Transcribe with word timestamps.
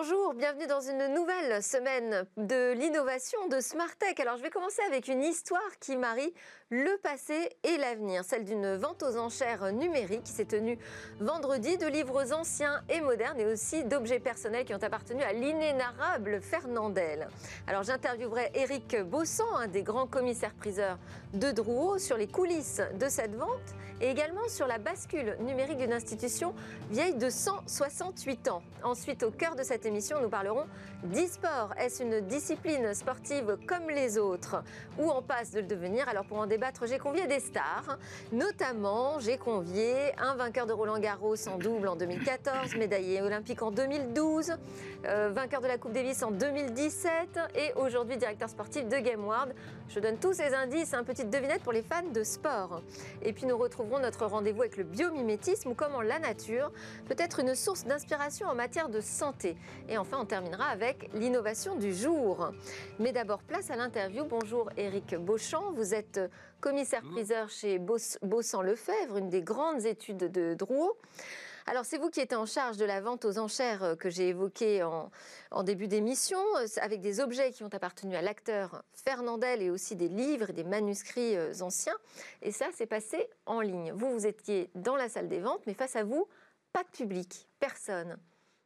Bonjour, 0.00 0.32
bienvenue 0.32 0.68
dans 0.68 0.80
une 0.80 1.12
nouvelle 1.12 1.60
semaine 1.60 2.24
de 2.36 2.70
l'innovation 2.70 3.48
de 3.48 3.58
Smartech. 3.58 4.20
Alors 4.20 4.36
je 4.36 4.44
vais 4.44 4.48
commencer 4.48 4.80
avec 4.86 5.08
une 5.08 5.24
histoire 5.24 5.76
qui 5.80 5.96
marie 5.96 6.32
le 6.70 6.96
passé 6.98 7.50
et 7.64 7.76
l'avenir, 7.78 8.22
celle 8.24 8.44
d'une 8.44 8.76
vente 8.76 9.02
aux 9.02 9.16
enchères 9.16 9.72
numériques 9.72 10.22
qui 10.22 10.30
s'est 10.30 10.44
tenue 10.44 10.78
vendredi 11.18 11.78
de 11.78 11.86
livres 11.88 12.32
anciens 12.32 12.80
et 12.88 13.00
modernes 13.00 13.40
et 13.40 13.46
aussi 13.46 13.82
d'objets 13.82 14.20
personnels 14.20 14.64
qui 14.64 14.72
ont 14.72 14.82
appartenu 14.84 15.20
à 15.24 15.32
l'inénarrable 15.32 16.42
Fernandel. 16.42 17.26
Alors 17.66 17.82
j'interviewerai 17.82 18.52
Eric 18.54 19.02
Bossan, 19.02 19.56
un 19.56 19.66
des 19.66 19.82
grands 19.82 20.06
commissaires-priseurs 20.06 21.00
de 21.34 21.50
Drouot, 21.50 21.98
sur 21.98 22.16
les 22.16 22.28
coulisses 22.28 22.82
de 22.94 23.08
cette 23.08 23.34
vente 23.34 23.74
et 24.00 24.10
également 24.10 24.48
sur 24.48 24.66
la 24.66 24.78
bascule 24.78 25.36
numérique 25.40 25.78
d'une 25.78 25.92
institution 25.92 26.54
vieille 26.90 27.14
de 27.14 27.30
168 27.30 28.48
ans. 28.48 28.62
Ensuite, 28.82 29.22
au 29.22 29.30
cœur 29.30 29.56
de 29.56 29.62
cette 29.62 29.86
émission, 29.86 30.20
nous 30.20 30.28
parlerons 30.28 30.66
d'e-sport. 31.04 31.74
Est-ce 31.78 32.02
une 32.02 32.20
discipline 32.20 32.92
sportive 32.94 33.56
comme 33.66 33.88
les 33.88 34.18
autres? 34.18 34.62
Ou 34.98 35.10
en 35.10 35.22
passe 35.22 35.52
de 35.52 35.60
le 35.60 35.66
devenir? 35.66 36.08
Alors 36.08 36.24
pour 36.24 36.38
en 36.38 36.46
débattre, 36.46 36.86
j'ai 36.86 36.98
convié 36.98 37.26
des 37.26 37.40
stars. 37.40 37.98
Notamment, 38.32 39.18
j'ai 39.20 39.38
convié 39.38 40.12
un 40.18 40.34
vainqueur 40.34 40.66
de 40.66 40.72
Roland 40.72 40.98
Garros 40.98 41.48
en 41.48 41.58
double 41.58 41.88
en 41.88 41.96
2014, 41.96 42.76
médaillé 42.76 43.22
olympique 43.22 43.62
en 43.62 43.70
2012, 43.70 44.52
euh, 45.06 45.30
vainqueur 45.32 45.60
de 45.60 45.68
la 45.68 45.78
Coupe 45.78 45.92
Davis 45.92 46.22
en 46.22 46.30
2017 46.30 47.38
et 47.54 47.72
aujourd'hui 47.76 48.16
directeur 48.16 48.48
sportif 48.48 48.88
de 48.88 48.96
GameWard. 48.96 49.54
Je 49.88 50.00
donne 50.00 50.18
tous 50.18 50.34
ces 50.34 50.52
indices, 50.52 50.92
un 50.94 51.04
petite 51.04 51.30
devinette 51.30 51.62
pour 51.62 51.72
les 51.72 51.82
fans 51.82 52.02
de 52.12 52.22
sport. 52.22 52.82
Et 53.22 53.32
puis 53.32 53.46
nous 53.46 53.56
retrouverons 53.56 54.00
notre 54.00 54.26
rendez-vous 54.26 54.62
avec 54.62 54.76
le 54.76 54.84
biomimétisme 54.84 55.70
ou 55.70 55.74
comment 55.74 56.02
la 56.02 56.18
nature 56.18 56.72
peut 57.06 57.16
être 57.18 57.40
une 57.40 57.54
source 57.54 57.84
d'inspiration 57.84 58.48
en 58.48 58.54
matière 58.54 58.88
de 58.88 59.00
santé. 59.00 59.56
Et 59.88 59.96
enfin, 59.96 60.18
on 60.20 60.24
terminera 60.24 60.64
avec 60.64 60.87
l'innovation 61.14 61.76
du 61.76 61.94
jour. 61.94 62.50
Mais 62.98 63.12
d'abord, 63.12 63.42
place 63.42 63.70
à 63.70 63.76
l'interview. 63.76 64.24
Bonjour 64.24 64.70
Eric 64.76 65.14
Beauchamp, 65.16 65.72
vous 65.72 65.94
êtes 65.94 66.20
commissaire-priseur 66.60 67.50
chez 67.50 67.78
Bossan-Lefebvre, 67.78 69.16
une 69.16 69.28
des 69.28 69.42
grandes 69.42 69.84
études 69.84 70.30
de 70.30 70.54
Drouot. 70.54 70.96
Alors, 71.66 71.84
c'est 71.84 71.98
vous 71.98 72.08
qui 72.08 72.20
êtes 72.20 72.32
en 72.32 72.46
charge 72.46 72.78
de 72.78 72.86
la 72.86 73.02
vente 73.02 73.26
aux 73.26 73.38
enchères 73.38 73.82
euh, 73.82 73.94
que 73.94 74.08
j'ai 74.08 74.28
évoquée 74.28 74.82
en, 74.82 75.62
début 75.64 75.86
d'émission, 75.86 76.38
euh, 76.56 76.66
avec 76.80 77.02
des 77.02 77.20
objets 77.20 77.50
qui 77.50 77.62
ont 77.62 77.68
appartenu 77.68 78.16
à 78.16 78.22
l'acteur 78.22 78.82
Fernandel 78.94 79.60
et 79.60 79.68
aussi 79.68 79.94
des 79.94 80.08
livres 80.08 80.48
et 80.48 80.54
des 80.54 80.64
manuscrits 80.64 81.36
euh, 81.36 81.52
anciens. 81.60 81.96
Et 82.40 82.52
ça, 82.52 82.68
c'est 82.74 82.86
passé 82.86 83.28
en 83.44 83.60
ligne. 83.60 83.92
Vous, 83.92 84.10
vous 84.10 84.26
étiez 84.26 84.70
dans 84.76 84.96
la 84.96 85.10
salle 85.10 85.28
des 85.28 85.40
ventes, 85.40 85.60
mais 85.66 85.74
face 85.74 85.94
à 85.94 86.04
vous, 86.04 86.26
pas 86.72 86.84
de 86.84 86.88
public, 86.88 87.46
personne. 87.60 88.16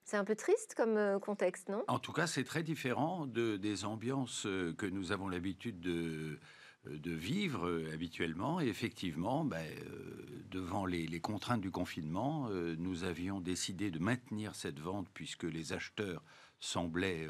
C'est 0.05 0.17
un 0.17 0.25
peu 0.25 0.35
triste 0.35 0.75
comme 0.77 1.21
contexte, 1.21 1.69
non? 1.69 1.85
En 1.89 1.99
tout 1.99 2.13
cas, 2.13 2.27
c'est 2.27 2.45
très 2.45 2.63
différent 2.63 3.27
de, 3.27 3.57
des 3.57 3.85
ambiances 3.85 4.43
que 4.43 4.87
nous 4.87 5.13
avons 5.13 5.29
l'habitude 5.29 5.81
de, 5.81 6.39
de 6.87 7.13
vivre 7.13 7.69
euh, 7.69 7.93
habituellement. 7.93 8.61
Et 8.61 8.67
effectivement, 8.67 9.45
ben, 9.45 9.65
euh, 9.67 10.45
devant 10.51 10.87
les, 10.87 11.21
contraintes 11.21 11.61
du 11.61 11.71
confinement, 11.71 12.49
euh, 12.51 12.75
nous 12.79 13.05
avions 13.05 13.41
décidé 13.41 13.91
de 13.91 13.99
maintenir 13.99 14.55
cette 14.55 14.81
vente 14.81 15.09
puisque 15.15 15.45
les 15.45 15.73
acheteurs 15.73 16.23
semblaient 16.61 17.27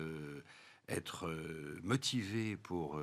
être 0.88 1.34
motivés 1.82 2.58
pour 2.58 3.00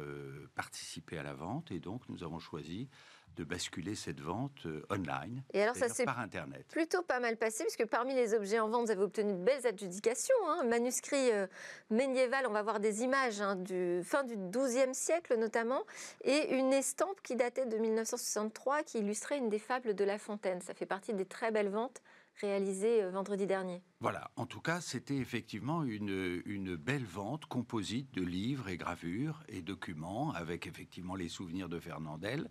participer 0.53 1.17
à 1.17 1.23
la 1.23 1.33
vente. 1.33 1.71
Et 1.71 1.79
donc, 1.79 2.07
nous 2.07 2.23
avons 2.23 2.37
choisi 2.37 2.87
de 3.35 3.43
basculer 3.43 3.95
cette 3.95 4.19
vente 4.19 4.65
euh, 4.65 4.85
online. 4.89 5.43
Et 5.53 5.61
alors 5.61 5.75
ça 5.75 5.89
s'est 5.89 6.05
par 6.05 6.19
Internet. 6.19 6.65
plutôt 6.69 7.01
pas 7.01 7.19
mal 7.19 7.37
passé, 7.37 7.63
puisque 7.63 7.85
parmi 7.85 8.13
les 8.13 8.33
objets 8.33 8.59
en 8.59 8.69
vente, 8.69 8.85
vous 8.85 8.91
avez 8.91 9.03
obtenu 9.03 9.33
de 9.33 9.37
belles 9.37 9.65
adjudications. 9.65 10.35
Hein. 10.47 10.63
Manuscrit 10.65 11.31
euh, 11.31 11.47
médiéval, 11.89 12.45
on 12.47 12.51
va 12.51 12.61
voir 12.61 12.79
des 12.79 13.03
images 13.03 13.41
hein, 13.41 13.55
du 13.55 14.01
fin 14.03 14.23
du 14.23 14.35
XIIe 14.37 14.93
siècle 14.93 15.37
notamment, 15.37 15.83
et 16.23 16.55
une 16.55 16.73
estampe 16.73 17.21
qui 17.21 17.35
datait 17.35 17.65
de 17.65 17.77
1963, 17.77 18.83
qui 18.83 18.99
illustrait 18.99 19.37
une 19.37 19.49
des 19.49 19.59
fables 19.59 19.95
de 19.95 20.03
La 20.03 20.17
Fontaine. 20.17 20.61
Ça 20.61 20.73
fait 20.73 20.85
partie 20.85 21.13
des 21.13 21.25
très 21.25 21.51
belles 21.51 21.69
ventes 21.69 22.01
réalisé 22.41 23.03
euh, 23.03 23.11
vendredi 23.11 23.45
dernier. 23.45 23.81
Voilà, 23.99 24.31
en 24.35 24.45
tout 24.45 24.61
cas, 24.61 24.81
c'était 24.81 25.17
effectivement 25.17 25.83
une, 25.83 26.41
une, 26.45 26.75
belle 26.75 27.03
vente 27.03 27.45
composite 27.45 28.13
de 28.13 28.23
livres 28.23 28.69
et 28.69 28.77
gravures 28.77 29.43
et 29.49 29.61
documents 29.61 30.31
avec 30.31 30.67
effectivement 30.67 31.15
les 31.15 31.29
souvenirs 31.29 31.69
de 31.69 31.79
Fernandel. 31.79 32.49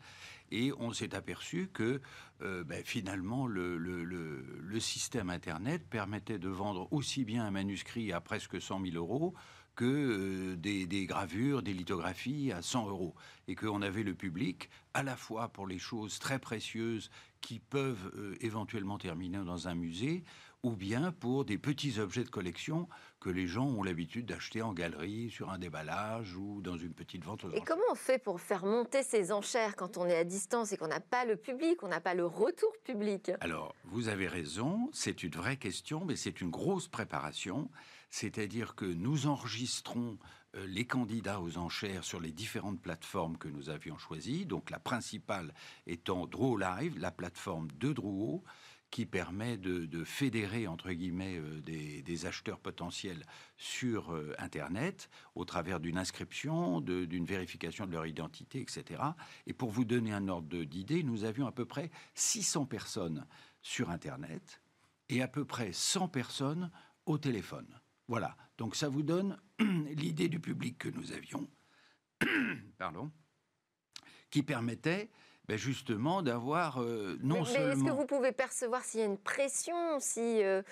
Et 0.50 0.72
on 0.78 0.92
s'est 0.92 1.14
aperçu 1.14 1.68
que 1.72 2.00
euh, 2.42 2.64
ben, 2.64 2.82
finalement, 2.84 3.46
le, 3.46 3.78
le, 3.78 4.04
le, 4.04 4.80
système 4.80 5.30
Internet 5.30 5.86
permettait 5.88 6.38
de 6.38 6.48
vendre 6.48 6.88
aussi 6.92 7.24
bien 7.24 7.44
un 7.44 7.50
manuscrit 7.50 8.12
à 8.12 8.20
presque 8.20 8.60
100 8.60 8.84
000 8.84 8.96
euros 8.96 9.34
que 9.78 9.84
euh, 9.84 10.56
des, 10.56 10.86
des, 10.86 11.06
gravures, 11.06 11.62
des 11.62 11.72
lithographies 11.72 12.50
à 12.50 12.62
100 12.62 12.88
euros. 12.88 13.14
Et 13.46 13.54
qu'on 13.54 13.80
avait 13.80 14.02
le 14.02 14.12
public 14.12 14.70
à 14.92 15.04
la 15.04 15.16
fois 15.16 15.48
pour 15.48 15.68
les 15.68 15.78
choses 15.78 16.18
très 16.18 16.40
précieuses 16.40 17.10
qui 17.40 17.60
peuvent 17.60 18.10
euh, 18.16 18.34
éventuellement 18.40 18.98
terminer 18.98 19.38
dans 19.38 19.68
un 19.68 19.76
musée, 19.76 20.24
ou 20.64 20.72
bien 20.72 21.12
pour 21.12 21.44
des 21.44 21.58
petits 21.58 22.00
objets 22.00 22.24
de 22.24 22.28
collection 22.28 22.88
que 23.20 23.30
les 23.30 23.46
gens 23.46 23.66
ont 23.66 23.84
l'habitude 23.84 24.26
d'acheter 24.26 24.62
en 24.62 24.72
galerie, 24.72 25.30
sur 25.30 25.50
un 25.50 25.58
déballage 25.58 26.34
ou 26.34 26.60
dans 26.60 26.76
une 26.76 26.92
petite 26.92 27.24
vente 27.24 27.46
Et 27.54 27.60
comment 27.60 27.80
on 27.92 27.94
fait 27.94 28.18
pour 28.18 28.40
faire 28.40 28.64
monter 28.64 29.04
ces 29.04 29.30
enchères 29.30 29.76
quand 29.76 29.96
on 29.96 30.06
est 30.06 30.16
à 30.16 30.24
distance 30.24 30.72
et 30.72 30.76
qu'on 30.76 30.88
n'a 30.88 30.98
pas 30.98 31.24
le 31.24 31.36
public, 31.36 31.84
on 31.84 31.88
n'a 31.88 32.00
pas 32.00 32.14
le 32.14 32.26
retour 32.26 32.72
public? 32.82 33.30
Alors, 33.40 33.76
vous 33.84 34.08
avez 34.08 34.26
raison, 34.26 34.90
c'est 34.92 35.22
une 35.22 35.30
vraie 35.30 35.56
question, 35.56 36.04
mais 36.04 36.16
c'est 36.16 36.40
une 36.40 36.50
grosse 36.50 36.88
préparation. 36.88 37.70
C'est-à-dire 38.10 38.74
que 38.74 38.86
nous 38.86 39.26
enregistrons 39.26 40.18
euh, 40.56 40.66
les 40.66 40.86
candidats 40.86 41.40
aux 41.40 41.58
enchères 41.58 42.04
sur 42.04 42.20
les 42.20 42.32
différentes 42.32 42.80
plateformes 42.80 43.36
que 43.36 43.48
nous 43.48 43.70
avions 43.70 43.98
choisies. 43.98 44.46
Donc 44.46 44.70
la 44.70 44.78
principale 44.78 45.52
étant 45.86 46.26
Draw 46.26 46.56
Live, 46.56 46.98
la 46.98 47.10
plateforme 47.10 47.68
de 47.72 47.92
Drouot, 47.92 48.42
qui 48.90 49.04
permet 49.04 49.58
de, 49.58 50.04
fédérer 50.04 50.66
entre 50.66 50.90
guillemets 50.92 51.38
euh, 51.38 51.60
des, 51.60 52.26
acheteurs 52.26 52.58
potentiels 52.58 53.22
sur 53.56 54.12
euh, 54.14 54.34
Internet 54.38 55.10
au 55.34 55.44
travers 55.44 55.78
d'une 55.78 55.98
inscription, 55.98 56.80
d'une 56.80 57.26
vérification 57.26 57.86
de 57.86 57.92
leur 57.92 58.06
identité, 58.06 58.60
etc. 58.60 59.02
Et 59.46 59.52
pour 59.52 59.70
vous 59.70 59.84
donner 59.84 60.12
un 60.12 60.28
ordre 60.28 60.64
d'idée, 60.64 61.02
nous 61.02 61.24
avions 61.24 61.46
à 61.46 61.52
peu 61.52 61.66
près 61.66 61.90
600 62.14 62.64
personnes 62.66 63.26
sur 63.60 63.90
Internet 63.90 64.62
et 65.10 65.22
à 65.22 65.28
peu 65.28 65.44
près 65.44 65.72
100 65.72 66.08
personnes 66.08 66.70
au 67.06 67.18
téléphone. 67.18 67.68
Voilà, 68.08 68.36
donc 68.56 68.74
ça 68.74 68.88
vous 68.88 69.02
donne 69.02 69.38
l'idée 69.60 70.28
du 70.28 70.40
public 70.40 70.78
que 70.78 70.88
nous 70.88 71.12
avions, 71.12 71.48
pardon, 72.78 73.12
qui 74.30 74.42
permettait 74.42 75.10
ben 75.46 75.56
justement 75.56 76.22
d'avoir 76.22 76.82
euh, 76.82 77.18
non 77.22 77.42
seulement... 77.44 77.66
Mais 77.66 77.72
est-ce 77.72 77.84
que 77.84 77.90
vous 77.90 78.06
pouvez 78.06 78.32
percevoir 78.32 78.84
s'il 78.84 79.00
y 79.00 79.02
a 79.02 79.06
une 79.06 79.16
pression, 79.16 79.98
s'il 79.98 80.42
euh, 80.42 80.62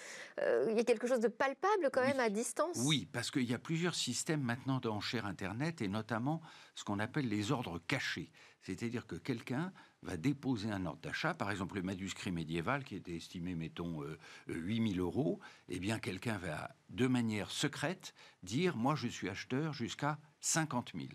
euh, 0.42 0.70
y 0.76 0.78
a 0.78 0.84
quelque 0.84 1.06
chose 1.06 1.20
de 1.20 1.28
palpable 1.28 1.88
quand 1.90 2.02
même 2.02 2.20
à 2.20 2.28
distance? 2.28 2.76
Oui, 2.84 3.08
parce 3.10 3.30
qu'il 3.30 3.50
y 3.50 3.54
a 3.54 3.58
plusieurs 3.58 3.94
systèmes 3.94 4.42
maintenant 4.42 4.78
d'enchères 4.78 5.24
Internet, 5.24 5.80
et 5.80 5.88
notamment 5.88 6.42
ce 6.74 6.84
qu'on 6.84 6.98
appelle 6.98 7.26
les 7.26 7.52
ordres 7.52 7.80
cachés. 7.86 8.30
C'est-à-dire 8.60 9.06
que 9.06 9.16
quelqu'un 9.16 9.72
va 10.02 10.16
déposer 10.16 10.70
un 10.70 10.86
ordre 10.86 11.00
d'achat, 11.00 11.34
par 11.34 11.50
exemple 11.50 11.76
le 11.76 11.82
manuscrit 11.82 12.30
médiéval 12.30 12.84
qui 12.84 12.96
était 12.96 13.16
estimé, 13.16 13.54
mettons, 13.54 14.02
8000 14.46 15.00
euros, 15.00 15.40
eh 15.68 15.78
bien 15.78 15.98
quelqu'un 15.98 16.38
va, 16.38 16.74
de 16.90 17.06
manière 17.06 17.50
secrète, 17.50 18.14
dire, 18.42 18.76
moi 18.76 18.94
je 18.94 19.08
suis 19.08 19.28
acheteur 19.28 19.72
jusqu'à 19.72 20.18
50 20.40 20.92
000. 20.94 21.08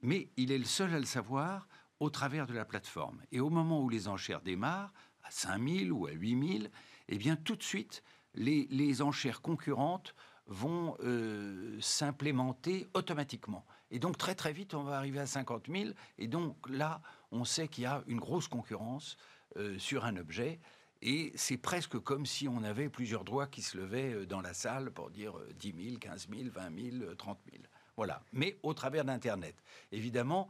Mais 0.00 0.30
il 0.36 0.52
est 0.52 0.58
le 0.58 0.64
seul 0.64 0.94
à 0.94 0.98
le 0.98 1.04
savoir 1.04 1.68
au 2.00 2.10
travers 2.10 2.46
de 2.46 2.52
la 2.52 2.64
plateforme. 2.64 3.22
Et 3.30 3.40
au 3.40 3.50
moment 3.50 3.80
où 3.80 3.88
les 3.88 4.08
enchères 4.08 4.42
démarrent, 4.42 4.92
à 5.22 5.30
5000 5.30 5.92
ou 5.92 6.06
à 6.06 6.12
8000, 6.12 6.70
eh 7.08 7.18
bien 7.18 7.36
tout 7.36 7.56
de 7.56 7.62
suite, 7.62 8.02
les, 8.34 9.02
enchères 9.02 9.40
concurrentes 9.40 10.14
vont 10.46 10.96
euh, 11.04 11.78
s'implémenter 11.80 12.88
automatiquement. 12.94 13.64
Et 13.90 13.98
donc 13.98 14.18
très 14.18 14.34
très 14.34 14.52
vite, 14.52 14.74
on 14.74 14.82
va 14.82 14.96
arriver 14.96 15.20
à 15.20 15.26
50 15.26 15.68
000. 15.68 15.90
Et 16.18 16.26
donc 16.26 16.56
là, 16.68 17.02
on 17.32 17.44
sait 17.44 17.66
qu'il 17.66 17.84
y 17.84 17.86
a 17.86 18.04
une 18.06 18.20
grosse 18.20 18.46
concurrence 18.46 19.16
euh, 19.56 19.78
sur 19.78 20.04
un 20.04 20.16
objet. 20.16 20.60
Et 21.00 21.32
c'est 21.34 21.56
presque 21.56 21.98
comme 21.98 22.26
si 22.26 22.46
on 22.46 22.62
avait 22.62 22.88
plusieurs 22.88 23.24
droits 23.24 23.48
qui 23.48 23.62
se 23.62 23.76
levaient 23.76 24.12
euh, 24.12 24.26
dans 24.26 24.40
la 24.40 24.54
salle 24.54 24.92
pour 24.92 25.10
dire 25.10 25.34
10 25.58 25.74
000, 25.88 25.98
15 25.98 26.28
000, 26.30 26.50
20 26.52 27.00
000, 27.00 27.14
30 27.16 27.38
000. 27.50 27.64
Voilà. 27.96 28.22
Mais 28.32 28.58
au 28.62 28.74
travers 28.74 29.04
d'Internet. 29.04 29.56
Évidemment, 29.90 30.48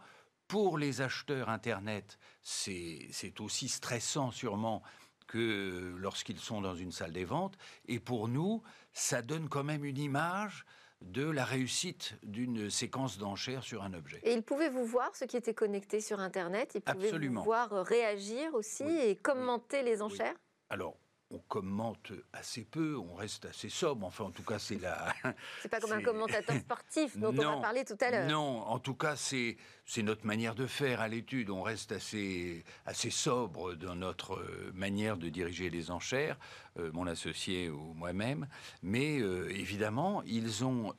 pour 0.48 0.76
les 0.76 1.00
acheteurs 1.00 1.48
Internet, 1.48 2.18
c'est 2.42 3.40
aussi 3.40 3.68
stressant 3.68 4.30
sûrement 4.30 4.82
que 5.26 5.94
lorsqu'ils 5.98 6.38
sont 6.38 6.60
dans 6.60 6.74
une 6.74 6.92
salle 6.92 7.12
des 7.12 7.24
ventes. 7.24 7.56
Et 7.86 8.00
pour 8.00 8.28
nous, 8.28 8.62
ça 8.92 9.22
donne 9.22 9.48
quand 9.48 9.64
même 9.64 9.84
une 9.84 9.96
image 9.96 10.66
de 11.04 11.28
la 11.28 11.44
réussite 11.44 12.14
d'une 12.22 12.70
séquence 12.70 13.18
d'enchères 13.18 13.62
sur 13.62 13.82
un 13.82 13.94
objet. 13.94 14.20
Et 14.22 14.32
ils 14.32 14.42
pouvaient 14.42 14.70
vous 14.70 14.84
voir, 14.84 15.14
ceux 15.14 15.26
qui 15.26 15.36
étaient 15.36 15.54
connectés 15.54 16.00
sur 16.00 16.20
Internet, 16.20 16.72
ils 16.74 16.80
pouvaient 16.80 17.10
vous 17.10 17.42
voir 17.42 17.70
réagir 17.84 18.54
aussi 18.54 18.84
et 18.84 19.16
commenter 19.16 19.82
les 19.82 20.02
enchères? 20.02 20.36
Alors, 20.70 20.96
on 21.32 21.38
commente 21.48 22.12
assez 22.32 22.64
peu, 22.64 22.96
on 22.96 23.14
reste 23.14 23.46
assez 23.46 23.68
sobre. 23.68 24.06
Enfin, 24.06 24.24
en 24.24 24.30
tout 24.30 24.42
cas, 24.42 24.58
c'est 24.58 24.78
la. 24.78 25.14
C'est 25.62 25.68
pas 25.68 25.80
comme 25.80 25.92
un 25.92 26.02
commentateur 26.02 26.56
sportif 26.60 27.16
dont 27.16 27.30
on 27.30 27.56
va 27.56 27.60
parler 27.60 27.84
tout 27.84 27.96
à 28.00 28.10
l'heure. 28.10 28.28
Non, 28.28 28.62
en 28.62 28.78
tout 28.78 28.94
cas, 28.94 29.16
c'est 29.16 29.56
c'est 29.84 30.02
notre 30.02 30.26
manière 30.26 30.54
de 30.54 30.66
faire 30.66 31.00
à 31.00 31.08
l'étude. 31.08 31.50
On 31.50 31.62
reste 31.62 31.92
assez 31.92 32.64
assez 32.86 33.10
sobre 33.10 33.74
dans 33.74 33.94
notre 33.94 34.34
euh, 34.34 34.70
manière 34.74 35.16
de 35.16 35.28
diriger 35.28 35.70
les 35.70 35.90
enchères, 35.90 36.38
euh, 36.78 36.90
mon 36.92 37.06
associé 37.06 37.70
ou 37.70 37.94
moi-même. 37.94 38.46
Mais 38.82 39.20
euh, 39.20 39.48
évidemment, 39.50 40.22
ils 40.24 40.64
ont 40.64 40.94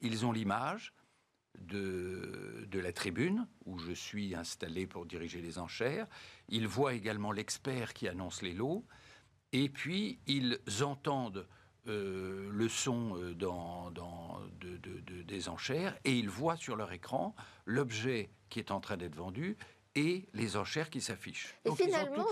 ils 0.00 0.26
ont 0.26 0.32
l'image. 0.32 0.92
De, 1.58 2.66
de 2.70 2.78
la 2.78 2.92
tribune 2.92 3.48
où 3.64 3.78
je 3.78 3.92
suis 3.92 4.34
installé 4.34 4.86
pour 4.86 5.06
diriger 5.06 5.40
les 5.40 5.58
enchères. 5.58 6.06
Ils 6.50 6.68
voient 6.68 6.92
également 6.92 7.32
l'expert 7.32 7.94
qui 7.94 8.08
annonce 8.08 8.42
les 8.42 8.52
lots. 8.52 8.84
Et 9.56 9.70
puis, 9.70 10.18
ils 10.26 10.58
entendent 10.82 11.46
euh, 11.88 12.50
le 12.52 12.68
son 12.68 13.16
euh, 13.16 13.32
dans, 13.32 13.90
des 15.26 15.48
enchères 15.48 15.96
et 16.04 16.12
ils 16.12 16.28
voient 16.28 16.56
sur 16.56 16.76
leur 16.76 16.92
écran 16.92 17.34
l'objet 17.64 18.28
qui 18.50 18.58
est 18.58 18.70
en 18.70 18.80
train 18.80 18.98
d'être 18.98 19.14
vendu 19.14 19.56
et 19.94 20.28
les 20.34 20.58
enchères 20.58 20.90
qui 20.90 21.00
s'affichent. 21.00 21.54
Et 21.64 21.74
finalement, 21.74 22.26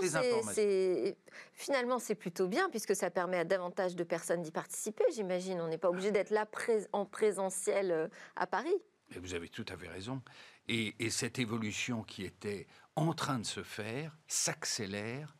c'est 0.53 1.17
finalement 1.53 1.97
c'est 1.97 2.13
plutôt 2.13 2.47
bien 2.47 2.69
puisque 2.69 2.95
ça 2.95 3.09
permet 3.09 3.37
à 3.37 3.43
davantage 3.43 3.95
de 3.95 4.03
personnes 4.03 4.43
d'y 4.43 4.51
participer. 4.51 5.03
J'imagine, 5.11 5.59
on 5.61 5.67
n'est 5.67 5.79
pas 5.79 5.89
obligé 5.89 6.11
d'être 6.11 6.29
là 6.29 6.47
en 6.93 7.05
présentiel 7.07 7.91
euh, 7.91 8.07
à 8.35 8.45
Paris. 8.45 8.75
Et 9.15 9.17
vous 9.17 9.33
avez 9.33 9.49
tout 9.49 9.65
à 9.69 9.75
fait 9.75 9.87
raison. 9.87 10.21
Et, 10.67 10.93
et 10.99 11.09
cette 11.09 11.39
évolution 11.39 12.03
qui 12.03 12.23
était 12.23 12.67
en 12.95 13.13
train 13.13 13.39
de 13.39 13.45
se 13.47 13.63
faire 13.63 14.15
s'accélère 14.27 15.35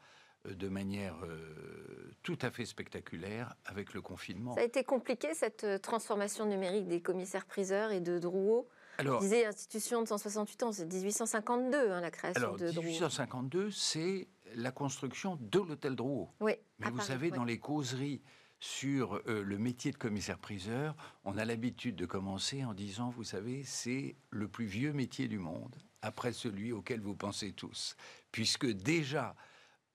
de 0.54 0.68
manière 0.68 1.16
euh, 1.24 2.14
tout 2.24 2.38
à 2.42 2.52
fait 2.52 2.66
spectaculaire 2.66 3.56
avec 3.66 3.94
le 3.94 4.02
confinement. 4.02 4.56
Ça 4.56 4.62
a 4.62 4.66
été 4.66 4.84
compliqué 4.84 5.34
cette 5.34 5.64
euh, 5.64 5.78
transformation 5.78 6.46
numérique 6.46 6.88
des 6.88 7.02
commissaires-priseurs 7.02 7.92
et 7.92 8.02
de 8.02 8.20
Drouot? 8.20 8.68
Alors, 8.98 9.20
disait 9.20 9.46
institution 9.46 10.02
de 10.02 10.08
168 10.08 10.64
ans, 10.64 10.72
c'est 10.72 10.86
1852 10.86 11.92
hein, 11.92 12.02
la 12.02 12.12
création 12.12 12.56
de 12.56 12.72
Drouot. 12.72 12.86
1852, 12.86 13.72
c'est 13.72 14.28
la 14.56 14.72
construction 14.72 15.38
de 15.42 15.60
l'hôtel 15.60 15.96
Drouot. 15.96 16.30
Oui. 16.40 16.54
Mais 16.80 16.90
vous 16.90 17.02
savez, 17.02 17.30
dans 17.30 17.44
les 17.44 17.60
causeries 17.60 18.22
sur 18.60 19.22
euh, 19.28 19.44
le 19.44 19.58
métier 19.58 19.92
de 19.92 19.98
commissaire-priseur, 19.98 20.96
on 21.24 21.38
a 21.38 21.46
l'habitude 21.46 21.96
de 21.96 22.06
commencer 22.06 22.64
en 22.64 22.74
disant, 22.74 23.10
vous 23.10 23.24
savez, 23.24 23.64
c'est 23.64 24.16
le 24.30 24.48
plus 24.48 24.66
vieux 24.66 24.94
métier 24.94 25.28
du 25.28 25.40
monde, 25.40 25.76
après 26.02 26.34
celui 26.34 26.72
auquel 26.72 27.02
vous 27.02 27.16
pensez 27.16 27.52
tous, 27.52 27.96
puisque 28.32 28.66
déjà 28.66 29.36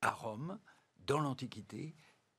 à 0.02 0.10
Rome, 0.10 0.58
dans 1.06 1.20
l'Antiquité, 1.20 1.94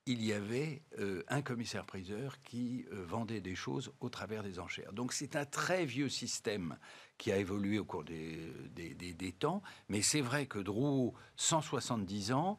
il 0.08 0.24
y 0.24 0.34
avait 0.34 0.82
euh, 1.00 1.24
un 1.28 1.42
commissaire-priseur 1.42 2.42
qui 2.42 2.86
euh, 2.92 3.06
vendait 3.06 3.42
des 3.42 3.56
choses 3.56 3.94
au 4.00 4.10
travers 4.10 4.44
des 4.44 4.60
enchères. 4.60 4.94
Donc 4.94 5.14
c'est 5.14 5.36
un 5.36 5.46
très 5.46 5.86
vieux 5.86 6.10
système 6.10 6.78
qui 7.18 7.32
a 7.32 7.38
évolué 7.38 7.78
au 7.78 7.86
cours 7.86 8.04
des, 8.04 8.52
des, 8.74 9.32
temps, 9.32 9.62
mais 9.90 10.02
c'est 10.02 10.22
vrai 10.22 10.48
que 10.48 10.58
Drouot, 10.58 11.14
170 11.36 12.32
ans, 12.32 12.58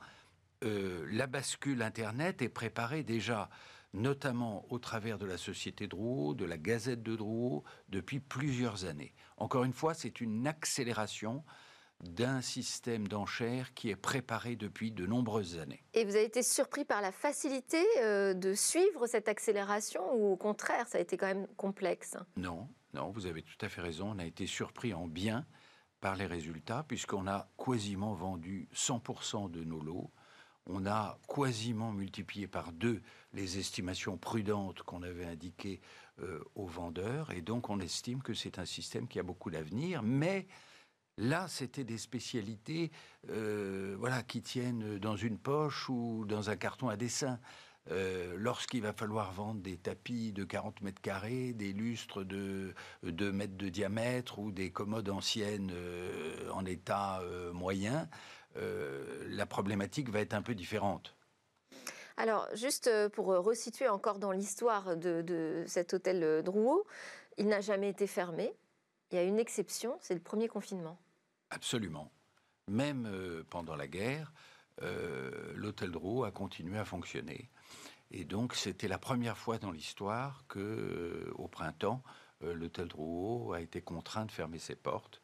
euh, 0.62 1.04
la 1.10 1.26
bascule 1.26 1.82
Internet 1.82 2.42
est 2.42 2.48
préparée 2.48 3.02
déjà, 3.02 3.50
notamment 3.92 4.64
au 4.70 4.78
travers 4.78 5.18
de 5.18 5.26
la 5.26 5.36
Société 5.36 5.88
Drouot, 5.88 6.34
de 6.34 6.44
la 6.44 6.58
Gazette 6.58 7.02
de 7.02 7.16
Drouot, 7.16 7.64
depuis 7.88 8.20
plusieurs 8.20 8.84
années. 8.84 9.14
Encore 9.36 9.64
une 9.64 9.72
fois, 9.72 9.94
c'est 9.94 10.20
une 10.20 10.46
accélération 10.46 11.44
d'un 12.02 12.40
système 12.40 13.06
d'enchères 13.06 13.74
qui 13.74 13.90
est 13.90 13.96
préparé 13.96 14.56
depuis 14.56 14.90
de 14.90 15.06
nombreuses 15.06 15.58
années. 15.58 15.84
Et 15.94 16.04
vous 16.04 16.16
avez 16.16 16.24
été 16.24 16.42
surpris 16.42 16.84
par 16.84 17.00
la 17.00 17.12
facilité 17.12 17.82
euh, 18.00 18.34
de 18.34 18.54
suivre 18.54 19.06
cette 19.06 19.28
accélération 19.28 20.02
ou 20.14 20.32
au 20.32 20.36
contraire, 20.36 20.86
ça 20.88 20.98
a 20.98 21.00
été 21.00 21.16
quand 21.16 21.26
même 21.26 21.46
complexe? 21.56 22.16
Non, 22.36 22.68
non, 22.92 23.10
vous 23.10 23.26
avez 23.26 23.42
tout 23.42 23.64
à 23.64 23.68
fait 23.68 23.80
raison. 23.80 24.12
On 24.14 24.18
a 24.18 24.24
été 24.24 24.46
surpris 24.46 24.92
en 24.92 25.06
bien 25.06 25.46
par 26.00 26.16
les 26.16 26.26
résultats 26.26 26.84
puisqu'on 26.86 27.28
a 27.28 27.48
quasiment 27.56 28.14
vendu 28.14 28.68
100% 28.74 29.50
de 29.50 29.62
nos 29.62 29.80
lots. 29.80 30.10
On 30.66 30.86
a 30.86 31.18
quasiment 31.28 31.92
multiplié 31.92 32.46
par 32.46 32.72
deux 32.72 33.02
les 33.32 33.58
estimations 33.58 34.16
prudentes 34.16 34.82
qu'on 34.82 35.02
avait 35.02 35.24
indiquées 35.24 35.80
euh, 36.20 36.40
aux 36.54 36.66
vendeurs. 36.66 37.32
Et 37.32 37.42
donc, 37.42 37.68
on 37.68 37.80
estime 37.80 38.22
que 38.22 38.34
c'est 38.34 38.58
un 38.58 38.64
système 38.64 39.08
qui 39.08 39.18
a 39.18 39.24
beaucoup 39.24 39.50
d'avenir, 39.50 40.02
mais 40.02 40.46
Là, 41.18 41.46
c'était 41.48 41.84
des 41.84 41.98
spécialités 41.98 42.90
euh, 43.28 43.94
voilà, 43.98 44.22
qui 44.22 44.40
tiennent 44.40 44.98
dans 44.98 45.16
une 45.16 45.38
poche 45.38 45.88
ou 45.90 46.24
dans 46.26 46.48
un 46.48 46.56
carton 46.56 46.88
à 46.88 46.96
dessin. 46.96 47.38
Euh, 47.90 48.34
lorsqu'il 48.36 48.82
va 48.82 48.92
falloir 48.92 49.32
vendre 49.32 49.60
des 49.60 49.76
tapis 49.76 50.32
de 50.32 50.44
40 50.44 50.80
mètres 50.82 51.02
carrés, 51.02 51.52
des 51.52 51.72
lustres 51.72 52.24
de 52.24 52.74
2 53.02 53.32
mètres 53.32 53.56
de 53.56 53.68
diamètre 53.68 54.38
ou 54.38 54.52
des 54.52 54.70
commodes 54.70 55.10
anciennes 55.10 55.72
euh, 55.74 56.48
en 56.50 56.64
état 56.64 57.20
moyen, 57.52 58.08
la 58.54 59.46
problématique 59.46 60.10
va 60.10 60.20
être 60.20 60.34
un 60.34 60.42
peu 60.42 60.54
différente. 60.54 61.14
Alors, 62.18 62.46
juste 62.54 62.90
pour 63.14 63.28
resituer 63.28 63.88
encore 63.88 64.18
dans 64.18 64.30
l'histoire 64.30 64.94
de, 64.94 65.22
de, 65.22 65.64
cet 65.66 65.94
hôtel 65.94 66.42
Drouot, 66.42 66.84
il 67.38 67.48
n'a 67.48 67.62
jamais 67.62 67.88
été 67.88 68.06
fermé. 68.06 68.52
Il 69.12 69.16
y 69.16 69.18
a 69.18 69.24
une 69.24 69.38
exception, 69.38 69.98
c'est 70.00 70.14
le 70.14 70.20
premier 70.20 70.48
confinement. 70.48 70.98
Absolument. 71.50 72.10
Même 72.66 73.06
euh, 73.06 73.44
pendant 73.50 73.76
la 73.76 73.86
guerre, 73.86 74.32
euh, 74.80 75.52
l'hôtel 75.54 75.90
Drouot 75.90 76.24
a 76.24 76.30
continué 76.30 76.78
à 76.78 76.86
fonctionner. 76.86 77.50
Et 78.10 78.24
donc, 78.24 78.54
c'était 78.54 78.88
la 78.88 78.96
première 78.96 79.36
fois 79.36 79.58
dans 79.58 79.70
l'histoire 79.70 80.44
que, 80.48 80.58
euh, 80.58 81.32
au 81.34 81.46
printemps, 81.46 82.02
l'hôtel 82.40 82.88
Drouot 82.88 83.52
a 83.52 83.60
été 83.60 83.82
contraint 83.82 84.24
de 84.24 84.32
fermer 84.32 84.58
ses 84.58 84.74
portes. 84.74 85.20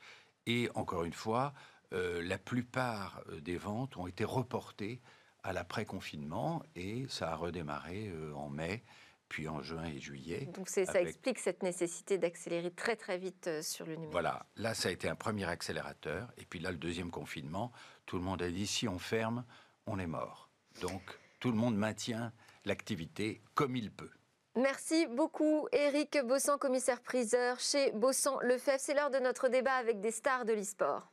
Et 0.47 0.71
encore 0.77 1.03
une 1.03 1.13
fois, 1.13 1.53
la 1.91 2.39
plupart 2.39 3.25
des 3.43 3.57
ventes 3.57 3.97
ont 3.97 4.07
été 4.07 4.25
reportées 4.25 5.01
à 5.43 5.53
l'après-confinement 5.53 6.63
et 6.77 7.09
ça 7.09 7.33
a 7.33 7.35
redémarré 7.35 8.13
en 8.37 8.49
mai 8.49 8.85
puis 9.29 9.49
en 9.49 9.63
juin 9.63 9.85
et 9.85 10.01
juillet. 10.01 10.49
Donc 10.55 10.69
ça 10.69 10.83
explique 11.01 11.39
cette 11.39 11.63
nécessité 11.63 12.19
d'accélérer 12.19 12.71
très 12.71 12.97
très 12.97 13.19
vite 13.19 13.47
euh, 13.47 13.63
sur 13.63 13.87
le 13.87 13.93
numérique. 13.93 14.13
Voilà, 14.13 14.47
là 14.57 14.75
ça 14.75 14.89
a 14.89 14.93
été 14.93 15.09
un 15.09 15.15
premier 15.15 15.45
accélérateur, 15.45 16.29
et 16.39 16.45
puis 16.45 16.59
là 16.59 16.71
le 16.71 16.79
deuxième 16.79 17.11
confinement, 17.11 17.73
tout 18.07 18.17
le 18.17 18.23
monde 18.23 18.43
a 18.43 18.51
dit 18.51 18.67
si 18.67 18.89
on 18.89 18.99
ferme, 18.99 19.45
on 19.87 19.99
est 19.99 20.07
mort. 20.07 20.51
Donc 20.81 21.03
tout 21.41 21.51
le 21.51 21.57
monde 21.57 21.77
maintient 21.77 22.33
l'activité 22.65 23.43
comme 23.55 23.77
il 23.77 23.91
peut. 23.91 24.11
Merci 24.57 25.07
beaucoup, 25.07 25.69
Eric 25.71 26.19
Bossan, 26.25 26.59
commissaire-priseur 26.59 27.61
chez 27.61 27.93
Bossan 27.93 28.41
Lefebvre. 28.43 28.81
C'est 28.81 28.95
l'heure 28.95 29.11
de 29.11 29.19
notre 29.19 29.49
débat 29.49 29.75
avec 29.75 30.01
des 30.01 30.11
stars 30.11 30.45
de 30.45 30.53
l'e-sport. 30.53 31.13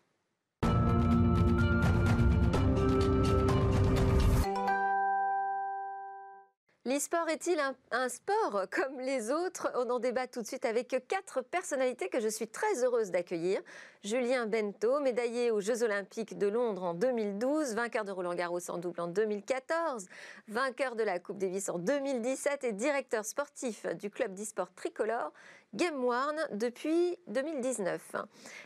L'e-sport 6.87 7.27
est-il 7.29 7.59
un, 7.89 8.09
sport 8.09 8.65
comme 8.69 8.99
les 8.99 9.31
autres? 9.31 9.71
On 9.73 9.89
en 9.89 9.97
débat 9.97 10.27
tout 10.27 10.43
de 10.43 10.45
suite 10.45 10.65
avec 10.65 10.95
quatre 11.07 11.41
personnalités 11.41 12.09
que 12.09 12.19
je 12.19 12.27
suis 12.27 12.47
très 12.47 12.83
heureuse 12.83 13.09
d'accueillir. 13.09 13.59
Julien 14.03 14.45
Bento, 14.45 14.99
médaillé 14.99 15.49
aux 15.49 15.61
Jeux 15.61 15.81
Olympiques 15.81 16.37
de 16.37 16.45
Londres 16.45 16.83
en 16.83 16.93
2012, 16.93 17.73
vainqueur 17.73 18.05
de 18.05 18.11
Roland 18.11 18.35
Garros 18.35 18.69
en 18.69 18.77
double 18.77 19.01
en 19.01 19.07
2014, 19.07 20.05
vainqueur 20.47 20.95
de 20.95 21.01
la 21.01 21.17
Coupe 21.17 21.39
Davis 21.39 21.69
en 21.69 21.79
2017 21.79 22.63
et 22.65 22.71
directeur 22.71 23.25
sportif 23.25 23.87
du 23.95 24.11
club 24.11 24.35
d'e-sport 24.35 24.71
tricolore 24.75 25.33
Game 25.75 26.05
One 26.05 26.39
depuis 26.51 27.17
2019. 27.27 28.15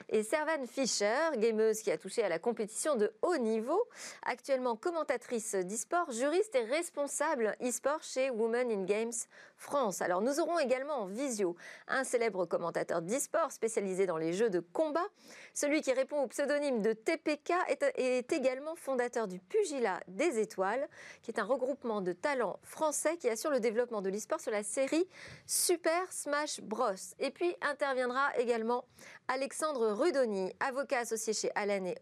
Et 0.09 0.21
Servan 0.21 0.67
Fischer, 0.67 1.15
gameuse 1.37 1.81
qui 1.81 1.89
a 1.89 1.97
touché 1.97 2.23
à 2.23 2.29
la 2.29 2.37
compétition 2.37 2.95
de 2.95 3.11
haut 3.23 3.37
niveau, 3.37 3.81
actuellement 4.21 4.75
commentatrice 4.75 5.55
d'e-sport, 5.55 6.11
juriste 6.11 6.53
et 6.53 6.65
responsable 6.65 7.55
e-sport 7.63 8.03
chez 8.03 8.29
Women 8.29 8.71
in 8.71 8.83
Games 8.83 9.13
France. 9.57 10.03
Alors 10.03 10.21
nous 10.21 10.39
aurons 10.39 10.59
également 10.59 11.01
en 11.01 11.05
visio 11.07 11.55
un 11.87 12.03
célèbre 12.03 12.45
commentateur 12.45 13.01
d'e-sport 13.01 13.51
spécialisé 13.51 14.05
dans 14.05 14.17
les 14.17 14.33
jeux 14.33 14.51
de 14.51 14.59
combat. 14.59 15.07
Celui 15.55 15.81
qui 15.81 15.91
répond 15.91 16.21
au 16.21 16.27
pseudonyme 16.27 16.83
de 16.83 16.93
TPK 16.93 17.53
est, 17.69 17.83
est 17.95 18.31
également 18.31 18.75
fondateur 18.75 19.27
du 19.27 19.39
Pugilat 19.39 19.99
des 20.07 20.37
Étoiles, 20.39 20.87
qui 21.23 21.31
est 21.31 21.39
un 21.39 21.43
regroupement 21.43 22.01
de 22.01 22.13
talents 22.13 22.59
français 22.61 23.17
qui 23.17 23.29
assure 23.29 23.49
le 23.49 23.59
développement 23.59 24.03
de 24.03 24.09
l'e-sport 24.09 24.39
sur 24.39 24.51
la 24.51 24.61
série 24.61 25.07
Super 25.47 26.11
Smash 26.13 26.61
Bros. 26.61 26.98
Et 27.19 27.31
puis 27.31 27.55
interviendra 27.61 28.35
également 28.37 28.85
Alexandre 29.27 29.91
Rudoni, 29.91 30.53
avocat 30.59 30.99
associé 30.99 31.33
chez 31.33 31.51
Allen 31.55 31.87
et. 31.87 31.95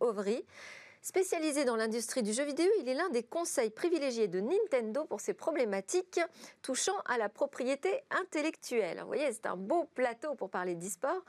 Spécialisé 1.01 1.63
dans 1.63 1.77
l'industrie 1.77 2.21
du 2.21 2.33
jeu 2.33 2.43
vidéo, 2.43 2.67
il 2.81 2.89
est 2.89 2.93
l'un 2.93 3.09
des 3.09 3.23
conseils 3.23 3.69
privilégiés 3.69 4.27
de 4.27 4.41
Nintendo 4.41 5.05
pour 5.05 5.21
ses 5.21 5.33
problématiques 5.33 6.19
touchant 6.61 6.99
à 7.05 7.17
la 7.17 7.29
propriété 7.29 8.01
intellectuelle. 8.11 8.99
Vous 8.99 9.07
voyez, 9.07 9.31
c'est 9.31 9.45
un 9.45 9.55
beau 9.55 9.85
plateau 9.95 10.35
pour 10.35 10.49
parler 10.49 10.75
d'e-sport. 10.75 11.23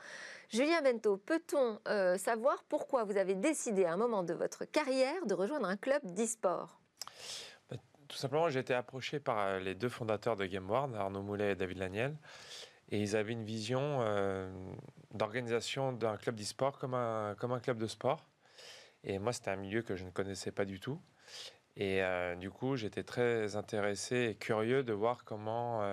Julien 0.49 0.81
Bento, 0.81 1.15
peut-on 1.15 1.79
euh, 1.87 2.17
savoir 2.17 2.63
pourquoi 2.67 3.05
vous 3.05 3.15
avez 3.15 3.35
décidé 3.35 3.85
à 3.85 3.93
un 3.93 3.97
moment 3.97 4.23
de 4.23 4.33
votre 4.33 4.65
carrière 4.65 5.25
de 5.25 5.33
rejoindre 5.33 5.67
un 5.67 5.77
club 5.77 6.01
d'e-sport? 6.03 6.81
Tout 8.09 8.17
simplement, 8.17 8.49
j'ai 8.49 8.59
été 8.59 8.73
approché 8.73 9.19
par 9.19 9.59
les 9.59 9.75
deux 9.75 9.87
fondateurs 9.87 10.35
de 10.35 10.45
GameWard, 10.45 10.95
Arnaud 10.95 11.21
Moulet 11.21 11.51
et 11.51 11.55
David 11.55 11.77
Laniel. 11.77 12.17
Et 12.89 12.99
ils 12.99 13.15
avaient 13.15 13.33
une 13.33 13.43
vision 13.43 14.01
d'organisation 15.13 15.93
d'un 15.93 16.17
club 16.17 16.35
d'e-sport 16.35 16.77
comme 16.79 16.93
un, 16.95 17.35
club 17.61 17.77
de 17.77 17.87
sport. 17.87 18.25
Et 19.03 19.19
moi, 19.19 19.31
c'était 19.31 19.51
un 19.51 19.55
milieu 19.55 19.81
que 19.81 19.95
je 19.95 20.03
ne 20.03 20.09
connaissais 20.09 20.51
pas 20.51 20.65
du 20.65 20.79
tout. 20.79 20.99
Et 21.77 22.01
du 22.39 22.49
coup, 22.49 22.75
j'étais 22.75 23.03
très 23.03 23.55
intéressé 23.55 24.29
et 24.31 24.35
curieux 24.35 24.83
de 24.83 24.91
voir 24.91 25.23
comment 25.23 25.83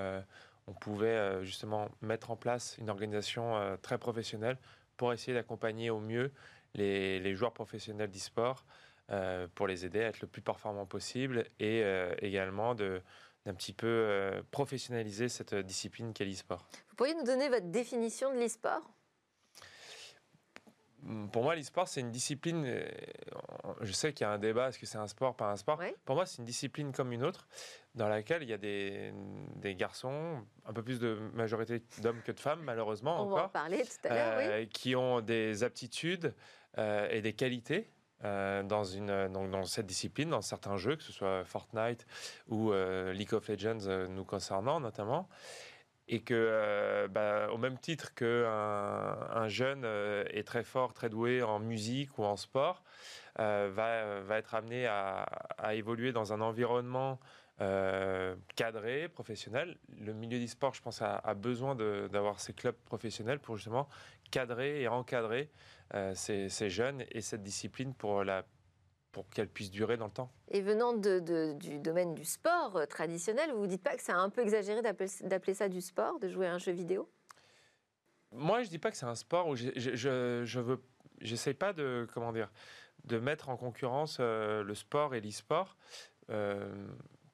on 0.66 0.72
pouvait 0.72 1.44
justement 1.44 1.88
mettre 2.00 2.30
en 2.30 2.36
place 2.36 2.76
une 2.78 2.88
organisation 2.88 3.76
très 3.82 3.98
professionnelle 3.98 4.56
pour 4.96 5.12
essayer 5.12 5.34
d'accompagner 5.34 5.90
au 5.90 6.00
mieux 6.00 6.32
les, 6.74 7.20
les 7.20 7.34
joueurs 7.34 7.52
professionnels 7.52 8.10
d'e-sport 8.10 8.64
euh, 9.10 9.46
pour 9.54 9.68
les 9.68 9.86
aider 9.86 10.02
à 10.02 10.08
être 10.08 10.20
le 10.20 10.26
plus 10.26 10.42
performant 10.42 10.84
possible 10.84 11.44
et 11.60 11.82
euh, 11.84 12.12
également 12.22 12.74
de 12.74 13.00
d'un 13.46 13.54
petit 13.54 13.72
peu 13.72 13.86
euh, 13.86 14.42
professionnaliser 14.50 15.28
cette 15.28 15.54
discipline 15.54 16.12
qu'est 16.12 16.24
l'e-sport. 16.24 16.66
Vous 16.90 16.96
pourriez 16.96 17.14
nous 17.14 17.24
donner 17.24 17.48
votre 17.48 17.70
définition 17.70 18.34
de 18.34 18.40
l'e-sport? 18.40 18.82
Hum, 21.06 21.30
pour 21.30 21.44
moi, 21.44 21.54
l'e-sport, 21.54 21.86
c'est 21.86 22.00
une 22.00 22.10
discipline. 22.10 22.66
Je 23.82 23.92
sais 23.92 24.12
qu'il 24.12 24.26
y 24.26 24.28
a 24.28 24.32
un 24.32 24.38
débat, 24.38 24.68
est-ce 24.68 24.80
que 24.80 24.86
c'est 24.86 24.98
un 24.98 25.06
sport, 25.06 25.36
pas 25.36 25.52
un 25.52 25.56
sport? 25.56 25.80
Pour 26.04 26.16
moi, 26.16 26.26
c'est 26.26 26.38
une 26.38 26.44
discipline 26.44 26.92
comme 26.92 27.12
une 27.12 27.22
autre, 27.22 27.46
dans 27.94 28.08
laquelle 28.08 28.42
il 28.42 28.48
y 28.48 28.52
a 28.52 28.58
des, 28.58 29.12
des 29.54 29.76
garçons, 29.76 30.44
un 30.64 30.72
peu 30.72 30.82
plus 30.82 30.98
de 30.98 31.14
majorité 31.32 31.84
d'hommes 32.02 32.22
que 32.22 32.32
de 32.32 32.40
femmes, 32.40 32.62
malheureusement. 32.64 33.20
On 33.20 33.26
encore, 33.26 33.38
va 33.38 33.44
en 33.44 33.48
parler 33.48 33.84
tout 33.84 34.08
à 34.08 34.14
l'heure, 34.14 34.58
oui. 34.58 34.68
Qui 34.70 34.96
ont 34.96 35.20
des 35.20 35.62
aptitudes 35.62 36.34
et 36.76 37.20
des 37.22 37.32
qualités 37.32 37.88
euh, 38.24 38.62
donc 39.28 39.50
dans 39.50 39.64
cette 39.64 39.86
discipline, 39.86 40.30
dans 40.30 40.42
certains 40.42 40.76
jeux, 40.76 40.96
que 40.96 41.02
ce 41.02 41.12
soit 41.12 41.44
Fortnite 41.44 42.06
ou 42.48 42.72
euh, 42.72 43.12
League 43.12 43.34
of 43.34 43.48
Legends 43.48 43.86
euh, 43.86 44.06
nous 44.08 44.24
concernant 44.24 44.80
notamment. 44.80 45.28
Et 46.08 46.20
que, 46.20 47.08
bah, 47.10 47.48
au 47.50 47.58
même 47.58 47.78
titre 47.78 48.14
qu'un 48.14 48.28
un 48.28 49.48
jeune 49.48 49.84
est 49.84 50.46
très 50.46 50.62
fort, 50.62 50.92
très 50.92 51.08
doué 51.08 51.42
en 51.42 51.58
musique 51.58 52.16
ou 52.16 52.24
en 52.24 52.36
sport, 52.36 52.84
va, 53.36 54.22
être 54.30 54.54
amené 54.54 54.86
à, 54.86 55.22
à, 55.58 55.74
évoluer 55.74 56.12
dans 56.12 56.32
un 56.32 56.40
environnement 56.40 57.18
cadré, 57.58 59.08
professionnel. 59.08 59.78
Le 59.98 60.12
milieu 60.12 60.38
du 60.38 60.46
sport, 60.46 60.74
je 60.74 60.82
pense, 60.82 61.02
a, 61.02 61.16
a 61.16 61.34
besoin 61.34 61.74
d'avoir 61.74 62.38
ces 62.38 62.52
clubs 62.52 62.76
professionnels 62.84 63.40
pour 63.40 63.56
justement 63.56 63.88
cadrer 64.30 64.82
et 64.82 64.86
encadrer 64.86 65.50
euh, 65.94 66.14
ces, 66.14 66.70
jeunes 66.70 67.04
et 67.10 67.20
cette 67.20 67.42
discipline 67.42 67.94
pour 67.94 68.24
la 68.24 68.44
pour 69.12 69.26
qu'elle 69.30 69.48
puisse 69.48 69.70
durer 69.70 69.96
dans 69.96 70.06
le 70.06 70.12
temps. 70.12 70.30
Et 70.50 70.60
venant 70.60 70.92
de, 70.92 71.54
du 71.54 71.78
domaine 71.78 72.14
du 72.14 72.24
sport 72.26 72.76
euh, 72.76 72.84
traditionnel, 72.84 73.50
vous 73.52 73.62
ne 73.62 73.66
dites 73.66 73.82
pas 73.82 73.96
que 73.96 74.02
c'est 74.02 74.12
un 74.12 74.28
peu 74.28 74.42
exagéré 74.42 74.82
d'appeler 74.82 75.54
ça 75.54 75.70
du 75.70 75.80
sport, 75.80 76.18
de 76.20 76.28
jouer 76.28 76.46
à 76.46 76.52
un 76.52 76.58
jeu 76.58 76.72
vidéo? 76.72 77.10
Moi, 78.30 78.60
je 78.60 78.66
ne 78.66 78.70
dis 78.72 78.78
pas 78.78 78.90
que 78.90 78.96
c'est 78.98 79.06
un 79.06 79.14
sport 79.14 79.48
où 79.48 79.56
je, 79.56 79.70
je, 79.74 80.42
je 80.44 80.60
veux, 80.60 80.82
j'essaie 81.22 81.54
pas 81.54 81.72
de 81.72 82.06
comment 82.12 82.30
dire, 82.30 82.50
de 83.04 83.18
mettre 83.18 83.48
en 83.48 83.56
concurrence 83.56 84.18
euh, 84.20 84.62
le 84.62 84.74
sport 84.74 85.14
et 85.14 85.22
l'e-sport. 85.22 85.78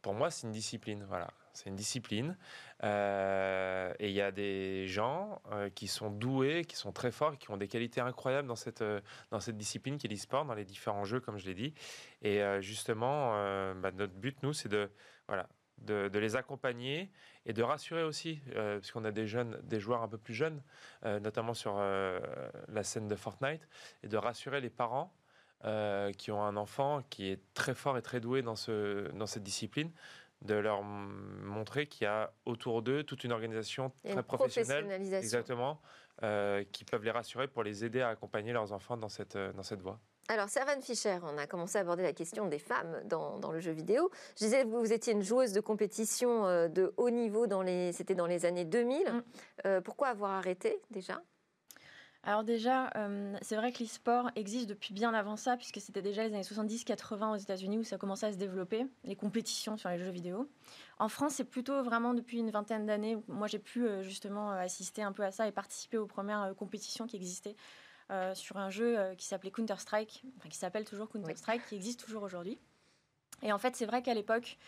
pour 0.02 0.14
moi, 0.14 0.30
c'est 0.30 0.46
une 0.46 0.52
discipline. 0.52 1.04
Voilà, 1.08 1.32
c'est 1.52 1.68
une 1.68 1.76
discipline. 1.76 2.36
Euh, 2.82 3.92
et 3.98 4.08
il 4.08 4.14
y 4.14 4.20
a 4.20 4.32
des 4.32 4.88
gens 4.88 5.40
euh, 5.52 5.70
qui 5.70 5.86
sont 5.86 6.10
doués, 6.10 6.64
qui 6.64 6.76
sont 6.76 6.92
très 6.92 7.12
forts, 7.12 7.38
qui 7.38 7.50
ont 7.50 7.56
des 7.56 7.68
qualités 7.68 8.00
incroyables 8.00 8.48
dans 8.48 8.56
cette, 8.56 8.82
euh, 8.82 9.00
dans 9.30 9.40
cette 9.40 9.56
discipline 9.56 9.98
qui 9.98 10.06
est 10.06 10.10
l'e-sport, 10.10 10.44
dans 10.44 10.54
les 10.54 10.64
différents 10.64 11.04
jeux, 11.04 11.20
comme 11.20 11.38
je 11.38 11.46
l'ai 11.46 11.54
dit. 11.54 11.74
Et 12.22 12.40
justement, 12.60 13.32
bah, 13.74 13.90
notre 13.92 14.14
but, 14.14 14.40
nous, 14.42 14.52
c'est 14.52 14.68
de, 14.68 14.88
voilà, 15.26 15.48
de, 15.78 16.18
les 16.18 16.36
accompagner 16.36 17.10
et 17.46 17.52
de 17.52 17.62
rassurer 17.62 18.04
aussi, 18.04 18.40
puisqu'on 18.78 19.04
a 19.04 19.10
des 19.10 19.26
jeunes, 19.26 19.58
des 19.64 19.80
joueurs 19.80 20.02
un 20.02 20.08
peu 20.08 20.18
plus 20.18 20.34
jeunes, 20.34 20.62
notamment 21.04 21.52
sur 21.54 21.78
la 21.78 22.84
scène 22.84 23.08
de 23.08 23.16
Fortnite, 23.16 23.68
et 24.04 24.08
de 24.08 24.16
rassurer 24.16 24.60
les 24.60 24.70
parents 24.70 25.12
qui 26.16 26.30
ont 26.30 26.42
un 26.42 26.56
enfant 26.56 27.02
qui 27.10 27.28
est 27.28 27.40
très 27.54 27.74
fort 27.74 27.98
et 27.98 28.02
très 28.02 28.20
doué 28.20 28.42
dans, 28.42 28.56
ce, 28.56 29.10
dans 29.12 29.26
cette 29.26 29.42
discipline, 29.42 29.90
de 30.44 30.54
leur 30.54 30.82
montrer 30.82 31.86
qu'il 31.86 32.04
y 32.04 32.08
a 32.08 32.32
autour 32.46 32.82
d'eux 32.82 33.04
toute 33.04 33.24
une 33.24 33.32
organisation 33.32 33.92
très 34.04 34.22
professionnelle, 34.22 34.90
exactement, 34.90 35.80
euh, 36.22 36.64
qui 36.72 36.84
peuvent 36.84 37.04
les 37.04 37.10
rassurer 37.10 37.48
pour 37.48 37.62
les 37.62 37.84
aider 37.84 38.00
à 38.00 38.08
accompagner 38.08 38.52
leurs 38.52 38.72
enfants 38.72 38.96
dans 38.96 39.08
cette, 39.08 39.36
euh, 39.36 39.52
dans 39.52 39.62
cette 39.62 39.80
voie. 39.80 39.98
Alors, 40.28 40.48
Servan 40.48 40.80
Fischer, 40.80 41.18
on 41.24 41.36
a 41.36 41.46
commencé 41.46 41.78
à 41.78 41.80
aborder 41.80 42.04
la 42.04 42.12
question 42.12 42.46
des 42.46 42.60
femmes 42.60 43.02
dans, 43.06 43.38
dans 43.38 43.50
le 43.50 43.58
jeu 43.58 43.72
vidéo. 43.72 44.08
Je 44.38 44.44
disais, 44.44 44.64
vous, 44.64 44.78
vous 44.78 44.92
étiez 44.92 45.12
une 45.12 45.22
joueuse 45.22 45.52
de 45.52 45.60
compétition 45.60 46.46
euh, 46.46 46.68
de 46.68 46.94
haut 46.96 47.10
niveau, 47.10 47.46
dans 47.46 47.62
les, 47.62 47.92
c'était 47.92 48.14
dans 48.14 48.26
les 48.26 48.46
années 48.46 48.64
2000. 48.64 49.22
Mm. 49.64 49.80
pourquoi 49.82 50.08
avoir 50.08 50.30
arrêté 50.32 50.80
déjà? 50.90 51.20
Alors 52.24 52.44
déjà, 52.44 52.90
euh, 52.96 53.36
c'est 53.42 53.56
vrai 53.56 53.72
que 53.72 53.82
l'e-sport 53.82 54.30
existe 54.36 54.68
depuis 54.68 54.94
bien 54.94 55.12
avant 55.12 55.36
ça, 55.36 55.56
puisque 55.56 55.80
c'était 55.80 56.02
déjà 56.02 56.22
les 56.22 56.32
années 56.32 56.42
70-80 56.42 57.32
aux 57.32 57.36
États-Unis 57.36 57.78
où 57.78 57.84
ça 57.84 57.98
commençait 57.98 58.26
à 58.26 58.32
se 58.32 58.36
développer, 58.36 58.86
les 59.02 59.16
compétitions 59.16 59.76
sur 59.76 59.88
les 59.88 59.98
jeux 59.98 60.10
vidéo. 60.10 60.48
En 61.00 61.08
France, 61.08 61.34
c'est 61.34 61.44
plutôt 61.44 61.82
vraiment 61.82 62.14
depuis 62.14 62.38
une 62.38 62.50
vingtaine 62.50 62.86
d'années. 62.86 63.18
Moi, 63.26 63.48
j'ai 63.48 63.58
pu 63.58 63.84
euh, 63.84 64.02
justement 64.04 64.52
assister 64.52 65.02
un 65.02 65.10
peu 65.10 65.24
à 65.24 65.32
ça 65.32 65.48
et 65.48 65.52
participer 65.52 65.98
aux 65.98 66.06
premières 66.06 66.42
euh, 66.42 66.54
compétitions 66.54 67.06
qui 67.06 67.16
existaient 67.16 67.56
sur 68.34 68.58
un 68.58 68.68
jeu 68.68 68.98
qui 69.16 69.24
s'appelait 69.24 69.50
Counter-Strike, 69.50 70.24
enfin, 70.36 70.50
qui 70.50 70.58
s'appelle 70.58 70.84
toujours 70.84 71.08
Counter-Strike, 71.08 71.64
qui 71.64 71.76
existe 71.76 72.04
toujours 72.04 72.22
aujourd'hui. 72.22 72.58
Et 73.40 73.54
en 73.54 73.58
fait, 73.58 73.74
c'est 73.74 73.86
vrai 73.86 74.02
qu'à 74.02 74.12
l'époque, 74.12 74.58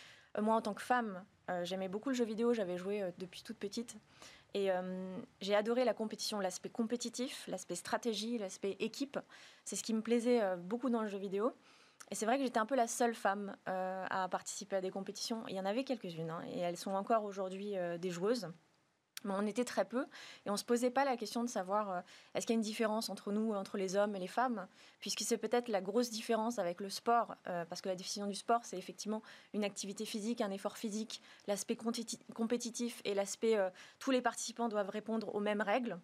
moi, 0.41 0.55
en 0.55 0.63
tant 0.63 0.73
que 0.73 0.81
femme, 0.81 1.23
j'aimais 1.63 1.89
beaucoup 1.89 2.09
le 2.09 2.15
jeu 2.15 2.25
vidéo, 2.25 2.55
j'avais 2.55 2.79
joué 2.79 3.05
depuis 3.19 3.43
toute 3.43 3.59
petite. 3.59 3.99
Et 4.55 4.71
euh, 4.71 5.19
j'ai 5.41 5.55
adoré 5.55 5.85
la 5.85 5.95
compétition, 5.95 6.39
l'aspect 6.39 6.71
compétitif, 6.71 7.45
l'aspect 7.49 7.75
stratégie, 7.75 8.39
l'aspect 8.39 8.77
équipe. 8.79 9.19
C'est 9.65 9.75
ce 9.75 9.83
qui 9.83 9.93
me 9.93 10.01
plaisait 10.01 10.43
euh, 10.43 10.57
beaucoup 10.57 10.91
dans 10.91 11.03
le 11.03 11.09
jeu 11.09 11.19
vidéo. 11.19 11.53
Et 12.11 12.15
c'est 12.15 12.25
vrai 12.25 12.39
que 12.39 12.45
j'étais 12.45 12.59
un 12.59 12.67
peu 12.67 12.77
la 12.77 12.87
seule 12.87 13.15
femme 13.15 13.57
euh, 13.69 14.07
à 14.09 14.29
participer 14.29 14.77
à 14.77 14.81
des 14.81 14.91
compétitions. 14.91 15.43
Il 15.49 15.57
y 15.57 15.61
en 15.61 15.65
avait 15.65 15.85
quelques-unes, 15.85 16.31
hein, 16.31 16.43
et 16.53 16.61
elles 16.61 16.77
sont 16.77 16.93
encore 16.93 17.25
aujourd'hui 17.25 17.75
des 17.99 18.11
joueuses 18.11 18.49
mais 19.25 19.35
on 19.37 19.47
était 19.47 19.65
très 19.65 19.85
peu 19.85 20.07
et 20.47 20.51
on 20.51 20.57
se 20.57 20.65
posait 20.65 20.91
pas 20.91 21.05
la 21.05 21.17
question 21.17 21.43
de 21.43 21.49
savoir 21.49 21.91
euh, 21.91 22.01
est-ce 22.35 22.47
qu'il 22.47 22.55
y 22.55 22.57
a 22.57 22.61
une 22.61 22.63
différence 22.63 23.09
entre 23.09 23.33
nous, 23.33 23.53
entre 23.55 23.77
les 23.77 23.97
hommes 23.97 24.15
et 24.15 24.19
les 24.19 24.27
femmes, 24.27 24.67
puisque 25.01 25.21
c'est 25.21 25.39
peut-être 25.39 25.69
la 25.69 25.81
grosse 25.81 26.11
différence 26.11 26.59
avec 26.59 26.81
le 26.81 26.91
sport, 26.91 27.35
euh, 27.49 27.65
parce 27.65 27.81
que 27.81 27.89
la 27.89 27.97
définition 27.97 28.27
du 28.27 28.35
sport, 28.35 28.61
c'est 28.65 28.79
effectivement 28.79 29.23
une 29.53 29.65
activité 29.65 30.05
physique, 30.05 30.41
un 30.41 30.51
effort 30.51 30.77
physique, 30.77 31.21
l'aspect 31.47 31.77
compétitif 32.35 33.01
et 33.05 33.15
l'aspect 33.15 33.57
euh, 33.57 33.71
tous 33.99 34.11
les 34.11 34.21
participants 34.21 34.69
doivent 34.69 34.91
répondre 34.91 35.35
aux 35.35 35.41
mêmes 35.41 35.63
règles. 35.63 35.99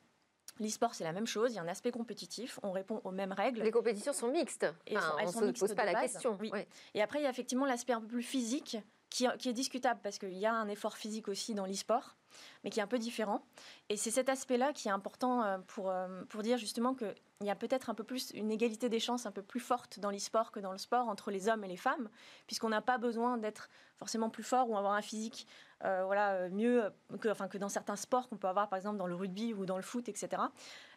L'e-sport, 0.59 0.95
c'est 0.95 1.05
la 1.05 1.13
même 1.13 1.27
chose. 1.27 1.53
Il 1.53 1.57
y 1.57 1.59
a 1.59 1.63
un 1.63 1.69
aspect 1.69 1.91
compétitif. 1.91 2.61
On 2.63 2.73
répond 2.73 3.01
aux 3.05 3.13
mêmes 3.13 3.33
règles. 3.33 3.63
Les 3.63 3.71
compétitions 3.71 4.13
sont 4.13 4.29
mixtes. 4.29 4.67
Et 4.87 4.97
on 4.99 5.41
ne 5.41 5.53
se 5.55 5.59
pose 5.59 5.75
pas 5.75 5.87
la 5.87 6.03
question. 6.03 6.37
Oui. 6.39 6.51
Et 6.93 7.01
après, 7.01 7.21
il 7.21 7.23
y 7.23 7.27
a 7.27 7.31
effectivement 7.31 7.65
l'aspect 7.65 7.95
un 7.95 8.01
peu 8.01 8.09
plus 8.09 8.23
physique 8.23 8.77
qui, 9.09 9.27
qui 9.39 9.49
est 9.49 9.55
discutable 9.55 10.01
parce 10.03 10.19
qu'il 10.19 10.37
y 10.37 10.45
a 10.45 10.53
un 10.53 10.69
effort 10.69 10.97
physique 10.97 11.29
aussi 11.29 11.55
dans 11.55 11.65
l'e-sport 11.65 12.17
mais 12.65 12.71
qui 12.71 12.81
est 12.81 12.83
un 12.83 12.87
peu 12.87 12.99
différent. 12.99 13.45
Et 13.89 13.97
c'est 13.97 14.11
cet 14.11 14.29
aspect-là 14.29 14.73
qui 14.73 14.89
est 14.89 14.91
important 14.91 15.43
euh, 15.43 15.59
pour, 15.67 15.91
euh, 15.91 16.23
pour 16.29 16.43
dire 16.43 16.59
justement 16.59 16.95
qu'il 16.95 17.15
y 17.43 17.51
a 17.51 17.55
peut-être 17.55 17.91
un 17.91 17.95
peu 17.95 18.05
plus 18.05 18.31
une 18.33 18.51
égalité 18.51 18.89
des 18.89 19.01
chances 19.01 19.27
un 19.27 19.33
peu 19.33 19.43
plus 19.43 19.61
forte 19.61 19.99
dans 19.99 20.11
l'e-sport 20.11 20.53
que 20.53 20.61
dans 20.61 20.73
le 20.73 20.79
sport 20.79 21.09
entre 21.09 21.31
les 21.31 21.49
hommes 21.49 21.65
et 21.65 21.69
les 21.69 21.77
femmes, 21.77 22.09
puisqu'on 22.47 22.69
n'a 22.69 22.83
pas 22.83 22.99
besoin 22.99 23.39
d'être 23.39 23.69
forcément 23.97 24.31
plus 24.31 24.45
fort 24.45 24.71
ou 24.71 24.77
avoir 24.77 24.95
un 24.95 25.03
physique 25.03 25.47
euh, 25.85 26.05
voilà, 26.05 26.49
mieux 26.51 26.93
que, 27.21 27.29
enfin, 27.29 27.49
que 27.49 27.57
dans 27.57 27.71
certains 27.71 27.97
sports 27.97 28.29
qu'on 28.29 28.37
peut 28.37 28.49
avoir 28.49 28.69
par 28.69 28.77
exemple 28.77 28.99
dans 28.99 29.07
le 29.07 29.15
rugby 29.15 29.55
ou 29.55 29.65
dans 29.65 29.77
le 29.77 29.83
foot, 29.83 30.09
etc. 30.09 30.43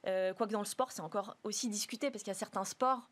quoique 0.03 0.51
dans 0.51 0.59
le 0.59 0.65
sport, 0.65 0.91
c'est 0.91 1.01
encore 1.01 1.37
aussi 1.43 1.69
discuté 1.69 2.11
parce 2.11 2.23
qu'il 2.23 2.31
y 2.31 2.35
a 2.35 2.39
certains 2.39 2.65
sports 2.65 3.09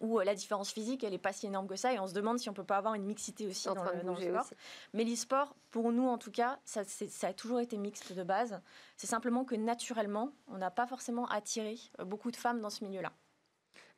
où 0.00 0.18
euh, 0.18 0.24
la 0.24 0.34
différence 0.34 0.70
physique, 0.70 1.04
elle 1.04 1.12
n'est 1.12 1.18
pas 1.18 1.32
si 1.32 1.46
énorme 1.46 1.66
que 1.66 1.76
ça, 1.76 1.92
et 1.92 1.98
on 1.98 2.06
se 2.06 2.14
demande 2.14 2.38
si 2.38 2.48
on 2.48 2.54
peut 2.54 2.64
pas 2.64 2.76
avoir 2.76 2.94
une 2.94 3.04
mixité 3.04 3.46
aussi 3.46 3.66
dans 3.66 3.74
le, 3.74 4.16
sport. 4.16 4.46
Mais 4.92 5.04
l'e-sport, 5.04 5.54
pour 5.70 5.92
nous 5.92 6.08
en 6.08 6.18
tout 6.18 6.30
cas, 6.30 6.58
ça, 6.64 6.82
ça, 6.84 7.28
a 7.28 7.32
toujours 7.32 7.60
été 7.60 7.76
mixte 7.76 8.12
de 8.12 8.22
base. 8.22 8.60
C'est 8.96 9.06
simplement 9.06 9.44
que 9.44 9.54
naturellement, 9.54 10.32
on 10.46 10.58
n'a 10.58 10.70
pas 10.70 10.86
forcément 10.86 11.26
attiré 11.26 11.76
euh, 12.00 12.04
beaucoup 12.04 12.30
de 12.30 12.36
femmes 12.36 12.60
dans 12.60 12.70
ce 12.70 12.84
milieu-là. 12.84 13.12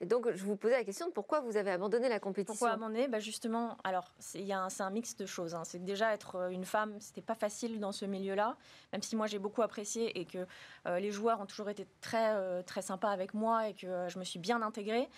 Et 0.02 0.06
donc, 0.06 0.30
je 0.32 0.44
vous 0.44 0.56
posais 0.56 0.78
la 0.78 0.84
question 0.84 1.08
de 1.08 1.12
pourquoi 1.12 1.40
vous 1.40 1.58
avez 1.58 1.70
abandonné 1.72 2.08
la 2.08 2.18
compétition? 2.18 2.54
Pourquoi 2.54 2.70
abandonner? 2.70 3.06
Bah 3.06 3.18
Justement, 3.18 3.76
alors, 3.84 4.14
c'est 4.18 4.50
un, 4.50 4.68
un 4.78 4.90
mix 4.90 5.14
de 5.14 5.26
choses. 5.26 5.54
Hein. 5.54 5.64
C'est 5.64 5.78
que 5.78 5.84
déjà, 5.84 6.14
être 6.14 6.36
euh, 6.36 6.48
une 6.48 6.64
femme, 6.64 6.98
c'était 7.00 7.20
pas 7.20 7.34
facile 7.34 7.80
dans 7.80 7.92
ce 7.92 8.06
milieu-là, 8.06 8.56
même 8.94 9.02
si 9.02 9.14
moi, 9.14 9.26
j'ai 9.26 9.38
beaucoup 9.38 9.60
apprécié 9.60 10.18
et 10.18 10.24
que 10.24 10.46
les 10.86 11.10
joueurs 11.10 11.40
ont 11.40 11.46
toujours 11.46 11.68
été 11.68 11.86
très, 12.00 12.62
très 12.62 12.80
sympas 12.80 13.10
avec 13.10 13.34
moi 13.34 13.68
et 13.68 13.74
que 13.74 14.08
je 14.08 14.18
me 14.18 14.24
suis 14.24 14.38
bien 14.38 14.62
intégrée. 14.62 15.10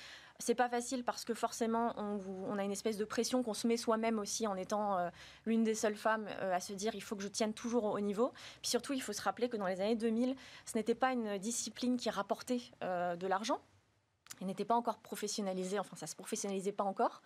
C'est 0.43 0.57
pas 0.57 0.69
facile 0.69 1.05
parce 1.05 1.25
que 1.25 1.35
forcément, 1.35 1.95
on, 1.97 2.59
a 2.59 2.65
une 2.65 2.73
espèce 2.73 2.97
de 2.97 3.05
pression 3.05 3.45
qu'on 3.45 3.55
se 3.55 3.69
met 3.69 3.77
soi-même 3.77 4.19
aussi 4.19 4.49
en 4.49 4.57
étant 4.57 4.99
euh, 4.99 5.09
l'une 5.47 5.63
des 5.63 5.77
seules 5.77 5.95
femmes 5.95 6.27
euh, 6.41 6.53
à 6.53 6.59
se 6.59 6.73
dire 6.73 6.97
il 6.97 7.01
faut 7.01 7.15
que 7.15 7.23
je 7.23 7.29
tienne 7.29 7.55
toujours 7.55 7.85
au 7.85 8.01
niveau. 8.01 8.33
Puis 8.61 8.69
surtout, 8.71 8.93
il 8.93 9.01
faut 9.01 9.13
se 9.13 9.23
rappeler 9.23 9.49
que 9.49 9.57
dans 9.57 9.69
les 9.69 9.81
années 9.81 9.95
2000, 9.95 10.35
ce 10.67 10.77
n'était 10.77 10.97
pas 10.97 11.13
une 11.13 11.39
discipline 11.39 11.97
qui 11.97 12.11
rapportait 12.11 12.61
euh, 12.83 13.15
de 13.15 13.29
l'argent. 13.29 13.61
il 14.41 14.49
n'était 14.49 14.65
pas 14.65 14.75
encore 14.75 14.99
professionnalisé, 14.99 15.79
enfin 15.79 15.95
ça 15.95 16.09
se 16.09 16.17
professionnalisait 16.17 16.73
pas 16.73 16.83
encore. 16.83 17.23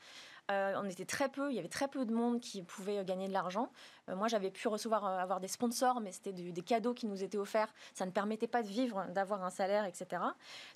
Euh, 0.50 0.74
on 0.76 0.88
était 0.88 1.04
très 1.04 1.28
peu, 1.28 1.50
il 1.50 1.56
y 1.56 1.58
avait 1.58 1.68
très 1.68 1.88
peu 1.88 2.04
de 2.04 2.12
monde 2.12 2.40
qui 2.40 2.62
pouvait 2.62 3.04
gagner 3.04 3.26
de 3.26 3.32
l'argent. 3.32 3.70
Euh, 4.08 4.14
moi, 4.14 4.28
j'avais 4.28 4.50
pu 4.50 4.68
recevoir, 4.68 5.04
euh, 5.04 5.18
avoir 5.18 5.40
des 5.40 5.48
sponsors, 5.48 6.00
mais 6.00 6.12
c'était 6.12 6.32
des 6.32 6.62
cadeaux 6.62 6.94
qui 6.94 7.06
nous 7.06 7.24
étaient 7.24 7.38
offerts. 7.38 7.72
Ça 7.94 8.06
ne 8.06 8.12
permettait 8.12 8.46
pas 8.46 8.62
de 8.62 8.68
vivre, 8.68 9.06
d'avoir 9.12 9.44
un 9.44 9.50
salaire, 9.50 9.84
etc. 9.84 10.22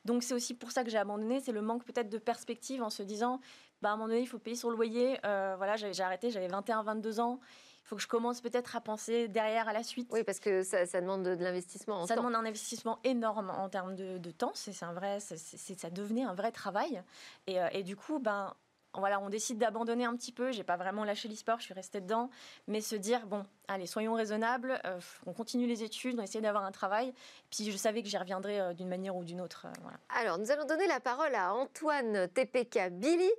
Donc, 0.04 0.24
c'est 0.24 0.34
aussi 0.34 0.54
pour 0.54 0.72
ça 0.72 0.82
que 0.82 0.90
j'ai 0.90 0.98
abandonné. 0.98 1.40
C'est 1.40 1.52
le 1.52 1.62
manque 1.62 1.84
peut-être 1.84 2.08
de 2.08 2.18
perspective 2.18 2.82
en 2.82 2.90
se 2.90 3.02
disant, 3.02 3.40
bah, 3.80 3.90
à 3.90 3.92
un 3.92 3.96
moment 3.96 4.08
donné, 4.08 4.22
il 4.22 4.26
faut 4.26 4.38
payer 4.38 4.56
sur 4.56 4.70
le 4.70 4.76
loyer. 4.76 5.18
voilà, 5.22 5.76
j'ai 5.76 6.02
arrêté, 6.02 6.30
j'avais 6.30 6.48
21, 6.48 6.82
22 6.82 7.20
ans. 7.20 7.38
Il 7.82 7.88
faut 7.90 7.96
que 7.96 8.02
je 8.02 8.08
commence 8.08 8.40
peut-être 8.40 8.76
à 8.76 8.80
penser 8.80 9.26
derrière 9.26 9.68
à 9.68 9.72
la 9.72 9.82
suite. 9.82 10.08
Oui, 10.12 10.22
parce 10.22 10.38
que 10.38 10.62
ça, 10.62 10.84
demande 11.00 11.24
de, 11.24 11.30
l'investissement. 11.30 12.06
Ça 12.06 12.14
demande 12.14 12.34
un 12.34 12.44
investissement 12.44 12.98
énorme 13.04 13.50
en 13.50 13.68
termes 13.68 13.94
de, 13.94 14.30
temps. 14.30 14.52
C'est 14.54 14.82
un 14.82 14.92
vrai, 14.92 15.18
ça 15.20 15.90
devenait 15.90 16.24
un 16.24 16.34
vrai 16.34 16.52
travail. 16.52 17.02
Et, 17.46 17.56
et 17.72 17.82
du 17.82 17.96
coup, 17.96 18.18
ben, 18.18 18.54
voilà, 18.94 19.20
on 19.20 19.28
décide 19.28 19.58
d'abandonner 19.58 20.04
un 20.04 20.16
petit 20.16 20.32
peu. 20.32 20.50
J'ai 20.52 20.64
pas 20.64 20.76
vraiment 20.76 21.04
lâché 21.04 21.28
l'e-sport, 21.28 21.58
je 21.60 21.64
suis 21.64 21.74
restée 21.74 22.00
dedans, 22.00 22.30
mais 22.66 22.80
se 22.80 22.96
dire 22.96 23.26
bon, 23.26 23.44
allez, 23.68 23.86
soyons 23.86 24.14
raisonnables, 24.14 24.80
euh, 24.84 24.98
on 25.26 25.32
continue 25.32 25.66
les 25.66 25.82
études, 25.82 26.18
on 26.18 26.22
essaie 26.22 26.40
d'avoir 26.40 26.64
un 26.64 26.72
travail. 26.72 27.12
Puis 27.50 27.70
je 27.70 27.76
savais 27.76 28.02
que 28.02 28.08
j'y 28.08 28.18
reviendrais 28.18 28.60
euh, 28.60 28.72
d'une 28.74 28.88
manière 28.88 29.14
ou 29.16 29.24
d'une 29.24 29.40
autre. 29.40 29.66
Euh, 29.66 30.18
Alors, 30.20 30.38
nous 30.38 30.50
allons 30.50 30.64
donner 30.64 30.86
la 30.86 31.00
parole 31.00 31.34
à 31.34 31.54
Antoine 31.54 32.28
TPK 32.28 32.90
Billy, 32.90 33.30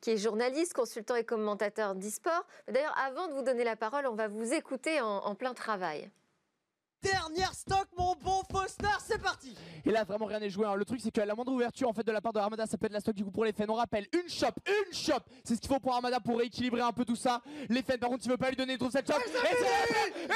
qui 0.00 0.10
est 0.10 0.16
journaliste, 0.16 0.74
consultant 0.74 1.16
et 1.16 1.24
commentateur 1.24 1.94
d'e-sport. 1.94 2.46
D'ailleurs, 2.68 2.96
avant 2.98 3.28
de 3.28 3.32
vous 3.32 3.42
donner 3.42 3.64
la 3.64 3.76
parole, 3.76 4.06
on 4.06 4.14
va 4.14 4.28
vous 4.28 4.52
écouter 4.52 5.00
en 5.00 5.34
plein 5.34 5.54
travail. 5.54 6.10
Dernière 7.02 7.54
stock, 7.54 7.86
mon 7.96 8.14
bon 8.22 8.42
Foster, 8.50 8.86
c'est 9.06 9.20
parti 9.20 9.56
Et 9.86 9.90
là, 9.90 10.04
vraiment 10.04 10.26
rien 10.26 10.38
n'est 10.38 10.50
joué. 10.50 10.66
Hein. 10.66 10.74
Le 10.74 10.84
truc, 10.84 11.00
c'est 11.02 11.10
qu'à 11.10 11.24
la 11.24 11.34
moindre 11.34 11.52
ouverture 11.52 11.88
en 11.88 11.92
fait 11.94 12.02
de 12.02 12.12
la 12.12 12.20
part 12.20 12.32
de 12.32 12.38
Armada, 12.38 12.66
ça 12.66 12.76
peut 12.76 12.86
être 12.86 12.92
la 12.92 13.00
stock 13.00 13.14
du 13.14 13.24
coup 13.24 13.30
pour 13.30 13.44
les 13.44 13.52
fans. 13.52 13.64
On 13.68 13.74
rappelle, 13.74 14.06
une 14.12 14.28
shop, 14.28 14.48
une 14.66 14.92
shop 14.92 15.20
C'est 15.44 15.56
ce 15.56 15.60
qu'il 15.60 15.68
faut 15.68 15.78
pour 15.78 15.94
Armada 15.94 16.20
pour 16.20 16.38
rééquilibrer 16.38 16.82
un 16.82 16.92
peu 16.92 17.04
tout 17.04 17.16
ça. 17.16 17.40
Les 17.68 17.82
fans, 17.82 17.96
par 17.98 18.10
contre, 18.10 18.24
il 18.24 18.30
veut 18.30 18.36
pas 18.36 18.50
lui 18.50 18.56
donner 18.56 18.76
trop 18.76 18.90
cette 18.90 19.10
shop. 19.10 19.18
Et 19.18 19.30
c'est 19.30 20.28
la, 20.28 20.34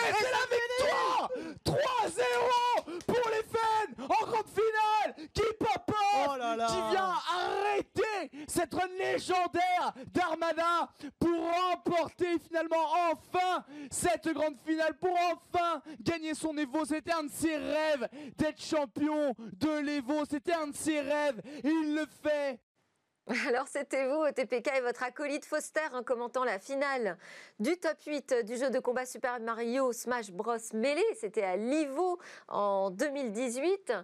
victoire 0.56 1.30
3-0 1.66 3.00
pour 3.06 3.30
les 3.30 3.42
fans 3.42 4.04
en 4.04 4.26
grande 4.26 4.49
finale 4.49 5.28
Qui 5.33 5.42
pop 5.59 5.68
oh 5.88 6.33
Qui 6.68 6.92
vient 6.92 7.12
arrêter 7.35 8.47
cette 8.49 8.73
run 8.73 8.88
légendaire 9.14 9.94
d'Armada 10.12 10.88
pour 11.18 11.52
remporter 11.71 12.38
finalement 12.38 12.87
enfin 13.12 13.64
cette 13.90 14.28
grande 14.28 14.56
finale, 14.66 14.94
pour 15.00 15.16
enfin 15.33 15.83
gagner 16.00 16.35
son 16.35 16.56
Evo, 16.56 16.85
c'était 16.85 17.12
un 17.12 17.25
de 17.25 17.30
ses 17.30 17.56
rêves 17.56 18.09
d'être 18.37 18.61
champion 18.61 19.35
de 19.38 19.80
l'Evo, 19.80 20.25
c'était 20.28 20.54
un 20.54 20.68
de 20.68 20.76
ses 20.76 21.00
rêves 21.00 21.40
il 21.62 21.94
le 21.94 22.06
fait. 22.23 22.59
Alors 23.49 23.66
c'était 23.68 24.06
vous, 24.06 24.30
TPK 24.33 24.71
et 24.76 24.80
votre 24.83 25.02
acolyte 25.02 25.47
Foster 25.47 25.80
en 25.94 26.02
commentant 26.02 26.44
la 26.44 26.59
finale 26.59 27.16
du 27.59 27.78
top 27.78 27.97
8 28.06 28.44
du 28.44 28.56
jeu 28.59 28.68
de 28.68 28.78
combat 28.78 29.06
Super 29.06 29.40
Mario 29.40 29.92
Smash 29.92 30.30
Bros 30.30 30.59
Melee. 30.75 31.02
C'était 31.18 31.42
à 31.42 31.56
Livo 31.56 32.18
en 32.49 32.90
2018. 32.90 33.94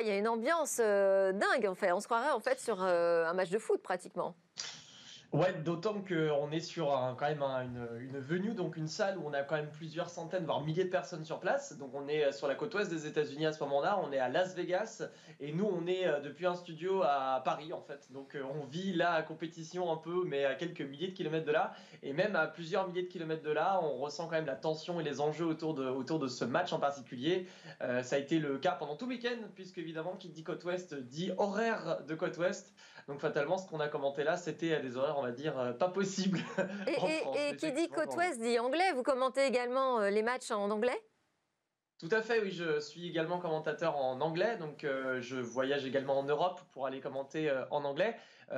Il 0.00 0.06
y 0.06 0.10
a 0.10 0.18
une 0.18 0.26
ambiance 0.26 0.78
euh, 0.80 1.32
dingue 1.32 1.66
en. 1.66 1.94
On 1.94 2.00
se 2.00 2.06
croirait 2.06 2.30
en 2.30 2.40
fait 2.40 2.58
sur 2.58 2.82
euh, 2.82 3.24
un 3.26 3.34
match 3.34 3.50
de 3.50 3.58
foot 3.58 3.80
pratiquement. 3.80 4.34
Ouais, 5.32 5.52
d'autant 5.64 6.02
qu'on 6.02 6.50
est 6.52 6.60
sur 6.60 6.86
quand 7.18 7.26
même 7.26 7.42
une, 7.42 8.20
venue, 8.20 8.54
donc 8.54 8.76
une 8.76 8.86
salle 8.86 9.18
où 9.18 9.22
on 9.26 9.32
a 9.32 9.42
quand 9.42 9.56
même 9.56 9.70
plusieurs 9.70 10.08
centaines, 10.08 10.44
voire 10.44 10.60
milliers 10.60 10.84
de 10.84 10.90
personnes 10.90 11.24
sur 11.24 11.40
place. 11.40 11.76
Donc 11.76 11.90
on 11.94 12.06
est 12.06 12.30
sur 12.32 12.46
la 12.46 12.54
côte 12.54 12.74
ouest 12.74 12.90
des 12.90 13.06
États-Unis 13.06 13.44
à 13.44 13.52
ce 13.52 13.62
moment-là, 13.64 14.00
on 14.04 14.12
est 14.12 14.18
à 14.18 14.28
Las 14.28 14.54
Vegas, 14.54 15.02
et 15.40 15.52
nous 15.52 15.66
on 15.66 15.86
est 15.88 16.06
euh, 16.06 16.20
depuis 16.20 16.46
un 16.46 16.54
studio 16.54 17.02
à 17.02 17.42
Paris 17.44 17.72
en 17.72 17.80
fait. 17.80 18.10
Donc 18.12 18.34
euh, 18.36 18.42
on 18.54 18.64
vit 18.66 18.92
là 18.92 19.12
à 19.14 19.22
compétition 19.22 19.92
un 19.92 19.96
peu, 19.96 20.24
mais 20.24 20.44
à 20.44 20.54
quelques 20.54 20.80
milliers 20.80 21.08
de 21.08 21.14
kilomètres 21.14 21.46
de 21.46 21.52
là, 21.52 21.74
et 22.04 22.12
même 22.12 22.36
à 22.36 22.46
plusieurs 22.46 22.86
milliers 22.86 23.02
de 23.02 23.08
kilomètres 23.08 23.42
de 23.42 23.50
là, 23.50 23.80
on 23.82 23.98
ressent 23.98 24.26
quand 24.26 24.36
même 24.36 24.46
la 24.46 24.54
tension 24.54 25.00
et 25.00 25.04
les 25.04 25.20
enjeux 25.20 25.46
autour 25.46 25.74
de, 25.74 26.28
ce 26.28 26.44
match 26.44 26.72
en 26.72 26.78
particulier. 26.78 27.46
Euh, 27.82 28.02
ça 28.02 28.16
a 28.16 28.18
été 28.20 28.38
le 28.38 28.58
cas 28.58 28.72
pendant 28.72 28.96
tout 28.96 29.06
le 29.06 29.16
week-end, 29.16 29.38
puisque 29.54 29.78
évidemment 29.78 30.14
qui 30.14 30.28
dit 30.28 30.44
côte 30.44 30.64
ouest 30.64 30.94
dit 30.94 31.32
horaire 31.36 32.02
de 32.06 32.14
côte 32.14 32.38
ouest. 32.38 32.72
Donc 33.08 33.20
fatalement, 33.20 33.56
ce 33.56 33.68
qu'on 33.68 33.78
a 33.78 33.88
commenté 33.88 34.24
là, 34.24 34.36
c'était 34.36 34.74
à 34.74 34.80
des 34.80 34.96
horaires, 34.96 35.16
on 35.18 35.22
va 35.22 35.30
dire, 35.30 35.56
euh, 35.58 35.72
pas 35.72 35.88
possibles. 35.88 36.40
Et, 36.88 37.50
et 37.50 37.56
qui 37.56 37.72
dit 37.72 37.88
côte 37.88 38.14
ouest 38.16 38.40
dit 38.40 38.58
anglais. 38.58 38.92
Vous 38.94 39.04
commentez 39.04 39.46
également 39.46 40.00
euh, 40.00 40.10
les 40.10 40.22
matchs 40.22 40.50
en 40.50 40.70
anglais? 40.70 41.00
Tout 41.98 42.08
à 42.10 42.20
fait, 42.20 42.42
oui, 42.42 42.50
je 42.50 42.78
suis 42.80 43.08
également 43.08 43.38
commentateur 43.38 43.96
en 43.96 44.20
anglais, 44.20 44.58
donc 44.58 44.84
euh, 44.84 45.20
je 45.22 45.36
voyage 45.36 45.86
également 45.86 46.18
en 46.18 46.24
Europe 46.24 46.60
pour 46.72 46.86
aller 46.86 47.00
commenter 47.00 47.50
en 47.70 47.84
anglais. 47.84 48.16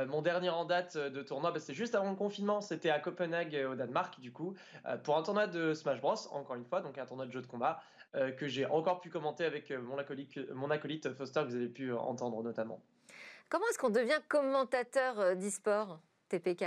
mon 0.08 0.22
dernier 0.22 0.50
en 0.50 0.64
date 0.64 0.96
de 0.96 1.22
tournoi, 1.22 1.52
bah, 1.52 1.60
c'est 1.60 1.74
juste 1.74 1.94
avant 1.94 2.10
le 2.10 2.16
confinement, 2.16 2.60
c'était 2.60 2.90
à 2.90 2.98
Copenhague 2.98 3.56
au 3.70 3.76
Danemark, 3.76 4.18
du 4.18 4.32
coup, 4.32 4.56
pour 5.04 5.16
un 5.16 5.22
tournoi 5.22 5.46
de 5.46 5.72
Smash 5.72 6.00
Bros, 6.00 6.16
encore 6.32 6.56
une 6.56 6.64
fois, 6.64 6.80
donc 6.80 6.98
un 6.98 7.06
tournoi 7.06 7.26
de 7.26 7.30
jeu 7.30 7.40
de 7.40 7.46
combat, 7.46 7.80
que 8.12 8.48
j'ai 8.48 8.66
encore 8.66 9.00
pu 9.00 9.08
commenter 9.08 9.44
avec 9.44 9.70
mon 9.70 9.98
acolyte, 9.98 10.50
mon 10.50 10.72
acolyte 10.72 11.12
Foster, 11.14 11.42
que 11.42 11.50
vous 11.50 11.56
avez 11.56 11.68
pu 11.68 11.92
entendre 11.92 12.42
notamment. 12.42 12.82
Comment 13.48 13.64
est-ce 13.70 13.78
qu'on 13.78 13.88
devient 13.88 14.20
commentateur 14.28 15.18
euh, 15.18 15.34
d'e-sport, 15.34 16.00
TPK 16.28 16.64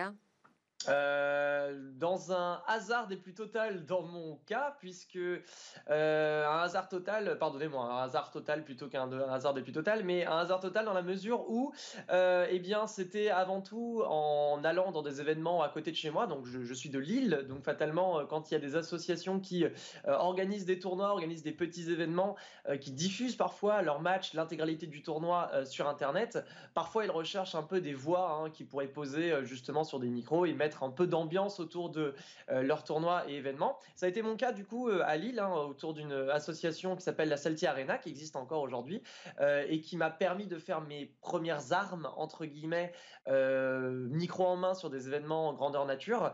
euh, 0.88 1.78
dans 2.00 2.32
un 2.32 2.62
hasard 2.68 3.08
des 3.08 3.16
plus 3.16 3.34
total 3.34 3.86
dans 3.86 4.02
mon 4.02 4.38
cas, 4.48 4.76
puisque 4.80 5.18
euh, 5.18 6.48
un 6.48 6.60
hasard 6.60 6.90
total, 6.90 7.38
pardonnez-moi, 7.38 7.84
un 7.86 8.04
hasard 8.04 8.32
total 8.32 8.64
plutôt 8.64 8.88
qu'un 8.88 9.12
hasard 9.30 9.54
des 9.54 9.62
plus 9.62 9.74
total, 9.74 10.04
mais 10.04 10.26
un 10.26 10.38
hasard 10.38 10.60
total 10.60 10.86
dans 10.86 10.94
la 10.94 11.04
mesure 11.04 11.50
où, 11.50 11.72
euh, 12.10 12.48
eh 12.50 12.60
bien, 12.60 12.88
c'était 12.88 13.30
avant 13.30 13.62
tout 13.62 14.02
en 14.08 14.64
allant 14.64 14.92
dans 14.92 15.04
des 15.04 15.22
événements 15.22 15.62
à 15.62 15.70
côté 15.70 15.92
de 15.92 15.96
chez 15.96 16.10
moi. 16.10 16.26
Donc, 16.26 16.46
je, 16.46 16.74
suis 16.74 16.90
de 16.90 17.00
Lille, 17.00 17.46
donc 17.48 17.64
fatalement, 17.64 18.26
quand 18.26 18.50
il 18.50 18.56
y 18.56 18.58
a 18.58 18.60
des 18.60 18.76
associations 18.76 19.40
qui 19.40 19.66
organisent 20.08 20.66
des 20.66 20.80
tournois, 20.80 21.10
organisent 21.10 21.44
des 21.44 21.52
petits 21.52 21.92
événements, 21.92 22.36
qui 22.80 22.92
diffusent 22.92 23.36
parfois 23.36 23.82
leurs 23.82 24.02
matchs, 24.02 24.34
l'intégralité 24.34 24.88
du 24.88 25.04
tournoi 25.04 25.52
sur 25.66 25.88
Internet, 25.88 26.44
parfois 26.74 27.06
ils 27.06 27.12
recherchent 27.12 27.56
un 27.56 27.64
peu 27.64 27.82
des 27.82 27.94
voix 27.94 28.32
hein, 28.32 28.50
qui 28.50 28.64
pourraient 28.64 28.88
poser 28.88 29.46
justement 29.46 29.84
sur 29.84 30.00
des 30.00 30.10
micros 30.10 30.46
et 30.46 30.54
mettre 30.54 30.71
un 30.82 30.90
peu 30.90 31.08
d'ambiance 31.08 31.60
autour 31.60 31.90
de 31.90 32.14
euh, 32.50 32.62
leurs 32.62 32.84
tournois 32.84 33.30
et 33.30 33.36
événements. 33.36 33.78
Ça 33.96 34.06
a 34.06 34.10
été 34.10 34.22
mon 34.22 34.36
cas 34.36 34.52
du 34.52 34.66
coup 34.66 34.90
euh, 34.90 35.02
à 35.06 35.18
Lille, 35.18 35.40
hein, 35.40 35.52
autour 35.52 35.94
d'une 35.94 36.14
association 36.32 36.96
qui 36.96 37.04
s'appelle 37.04 37.30
la 37.30 37.38
Salty 37.38 37.66
Arena, 37.68 37.98
qui 37.98 38.10
existe 38.10 38.36
encore 38.36 38.62
aujourd'hui, 38.62 39.02
euh, 39.40 39.66
et 39.70 39.82
qui 39.82 39.98
m'a 39.98 40.10
permis 40.10 40.48
de 40.48 40.58
faire 40.58 40.82
mes 40.82 41.14
premières 41.22 41.74
armes, 41.74 42.10
entre 42.18 42.46
guillemets, 42.46 42.94
micro 43.28 44.46
en 44.46 44.56
main 44.56 44.74
sur 44.74 44.90
des 44.90 45.08
événements 45.08 45.50
en 45.50 45.54
grandeur 45.54 45.86
nature. 45.86 46.34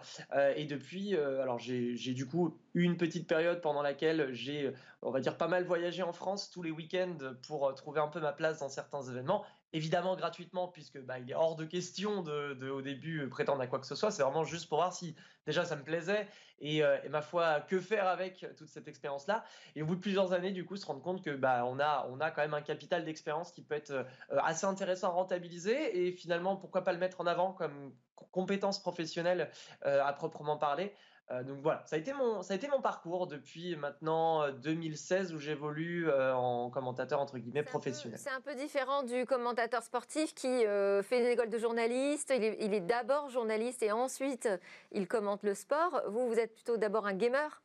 et 0.56 0.66
depuis, 0.66 1.16
alors 1.16 1.60
j'ai 1.60 2.14
du 2.14 2.26
coup 2.26 2.58
eu 2.74 2.84
une 2.84 2.98
petite 2.98 3.28
période 3.28 3.62
pendant 3.62 3.82
laquelle 3.82 4.34
j'ai, 4.34 4.72
on 5.02 5.12
va 5.12 5.20
dire, 5.20 5.38
pas 5.38 5.48
mal 5.48 5.66
voyagé 5.66 6.02
en 6.02 6.14
France 6.14 6.50
tous 6.50 6.64
les 6.64 6.72
week-ends 6.72 7.18
pour 7.46 7.74
trouver 7.76 8.00
un 8.00 8.08
peu 8.08 8.22
ma 8.22 8.32
place 8.32 8.60
dans 8.60 8.70
certains 8.70 9.02
événements 9.02 9.44
évidemment 9.74 10.16
gratuitement, 10.16 10.68
puisque 10.68 11.00
bah, 11.00 11.20
il 11.20 11.30
est 11.30 11.36
hors 11.36 11.56
de 11.56 11.66
question 11.66 12.22
de, 12.22 12.70
au 12.70 12.82
début 12.82 13.22
euh, 13.22 13.30
prétendre 13.30 13.62
à 13.62 13.68
quoi 13.68 13.80
que 13.80 13.86
ce 13.86 13.96
soit. 13.96 14.12
C'est 14.12 14.24
vraiment 14.24 14.44
juste 14.44 14.70
pour 14.70 14.78
voir 14.78 14.94
si 14.94 15.16
déjà 15.46 15.66
ça 15.66 15.76
me 15.76 15.84
plaisait 15.84 16.28
et, 16.60 16.84
euh, 16.84 16.98
ma 17.10 17.22
foi, 17.22 17.62
que 17.62 17.80
faire 17.80 18.08
avec 18.08 18.46
toute 18.58 18.70
cette 18.70 18.88
expérience-là? 18.88 19.44
Et 19.76 19.82
au 19.82 19.86
bout 19.86 19.96
de 19.96 20.02
plusieurs 20.02 20.34
années, 20.34 20.52
du 20.52 20.66
coup, 20.66 20.78
se 20.78 20.86
rendre 20.86 21.02
compte 21.02 21.24
que 21.24 21.32
bah, 21.32 21.66
on 21.66 21.80
a, 21.80 22.08
on 22.10 22.20
a 22.20 22.32
quand 22.32 22.42
même 22.42 22.54
un 22.54 22.62
capital 22.62 23.04
d'expérience 23.06 23.52
qui 23.52 23.62
peut 23.62 23.76
être 23.76 23.92
euh, 23.92 24.04
assez 24.30 24.66
intéressant 24.66 25.10
à 25.10 25.12
rentabiliser 25.12 26.08
et 26.08 26.12
finalement, 26.12 26.56
pourquoi 26.56 26.84
pas 26.84 26.94
le 26.94 27.00
mettre 27.00 27.22
en 27.22 27.28
avant 27.28 27.54
comme 27.54 27.94
compétence 28.32 28.82
professionnelle 28.82 29.52
à 29.84 30.12
proprement 30.12 30.58
parler. 30.58 30.92
Euh, 31.30 31.44
donc 31.44 31.58
voilà, 31.62 31.84
ça 31.86 31.98
a, 31.98 32.00
été 32.00 32.14
mon, 32.14 32.42
ça 32.42 32.54
a 32.54 32.56
été 32.56 32.70
mon 32.70 32.82
parcours 32.82 33.28
depuis 33.28 33.76
maintenant 33.76 34.50
2016 34.50 35.32
euh, 35.32 35.36
où 35.36 35.40
j'évolue 35.40 36.10
euh, 36.10 36.34
en 36.34 36.70
commentateur 36.70 37.20
entre 37.20 37.38
guillemets 37.38 37.64
professionnel. 37.64 38.18
C'est 38.18 38.30
un 38.30 38.40
peu 38.40 38.56
différent 38.56 39.04
du 39.04 39.26
commentateur 39.26 39.84
sportif 39.84 40.34
qui 40.34 40.64
fait 41.04 41.20
une 41.20 41.28
école 41.28 41.50
de 41.50 41.58
journaliste. 41.58 42.34
Il 42.36 42.44
est, 42.44 42.58
il 42.62 42.74
est 42.74 42.82
d'abord 42.82 43.30
journaliste 43.30 43.84
et 43.84 43.92
ensuite 43.92 44.48
il 44.92 45.08
commente 45.08 45.44
le 45.44 45.54
sport. 45.54 46.02
Vous, 46.08 46.28
vous 46.28 46.40
êtes 46.40 46.54
plutôt 46.54 46.78
d'abord 46.78 47.06
un 47.06 47.14
gamer? 47.14 47.62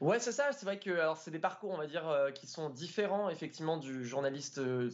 Ouais, 0.00 0.18
c'est 0.18 0.32
ça. 0.32 0.52
C'est 0.52 0.66
vrai 0.66 0.78
que 0.78 0.90
alors 0.90 1.16
c'est 1.16 1.30
des 1.30 1.38
parcours, 1.38 1.70
on 1.70 1.76
va 1.76 1.86
dire, 1.86 2.08
euh, 2.08 2.30
qui 2.30 2.46
sont 2.46 2.70
différents 2.70 3.30
effectivement 3.30 3.78
du 3.78 4.06
euh, 4.58 4.90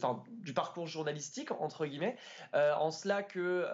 parcours 0.55 0.87
journalistique 0.87 1.51
entre 1.51 1.85
guillemets, 1.85 2.15
euh, 2.53 2.73
en 2.75 2.91
cela 2.91 3.23
que 3.23 3.65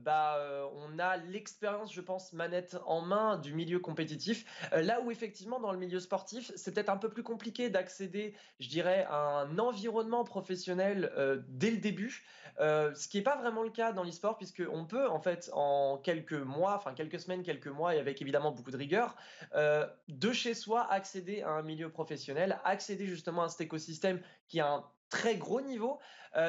bah 0.00 0.38
on 0.74 0.98
a 0.98 1.16
l'expérience, 1.16 1.92
je 1.92 2.00
pense, 2.00 2.32
manette 2.32 2.76
en 2.86 3.00
main 3.00 3.36
du 3.38 3.52
milieu 3.52 3.78
compétitif. 3.78 4.44
là 4.72 5.00
où 5.00 5.10
effectivement 5.10 5.60
dans 5.60 5.72
le 5.72 5.78
milieu 5.78 6.00
sportif, 6.00 6.52
c'est 6.56 6.72
peut-être 6.72 6.88
un 6.88 6.96
peu 6.96 7.08
plus 7.08 7.22
compliqué 7.22 7.70
d'accéder, 7.70 8.34
je 8.60 8.68
dirais, 8.68 9.06
à 9.08 9.40
un 9.40 9.58
environnement 9.58 10.24
professionnel 10.24 11.12
dès 11.48 11.70
le 11.70 11.78
début, 11.78 12.24
ce 12.58 13.08
qui 13.08 13.18
n'est 13.18 13.22
pas 13.22 13.36
vraiment 13.36 13.62
le 13.62 13.70
cas 13.70 13.92
dans 13.92 14.04
l'e-sport 14.04 14.36
puisque 14.36 14.62
on 14.70 14.84
peut 14.84 15.08
en 15.08 15.20
fait 15.20 15.50
en 15.52 15.98
quelques 15.98 16.32
mois, 16.32 16.76
enfin 16.76 16.94
quelques 16.94 17.20
semaines, 17.20 17.42
quelques 17.42 17.68
mois 17.68 17.94
et 17.94 17.98
avec 17.98 18.22
évidemment 18.22 18.52
beaucoup 18.52 18.70
de 18.70 18.76
rigueur, 18.76 19.16
de 19.54 20.32
chez 20.32 20.47
soi 20.54 20.90
accéder 20.90 21.42
à 21.42 21.50
un 21.50 21.62
milieu 21.62 21.90
professionnel, 21.90 22.60
accéder 22.64 23.06
justement 23.06 23.42
à 23.42 23.48
cet 23.48 23.62
écosystème 23.62 24.20
qui 24.46 24.60
a 24.60 24.72
un 24.72 24.84
très 25.10 25.36
gros 25.36 25.60
niveau 25.62 25.98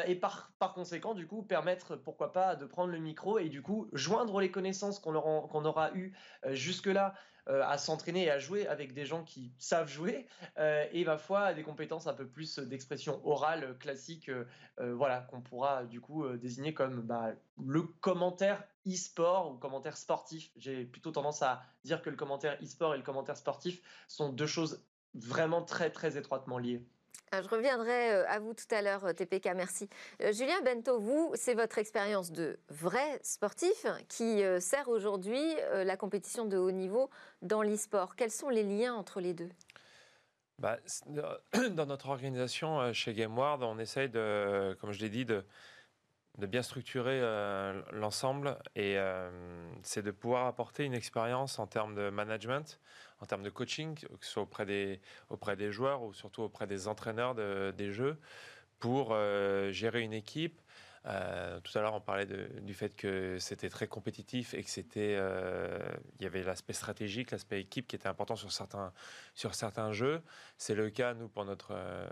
et 0.05 0.15
par, 0.15 0.51
par 0.59 0.73
conséquent 0.73 1.13
du 1.13 1.25
coup 1.25 1.43
permettre 1.43 1.95
pourquoi 1.95 2.33
pas 2.33 2.57
de 2.57 2.65
prendre 2.65 2.91
le 2.91 2.99
micro 2.99 3.39
et 3.39 3.47
du 3.47 3.61
coup 3.61 3.87
joindre 3.93 4.41
les 4.41 4.51
connaissances 4.51 4.99
qu'on 4.99 5.15
aura, 5.15 5.91
eues 5.95 6.13
jusque 6.49 6.87
là 6.87 7.13
euh, 7.13 7.28
à 7.49 7.77
s'entraîner 7.77 8.25
et 8.25 8.31
à 8.31 8.39
jouer 8.39 8.67
avec 8.67 8.93
des 8.93 9.05
gens 9.05 9.23
qui 9.23 9.51
savent 9.57 9.89
jouer 9.89 10.27
euh, 10.57 10.85
et 10.91 11.03
ma 11.05 11.17
foi 11.17 11.53
des 11.53 11.63
compétences 11.63 12.07
un 12.07 12.13
peu 12.13 12.27
plus 12.27 12.59
d'expression 12.59 13.21
orale 13.25 13.77
classique 13.79 14.29
euh, 14.29 14.45
voilà 14.77 15.21
qu'on 15.21 15.41
pourra 15.41 15.85
du 15.85 15.99
coup 15.99 16.27
désigner 16.37 16.73
comme 16.73 17.01
bah, 17.01 17.31
le 17.63 17.83
commentaire 17.83 18.63
e-sport 18.87 19.51
ou 19.51 19.57
commentaire 19.57 19.97
sportif. 19.97 20.51
J'ai 20.55 20.85
plutôt 20.85 21.11
tendance 21.11 21.41
à 21.41 21.61
dire 21.83 22.01
que 22.01 22.09
le 22.09 22.15
commentaire 22.15 22.57
e-sport 22.61 22.93
et 22.93 22.97
le 22.97 23.03
commentaire 23.03 23.37
sportif 23.37 23.81
sont 24.07 24.31
deux 24.31 24.47
choses 24.47 24.83
vraiment 25.13 25.63
très 25.63 25.89
très 25.89 26.17
étroitement 26.17 26.57
liées 26.57 26.85
je 27.31 27.47
reviendrai 27.47 28.11
euh, 28.11 28.27
à 28.27 28.39
vous 28.39 28.53
tout 28.53 28.73
à 28.73 28.81
l'heure, 28.81 29.05
euh, 29.05 29.13
TPK, 29.13 29.51
merci. 29.55 29.89
Euh, 30.21 30.31
Julien 30.31 30.61
Bento, 30.63 30.99
vous, 30.99 31.31
c'est 31.35 31.53
votre 31.53 31.77
expérience 31.77 32.31
de 32.31 32.59
vrai 32.69 33.19
sportif 33.23 33.85
qui 34.07 34.41
sert 34.59 34.89
aujourd'hui 34.89 35.41
la 35.71 35.97
compétition 35.97 36.45
de 36.45 36.57
haut 36.57 36.71
niveau 36.71 37.09
dans 37.41 37.61
l'e-sport. 37.61 38.15
Quels 38.15 38.31
sont 38.31 38.49
les 38.49 38.63
liens 38.63 38.93
entre 38.93 39.19
les 39.19 39.33
deux? 39.33 39.49
Bah, 40.57 40.77
Dans 41.71 41.85
notre 41.85 42.09
organisation 42.09 42.91
chez 42.93 43.13
GameWard, 43.13 43.63
on 43.63 43.79
essaye, 43.79 44.11
comme 44.11 44.91
je 44.91 44.99
l'ai 44.99 45.09
dit, 45.09 45.25
de 45.25 45.43
bien 46.37 46.61
structurer 46.61 47.19
l'ensemble 47.91 48.57
et 48.75 48.97
c'est 49.83 50.01
de 50.01 50.11
pouvoir 50.11 50.47
apporter 50.47 50.85
une 50.85 50.93
expérience 50.93 51.59
en 51.59 51.67
termes 51.67 51.95
de 51.95 52.09
management, 52.09 52.79
en 53.21 53.25
termes 53.25 53.43
de 53.43 53.49
coaching, 53.49 53.95
que 53.95 54.25
ce 54.25 54.31
soit 54.31 54.43
auprès 54.43 54.65
des, 54.65 55.01
auprès 55.29 55.55
des 55.55 55.71
joueurs 55.71 56.03
ou 56.03 56.13
surtout 56.13 56.41
auprès 56.41 56.67
des 56.67 56.87
entraîneurs 56.87 57.35
des 57.35 57.91
jeux, 57.91 58.19
pour 58.79 59.09
euh, 59.11 59.71
gérer 59.71 60.01
une 60.01 60.13
équipe, 60.13 60.61
euh, 61.05 61.59
tout 61.61 61.77
à 61.77 61.81
l'heure, 61.81 61.93
on 61.93 62.01
parlait 62.01 62.25
du 62.25 62.73
fait 62.73 62.95
que 62.95 63.37
c'était 63.39 63.69
très 63.69 63.87
compétitif 63.87 64.53
et 64.53 64.63
que 64.63 64.69
c'était, 64.69 65.15
euh, 65.17 65.79
il 66.19 66.23
y 66.23 66.25
avait 66.25 66.43
l'aspect 66.43 66.73
stratégique, 66.73 67.31
l'aspect 67.31 67.61
équipe 67.61 67.87
qui 67.87 67.95
était 67.95 68.07
important 68.07 68.35
sur 68.35 68.51
certains, 68.51 68.93
sur 69.33 69.55
certains 69.55 69.91
jeux. 69.91 70.21
C'est 70.57 70.75
le 70.75 70.89
cas, 70.89 71.13
nous, 71.13 71.29
pour 71.29 71.45
notre, 71.45 71.71
euh, 71.71 72.07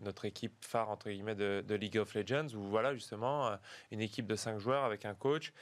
notre 0.00 0.24
équipe 0.24 0.64
phare, 0.64 0.90
entre 0.90 1.10
guillemets, 1.10 1.34
de, 1.34 1.74
League 1.74 1.98
of 1.98 2.14
Legends, 2.14 2.54
où 2.54 2.62
voilà, 2.62 2.94
justement, 2.94 3.56
une 3.90 4.00
équipe 4.00 4.26
de 4.26 4.36
cinq 4.36 4.58
joueurs 4.58 4.84
avec 4.84 5.04
un 5.04 5.14
coach, 5.14 5.52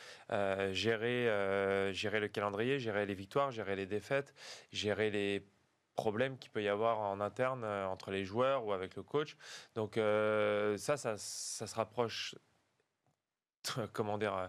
gérer, 0.73 1.93
gérer 1.95 2.21
le 2.21 2.29
calendrier, 2.29 2.79
gérer 2.79 3.07
les 3.07 3.15
victoires, 3.15 3.51
gérer 3.53 3.77
les 3.77 3.87
défaites, 3.87 4.35
gérer 4.73 5.11
les 5.11 5.47
problèmes 5.95 6.37
qu'il 6.37 6.51
peut 6.51 6.63
y 6.63 6.69
avoir 6.69 6.99
en 6.99 7.21
interne 7.21 7.65
entre 7.65 8.11
les 8.11 8.25
joueurs 8.25 8.65
ou 8.67 8.73
avec 8.73 8.97
le 8.97 9.03
coach. 9.03 9.37
Donc 9.75 9.95
ça, 9.97 10.97
ça, 10.97 11.17
ça 11.17 11.67
se 11.67 11.75
rapproche 11.75 12.35
comment 13.93 14.19
dire, 14.19 14.35
euh, 14.35 14.47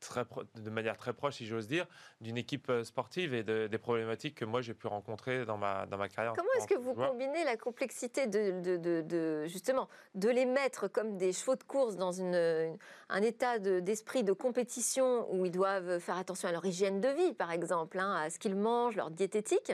très 0.00 0.24
de 0.56 0.70
manière 0.70 0.96
très 0.96 1.12
proche, 1.12 1.34
si 1.36 1.46
j'ose 1.46 1.68
dire, 1.68 1.86
d'une 2.20 2.36
équipe 2.36 2.68
euh, 2.70 2.84
sportive 2.84 3.34
et 3.34 3.42
des 3.42 3.78
problématiques 3.78 4.34
que 4.34 4.44
moi 4.44 4.62
j'ai 4.62 4.74
pu 4.74 4.86
rencontrer 4.86 5.44
dans 5.44 5.56
ma, 5.56 5.86
dans 5.86 5.98
ma 5.98 6.08
carrière. 6.08 6.32
Comment 6.36 6.48
est-ce 6.58 6.66
que 6.66 6.78
vous 6.78 6.94
combinez 6.94 7.44
la 7.44 7.56
complexité 7.56 8.26
de, 8.26 8.60
de, 8.76 9.02
de, 9.02 9.46
justement 9.46 9.88
de 10.14 10.28
les 10.28 10.46
mettre 10.46 10.88
comme 10.88 11.16
des 11.16 11.32
chevaux 11.32 11.56
de 11.56 11.62
course 11.62 11.96
dans 11.96 12.12
une, 12.12 12.76
un 13.08 13.22
état 13.22 13.58
d'esprit 13.58 14.24
de, 14.24 14.32
compétition 14.32 15.26
où 15.32 15.44
ils 15.44 15.50
doivent 15.50 15.98
faire 15.98 16.16
attention 16.16 16.48
à 16.48 16.52
leur 16.52 16.64
hygiène 16.64 17.00
de 17.00 17.08
vie, 17.08 17.32
par 17.34 17.52
exemple, 17.52 17.98
hein, 17.98 18.14
à 18.14 18.30
ce 18.30 18.38
qu'ils 18.38 18.56
mangent, 18.56 18.96
leur 18.96 19.10
diététique, 19.10 19.72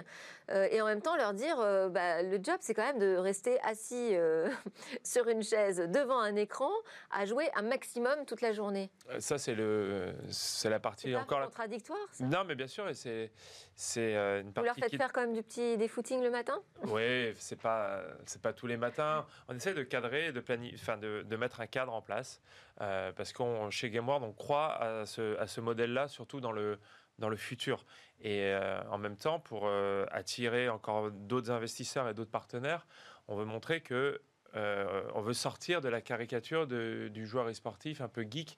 euh, 0.50 0.66
et 0.70 0.80
en 0.80 0.86
même 0.86 1.02
temps 1.02 1.16
leur 1.16 1.34
dire 1.34 1.60
euh, 1.60 1.88
bah, 1.88 2.22
le 2.22 2.38
job 2.42 2.56
c'est 2.60 2.74
quand 2.74 2.84
même 2.84 2.98
de 2.98 3.16
rester 3.16 3.60
assis 3.60 4.14
sur 5.04 5.28
une 5.28 5.42
chaise 5.42 5.78
devant 5.78 6.18
un 6.18 6.34
écran 6.36 6.70
à 7.10 7.26
jouer 7.26 7.48
un 7.54 7.62
maximum 7.62 8.24
toute 8.26 8.40
la 8.40 8.52
journée. 8.52 8.90
Ça 9.18 9.38
c'est 9.38 9.54
le 9.54 10.15
c'est 10.30 10.70
la 10.70 10.80
partie 10.80 11.12
pas 11.12 11.20
encore 11.20 11.44
contradictoire. 11.44 11.98
Ça 12.12 12.24
non, 12.24 12.44
mais 12.44 12.54
bien 12.54 12.66
sûr, 12.66 12.88
et 12.88 12.94
c'est 12.94 13.30
c'est 13.74 14.16
euh, 14.16 14.42
une 14.42 14.52
partie. 14.52 14.68
Vous 14.68 14.74
leur 14.74 14.88
faites 14.88 14.96
faire 14.96 15.12
quand 15.12 15.20
même 15.20 15.34
du 15.34 15.42
petit 15.42 15.76
des 15.76 15.88
footings 15.88 16.22
le 16.22 16.30
matin? 16.30 16.58
Oui, 16.84 17.32
c'est 17.36 17.60
pas 17.60 18.02
c'est 18.24 18.40
pas 18.40 18.52
tous 18.52 18.66
les 18.66 18.76
matins. 18.76 19.26
On 19.48 19.54
essaie 19.54 19.74
de 19.74 19.82
cadrer, 19.82 20.32
de 20.32 20.40
planifier, 20.40 20.78
enfin 20.80 20.96
de, 20.96 21.22
de, 21.22 21.36
mettre 21.36 21.60
un 21.60 21.66
cadre 21.66 21.92
en 21.92 22.02
place 22.02 22.40
euh, 22.80 23.12
parce 23.12 23.32
qu'on 23.32 23.70
chez 23.70 23.90
GameWorld 23.90 24.24
on 24.24 24.32
croit 24.32 24.74
à 24.82 25.06
ce 25.06 25.38
à 25.38 25.46
ce 25.46 25.60
modèle-là, 25.60 26.08
surtout 26.08 26.40
dans 26.40 26.52
le 26.52 26.78
dans 27.18 27.28
le 27.28 27.36
futur. 27.36 27.84
Et 28.20 28.44
euh, 28.44 28.80
en 28.90 28.98
même 28.98 29.16
temps, 29.16 29.40
pour 29.40 29.70
attirer 30.10 30.68
encore 30.68 31.10
d'autres 31.10 31.50
investisseurs 31.50 32.08
et 32.08 32.14
d'autres 32.14 32.30
partenaires, 32.30 32.86
on 33.28 33.36
veut 33.36 33.44
montrer 33.44 33.80
que 33.80 34.20
on 34.54 35.20
veut 35.20 35.34
sortir 35.34 35.82
de 35.82 35.88
la 35.90 36.00
caricature 36.00 36.66
du 36.66 37.26
joueur 37.26 37.46
e-sportif 37.46 38.00
un 38.00 38.08
peu 38.08 38.22
geek 38.22 38.56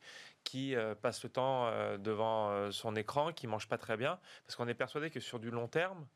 qui 0.49 0.75
euh, 0.75 0.95
passe 0.95 1.23
le 1.25 1.29
temps 1.29 1.67
euh, 1.67 1.99
devant 1.99 2.49
euh, 2.49 2.71
son 2.71 2.97
écran, 2.97 3.35
qui 3.35 3.47
mange 3.47 3.69
pas 3.69 3.77
très 3.77 3.99
bien, 3.99 4.19
parce 4.47 4.57
qu'on 4.57 4.67
est 4.67 4.73
persuadé 4.73 5.11
que 5.11 5.21
sur 5.21 5.39
du 5.39 5.51
long 5.51 5.69
terme, 5.69 6.07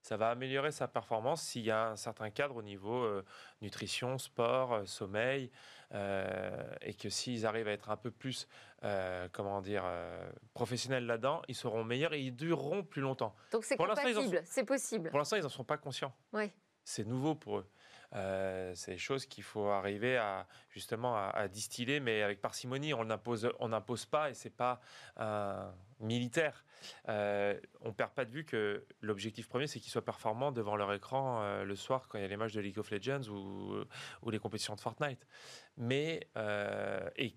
ça 0.00 0.16
va 0.16 0.30
améliorer 0.30 0.72
sa 0.72 0.88
performance 0.88 1.42
s'il 1.42 1.62
y 1.62 1.70
a 1.70 1.90
un 1.90 1.96
certain 1.96 2.30
cadre 2.30 2.56
au 2.56 2.62
niveau 2.62 3.06
nutrition, 3.60 4.18
sport, 4.18 4.80
sommeil, 4.84 5.52
et 5.92 6.94
que 6.94 7.08
s'ils 7.08 7.46
arrivent 7.46 7.68
à 7.68 7.70
être 7.70 7.88
un 7.88 7.96
peu 7.96 8.10
plus, 8.10 8.48
comment 9.30 9.60
dire, 9.60 9.84
professionnels 10.54 11.06
là-dedans, 11.06 11.42
ils 11.46 11.54
seront 11.54 11.84
meilleurs 11.84 12.14
et 12.14 12.20
ils 12.20 12.34
dureront 12.34 12.82
plus 12.82 13.00
longtemps. 13.00 13.36
Donc 13.52 13.62
c'est 13.64 13.76
compatible, 13.76 14.42
c'est 14.44 14.64
possible. 14.64 15.08
Pour 15.10 15.20
l'instant, 15.20 15.36
ils 15.36 15.44
n'en 15.44 15.48
sont 15.48 15.62
pas 15.62 15.76
conscients. 15.76 16.12
Oui. 16.32 16.50
C'est 16.84 17.06
nouveau 17.06 17.34
pour 17.34 17.58
eux. 17.58 17.66
Euh, 18.14 18.72
c'est 18.74 18.92
des 18.92 18.98
choses 18.98 19.24
qu'il 19.26 19.44
faut 19.44 19.68
arriver 19.68 20.16
à 20.16 20.46
justement 20.70 21.16
à, 21.16 21.48
distiller, 21.48 22.00
mais 22.00 22.22
avec 22.22 22.40
parcimonie. 22.40 22.92
On 22.94 23.04
n'impose, 23.04 23.50
on 23.58 23.68
n'impose 23.68 24.06
pas, 24.06 24.30
et 24.30 24.34
c'est 24.34 24.50
pas 24.50 24.80
un 25.16 25.72
militaire. 26.00 26.64
Euh, 27.08 27.58
on 27.80 27.92
perd 27.92 28.12
pas 28.12 28.24
de 28.24 28.30
vue 28.30 28.44
que 28.44 28.84
l'objectif 29.00 29.48
premier, 29.48 29.66
c'est 29.66 29.80
qu'ils 29.80 29.92
soient 29.92 30.04
performants 30.04 30.52
devant 30.52 30.76
leur 30.76 30.92
écran 30.92 31.42
euh, 31.42 31.64
le 31.64 31.76
soir 31.76 32.08
quand 32.08 32.18
il 32.18 32.22
y 32.22 32.24
a 32.24 32.28
les 32.28 32.36
matchs 32.36 32.52
de 32.52 32.60
League 32.60 32.78
of 32.78 32.90
Legends 32.90 33.28
ou, 33.28 34.30
les 34.30 34.38
compétitions 34.38 34.74
de 34.74 34.80
Fortnite. 34.80 35.26
Mais 35.76 36.28
euh, 36.36 37.08
et, 37.16 37.36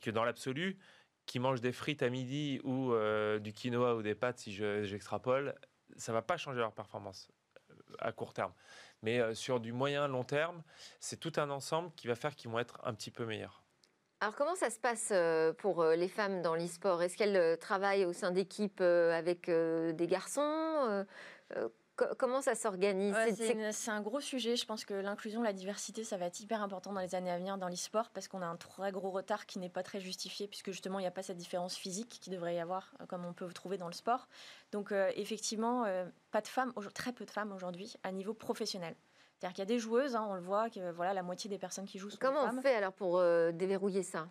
que 0.00 0.10
dans 0.10 0.24
l'absolu, 0.24 0.78
qu'ils 1.26 1.40
mangent 1.40 1.60
des 1.60 1.72
frites 1.72 2.02
à 2.02 2.10
midi 2.10 2.60
ou 2.64 2.92
du 3.40 3.52
quinoa 3.52 3.94
ou 3.94 4.02
des 4.02 4.14
pâtes, 4.14 4.38
si 4.38 4.52
j'extrapole, 4.52 5.54
ça 5.96 6.12
va 6.12 6.22
pas 6.22 6.36
changer 6.36 6.58
leur 6.58 6.72
performance 6.72 7.30
à 8.00 8.12
court 8.12 8.32
terme. 8.32 8.52
Mais 9.02 9.20
euh, 9.20 9.34
sur 9.34 9.60
du 9.60 9.72
moyen 9.72 10.08
long 10.08 10.24
terme, 10.24 10.62
c'est 11.00 11.20
tout 11.20 11.32
un 11.36 11.50
ensemble 11.50 11.90
qui 11.96 12.06
va 12.06 12.14
faire 12.14 12.34
qu'ils 12.34 12.50
vont 12.50 12.58
être 12.58 12.80
un 12.84 12.94
petit 12.94 13.10
peu 13.10 13.26
meilleurs. 13.26 13.62
Alors 14.20 14.34
comment 14.34 14.54
ça 14.54 14.70
se 14.70 14.78
passe 14.78 15.10
euh, 15.12 15.52
pour 15.52 15.82
euh, 15.82 15.96
les 15.96 16.08
femmes 16.08 16.40
dans 16.40 16.54
l'e-sport? 16.54 17.02
Est-ce 17.02 17.16
qu'elles 17.16 17.58
travaillent 17.58 18.06
au 18.06 18.14
sein 18.14 18.30
d'équipes 18.30 18.80
avec 18.80 19.50
des 19.50 20.06
garçons? 20.06 21.04
Comment 22.18 22.42
ça 22.42 22.54
s'organise? 22.54 23.14
C'est 23.72 23.90
un 23.90 24.00
gros 24.00 24.20
sujet. 24.20 24.56
Je 24.56 24.66
pense 24.66 24.84
que 24.84 24.94
l'inclusion, 24.94 25.42
la 25.42 25.52
diversité, 25.52 26.02
ça 26.02 26.16
va 26.16 26.26
être 26.26 26.40
hyper 26.40 26.62
important 26.62 26.92
dans 26.92 27.00
les 27.00 27.14
années 27.14 27.30
à 27.30 27.38
venir 27.38 27.56
dans 27.56 27.68
l'e-sport 27.68 28.10
parce 28.10 28.26
qu'on 28.26 28.42
a 28.42 28.46
un 28.46 28.56
très 28.56 28.90
gros 28.90 29.10
retard 29.10 29.46
qui 29.46 29.58
n'est 29.58 29.68
pas 29.68 29.82
très 29.82 30.00
justifié 30.00 30.48
puisque 30.48 30.72
justement 30.72 30.98
il 30.98 31.02
n'y 31.02 31.08
a 31.08 31.12
pas 31.12 31.22
cette 31.22 31.36
différence 31.36 31.76
physique 31.76 32.18
qui 32.20 32.30
devrait 32.30 32.56
y 32.56 32.58
avoir 32.58 32.92
euh, 33.00 33.06
comme 33.06 33.24
on 33.24 33.32
peut 33.32 33.46
trouver 33.52 33.78
dans 33.78 33.86
le 33.86 33.92
sport. 33.92 34.28
Donc 34.72 34.90
euh, 34.90 35.10
effectivement, 35.14 35.84
euh, 35.84 36.04
pas 36.32 36.40
de 36.40 36.48
femmes, 36.48 36.72
très 36.94 37.12
peu 37.12 37.24
de 37.24 37.30
femmes 37.30 37.52
aujourd'hui 37.52 37.94
à 38.02 38.10
niveau 38.10 38.34
professionnel. 38.34 38.96
C'est-à-dire 39.38 39.54
qu'il 39.54 39.62
y 39.62 39.62
a 39.62 39.66
des 39.66 39.78
joueuses, 39.78 40.16
hein, 40.16 40.26
on 40.28 40.34
le 40.34 40.40
voit, 40.40 40.70
que 40.70 40.90
voilà 40.92 41.14
la 41.14 41.22
moitié 41.22 41.48
des 41.48 41.58
personnes 41.58 41.86
qui 41.86 41.98
jouent 41.98 42.10
sont 42.10 42.18
Comment 42.20 42.44
on 42.44 42.60
fait 42.60 42.74
alors 42.74 42.92
pour 42.92 43.20
déverrouiller 43.52 44.02
ça? 44.02 44.28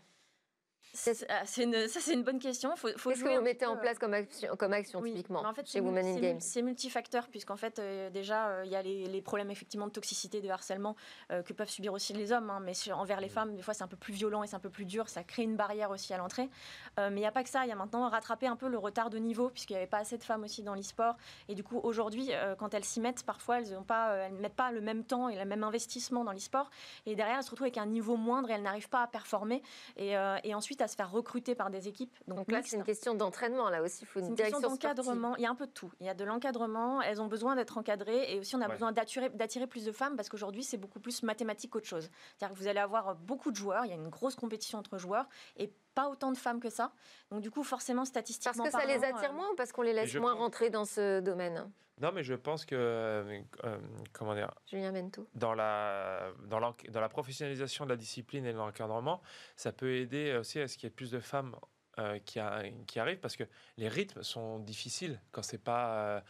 Ah, 1.30 1.42
c'est 1.46 1.64
une, 1.64 1.88
ça, 1.88 2.00
c'est 2.00 2.14
une 2.14 2.22
bonne 2.22 2.38
question. 2.38 2.76
Qu'est-ce 2.76 3.24
que 3.24 3.36
vous 3.36 3.42
mettez 3.42 3.66
en 3.66 3.78
place 3.78 3.98
comme 3.98 4.14
action, 4.14 4.56
comme 4.56 4.74
action 4.74 5.02
typiquement 5.02 5.44
en 5.44 5.54
fait, 5.54 5.68
chez 5.68 5.80
Women 5.80 6.06
in 6.06 6.20
Games? 6.20 6.40
C'est 6.40 6.62
multifacteur, 6.62 7.28
puisqu'en 7.30 7.56
fait, 7.56 7.80
euh, 7.80 8.12
déjà, 8.12 8.50
euh, 8.50 8.62
il 8.66 8.72
y 8.72 8.76
a 8.76 8.82
les, 8.84 9.22
problèmes 9.22 9.50
effectivement 9.50 9.88
de 9.88 9.92
toxicité, 9.92 10.40
de 10.40 10.50
harcèlement 10.50 10.96
euh, 11.32 11.42
que 11.42 11.54
peuvent 11.54 11.70
subir 11.70 11.94
aussi 11.94 12.14
les 12.14 12.32
hommes, 12.32 12.50
hein, 12.52 12.60
mais 12.62 12.74
envers 12.92 13.22
les 13.22 13.30
femmes, 13.30 13.56
des 13.56 13.64
fois, 13.64 13.74
c'est 13.74 13.84
un 13.84 13.88
peu 13.88 13.98
plus 13.98 14.14
violent 14.14 14.44
et 14.44 14.48
c'est 14.48 14.56
un 14.56 14.60
peu 14.60 14.70
plus 14.70 14.86
dur. 14.86 15.10
Ça 15.10 15.24
crée 15.24 15.44
une 15.44 15.56
barrière 15.56 15.90
aussi 15.90 16.14
à 16.14 16.18
l'entrée. 16.18 16.50
mais 16.98 17.10
il 17.10 17.16
n'y 17.16 17.26
a 17.26 17.32
pas 17.32 17.44
que 17.44 17.50
ça. 17.50 17.66
Il 17.66 17.70
y 17.70 17.72
a 17.72 17.76
maintenant 17.76 18.08
rattraper 18.10 18.46
un 18.46 18.56
peu 18.56 18.68
le 18.68 18.78
retard 18.78 19.10
de 19.10 19.18
niveau, 19.18 19.50
puisqu'il 19.50 19.74
n'y 19.74 19.78
avait 19.78 19.88
pas 19.88 20.00
assez 20.00 20.20
de 20.20 20.24
femmes 20.24 20.44
aussi 20.44 20.62
dans 20.62 20.76
l'e-sport. 20.76 21.16
Et 21.50 21.56
du 21.56 21.64
coup, 21.64 21.80
aujourd'hui, 21.82 22.30
quand 22.60 22.74
elles 22.74 22.86
s'y 22.86 23.00
mettent, 23.00 23.24
parfois, 23.24 23.60
elles 23.60 23.72
ne 23.72 24.40
mettent 24.40 24.54
pas 24.54 24.72
le 24.72 24.82
même 24.82 25.04
temps 25.04 25.30
et 25.30 25.36
le 25.36 25.46
même 25.46 25.64
investissement 25.64 26.24
dans 26.24 26.34
l'e-sport. 26.34 26.70
Et 27.08 27.16
derrière, 27.16 27.38
elles 27.38 27.44
se 27.44 27.50
retrouvent 27.50 27.66
avec 27.66 27.78
un 27.78 27.88
niveau 27.88 28.16
moindre 28.16 28.52
et 28.52 28.54
elles 28.54 28.62
n'arrivent 28.62 28.90
pas 28.90 29.02
à 29.02 29.08
performer. 29.08 29.64
Et, 29.98 30.14
et 30.44 30.54
ensuite, 30.54 30.83
à 30.84 30.88
se 30.88 30.96
faire 30.96 31.12
recruter 31.12 31.56
par 31.56 31.70
des 31.70 31.88
équipes. 31.88 32.16
Donc, 32.28 32.52
là, 32.52 32.62
c'est 32.64 32.76
une 32.76 32.84
question 32.84 33.16
d'entraînement, 33.16 33.70
là 33.70 33.82
aussi. 33.82 34.00
Il 34.04 34.08
faut 34.08 34.20
une, 34.20 34.28
une 34.28 34.36
question 34.36 34.60
d'encadrement. 34.60 35.36
Il 35.38 35.44
y 35.44 35.46
a 35.46 35.50
un 35.50 35.56
peu 35.56 35.68
de 35.68 35.72
tout. 35.72 35.92
Il 36.00 36.06
y 36.06 36.10
a 36.10 36.14
de 36.14 36.24
l'encadrement, 36.24 37.02
elles 37.02 37.22
ont 37.22 37.28
besoin 37.28 37.56
d'être 37.56 37.78
encadrées 37.78 38.34
et 38.34 38.40
aussi 38.40 38.56
on 38.56 38.62
a 38.62 38.68
besoin 38.68 38.92
d'attirer 38.92 39.68
plus 39.68 39.86
de 39.86 39.92
femmes 39.92 40.16
parce 40.16 40.30
qu'aujourd'hui, 40.30 40.64
c'est 40.64 40.78
beaucoup 40.78 41.00
plus 41.00 41.24
mathématique 41.24 41.72
qu'autre 41.72 41.88
chose. 41.88 42.10
C'est-à-dire 42.38 42.56
que 42.56 42.62
vous 42.62 42.68
allez 42.68 42.80
avoir 42.80 43.16
beaucoup 43.16 43.52
de 43.52 43.56
joueurs, 43.56 43.86
il 43.86 43.90
y 43.90 43.94
a 43.94 43.96
une 43.96 44.10
grosse 44.10 44.36
compétition 44.36 44.80
entre 44.80 44.98
joueurs 44.98 45.28
et 45.58 45.74
pas 45.94 46.10
autant 46.10 46.32
de 46.32 46.38
femmes 46.38 46.60
que 46.60 46.70
ça. 46.70 46.92
Donc 47.32 47.42
du 47.42 47.52
coup, 47.52 47.64
forcément, 47.64 48.06
statistiquement 48.06 48.64
Parce 48.64 48.76
que 48.76 48.82
ça 48.82 48.88
les 48.88 49.04
attire 49.04 49.34
moins 49.34 49.50
ou 49.52 49.56
parce 49.56 49.72
qu'on 49.72 49.82
les 49.82 49.94
laisse 49.94 50.16
moins 50.16 50.34
rentrer 50.34 50.70
dans 50.70 50.86
ce 50.86 51.20
domaine? 51.20 51.72
Non, 52.02 52.12
mais 52.12 52.24
je 52.24 52.34
pense 52.34 52.66
que, 52.66 52.76
euh, 52.76 53.42
euh, 53.64 53.78
comment 54.12 54.34
dire, 54.34 54.52
Julien 54.66 54.92
Mento. 54.92 55.28
Dans 55.36 55.54
la, 55.54 56.32
dans, 56.48 56.60
dans 56.90 57.02
la 57.02 57.10
professionnalisation 57.10 57.86
de 57.86 57.92
la 57.92 57.96
discipline 57.96 58.46
et 58.46 58.54
de 58.54 58.58
l'encadrement, 58.58 59.22
ça 59.56 59.72
peut 59.72 59.96
aider 59.96 60.36
aussi 60.36 60.60
à 60.60 60.68
ce 60.68 60.78
qu'il 60.78 60.88
y 60.88 60.88
ait 60.88 60.96
plus 60.96 61.12
de 61.12 61.20
femmes 61.20 61.56
euh, 62.00 62.18
qui, 62.26 62.40
qui, 62.88 63.00
arrivent 63.00 63.20
parce 63.20 63.36
que 63.36 63.44
les 63.78 63.88
rythmes 63.88 64.24
sont 64.24 64.60
difficiles 64.60 65.22
quand 65.32 65.44
c'est 65.44 65.64
pas. 65.64 66.24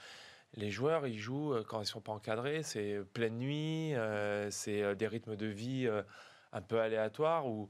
les 0.56 0.70
joueurs, 0.70 1.08
ils 1.08 1.18
jouent 1.18 1.56
quand 1.70 1.82
ils 1.82 1.88
sont 1.88 2.02
pas 2.02 2.12
encadrés, 2.12 2.64
c'est 2.64 3.00
pleine 3.14 3.38
nuit, 3.38 3.94
c'est 4.52 4.96
des 4.98 5.08
rythmes 5.08 5.38
de 5.38 5.48
vie 5.48 5.90
un 6.52 6.62
peu 6.62 6.82
aléatoires 6.82 7.48
où 7.48 7.70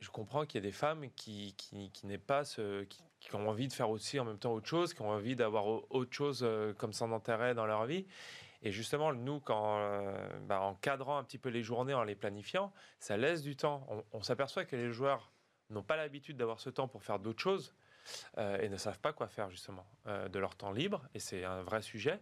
je 0.00 0.10
comprends 0.10 0.46
qu'il 0.46 0.62
y 0.62 0.64
a 0.64 0.68
des 0.68 0.72
femmes 0.72 1.10
qui, 1.16 1.54
qui, 1.56 1.90
pas 2.18 2.44
ce, 2.44 2.84
qui, 2.84 3.34
ont 3.34 3.48
envie 3.48 3.68
de 3.68 3.72
faire 3.72 3.90
aussi 3.90 4.20
en 4.20 4.24
même 4.24 4.38
temps 4.38 4.52
autre 4.52 4.68
chose, 4.68 4.94
qui 4.94 5.02
ont 5.02 5.10
envie 5.10 5.36
d'avoir 5.36 5.66
autre 5.92 6.12
chose 6.12 6.40
euh, 6.42 6.72
comme 6.74 6.92
son 6.92 7.12
intérêt 7.12 7.54
dans 7.54 7.66
leur 7.66 7.84
vie. 7.86 8.06
Et 8.62 8.72
justement, 8.72 9.12
nous, 9.12 9.40
quand, 9.40 9.78
euh, 9.78 10.28
bah, 10.42 10.60
en 10.60 10.74
cadrant 10.74 11.18
un 11.18 11.24
petit 11.24 11.38
peu 11.38 11.48
les 11.48 11.62
journées, 11.62 11.94
en 11.94 12.04
les 12.04 12.16
planifiant, 12.16 12.72
ça 12.98 13.16
laisse 13.16 13.42
du 13.42 13.56
temps. 13.56 13.86
On, 14.12 14.22
s'aperçoit 14.22 14.64
que 14.64 14.76
les 14.76 14.90
joueurs 14.90 15.32
n'ont 15.70 15.82
pas 15.82 15.96
l'habitude 15.96 16.36
d'avoir 16.36 16.60
ce 16.60 16.70
temps 16.70 16.88
pour 16.88 17.02
faire 17.02 17.18
d'autres 17.18 17.40
choses 17.40 17.74
euh, 18.36 18.58
et 18.60 18.68
ne 18.68 18.76
savent 18.76 18.98
pas 18.98 19.12
quoi 19.12 19.28
faire 19.28 19.50
justement 19.50 19.86
de 20.06 20.38
leur 20.38 20.56
temps 20.56 20.72
libre. 20.72 21.06
Et 21.14 21.20
c'est 21.20 21.44
un 21.44 21.62
vrai 21.62 21.82
sujet. 21.82 22.20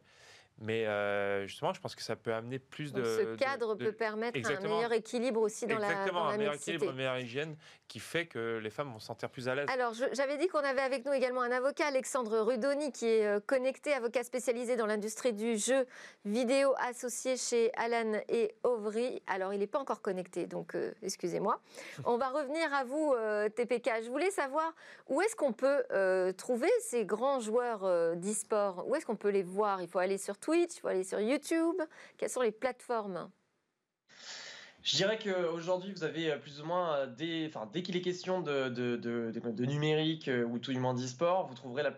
Mais 0.58 0.86
euh, 0.86 1.46
justement, 1.46 1.74
je 1.74 1.80
pense 1.80 1.94
que 1.94 2.02
ça 2.02 2.16
peut 2.16 2.32
amener 2.32 2.58
plus 2.58 2.92
de. 2.92 3.04
ce 3.04 3.36
cadre 3.36 3.74
peut 3.74 3.92
permettre 3.92 4.38
un 4.50 4.60
meilleur 4.60 4.92
équilibre 4.92 5.42
aussi 5.42 5.66
dans 5.66 5.74
Exactement, 5.74 5.90
la 5.90 6.00
Exactement, 6.00 6.28
un 6.28 6.36
meilleur 6.38 6.54
équilibre, 6.54 6.90
une 6.90 6.96
meilleure 6.96 7.18
hygiène 7.18 7.56
qui 7.88 8.00
fait 8.00 8.26
que 8.26 8.58
les 8.58 8.70
femmes 8.70 8.90
vont 8.90 8.98
se 8.98 9.06
sentir 9.06 9.28
plus 9.28 9.48
à 9.48 9.54
l'aise. 9.54 9.66
Alors, 9.72 9.92
j'avais 10.12 10.38
dit 10.38 10.48
qu'on 10.48 10.58
avait 10.58 10.80
avec 10.80 11.04
nous 11.04 11.12
également 11.12 11.42
un 11.42 11.52
avocat, 11.52 11.86
Alexandre 11.86 12.40
Rudoni, 12.40 12.90
qui 12.90 13.06
est 13.06 13.26
euh, 13.26 13.38
connecté, 13.38 13.92
avocat 13.92 14.24
spécialisé 14.24 14.76
dans 14.76 14.86
l'industrie 14.86 15.34
du 15.34 15.58
jeu 15.58 15.86
vidéo 16.24 16.74
associé 16.78 17.36
chez 17.36 17.70
Alan 17.76 18.18
et 18.28 18.54
Ovry. 18.64 19.22
Alors, 19.26 19.52
il 19.52 19.60
n'est 19.60 19.66
pas 19.66 19.78
encore 19.78 20.00
connecté, 20.00 20.46
donc 20.46 20.74
euh, 20.74 20.92
excusez-moi. 21.02 21.60
On 22.06 22.16
va 22.16 22.30
revenir 22.30 22.72
à 22.72 22.84
vous, 22.84 23.14
TPK. 23.54 24.04
Je 24.04 24.08
voulais 24.08 24.30
savoir 24.30 24.72
où 25.08 25.20
est-ce 25.20 25.36
qu'on 25.36 25.52
peut 25.52 25.84
trouver 26.38 26.70
ces 26.80 27.04
grands 27.04 27.40
joueurs 27.40 28.16
d'e-sport? 28.16 28.88
Où 28.88 28.96
est-ce 28.96 29.04
qu'on 29.04 29.16
peut 29.16 29.28
les 29.28 29.42
voir? 29.42 29.82
Il 29.82 29.88
faut 29.88 29.98
aller 29.98 30.18
sur 30.18 30.38
Twitch, 30.46 30.76
il 30.84 30.88
aller 30.88 31.02
sur 31.02 31.18
YouTube 31.18 31.74
Quelles 32.16 32.30
sont 32.30 32.40
les 32.40 32.52
plateformes? 32.52 33.32
Je 34.84 34.94
dirais 34.94 35.18
qu'aujourd'hui, 35.18 35.90
vous 35.90 36.04
avez 36.04 36.30
euh, 36.30 36.38
plus 36.38 36.60
ou 36.60 36.64
moins 36.64 36.94
euh, 36.94 37.06
des. 37.08 37.48
Enfin, 37.48 37.68
dès 37.72 37.82
qu'il 37.82 37.96
est 37.96 38.00
question 38.00 38.40
de, 38.42 39.64
numérique 39.64 40.28
euh, 40.28 40.44
ou 40.44 40.60
tout 40.60 40.72
du 40.72 40.78
moins 40.78 40.94
d'e-sport, 40.94 41.48
vous 41.48 41.56
trouverez 41.56 41.82
la 41.82 41.90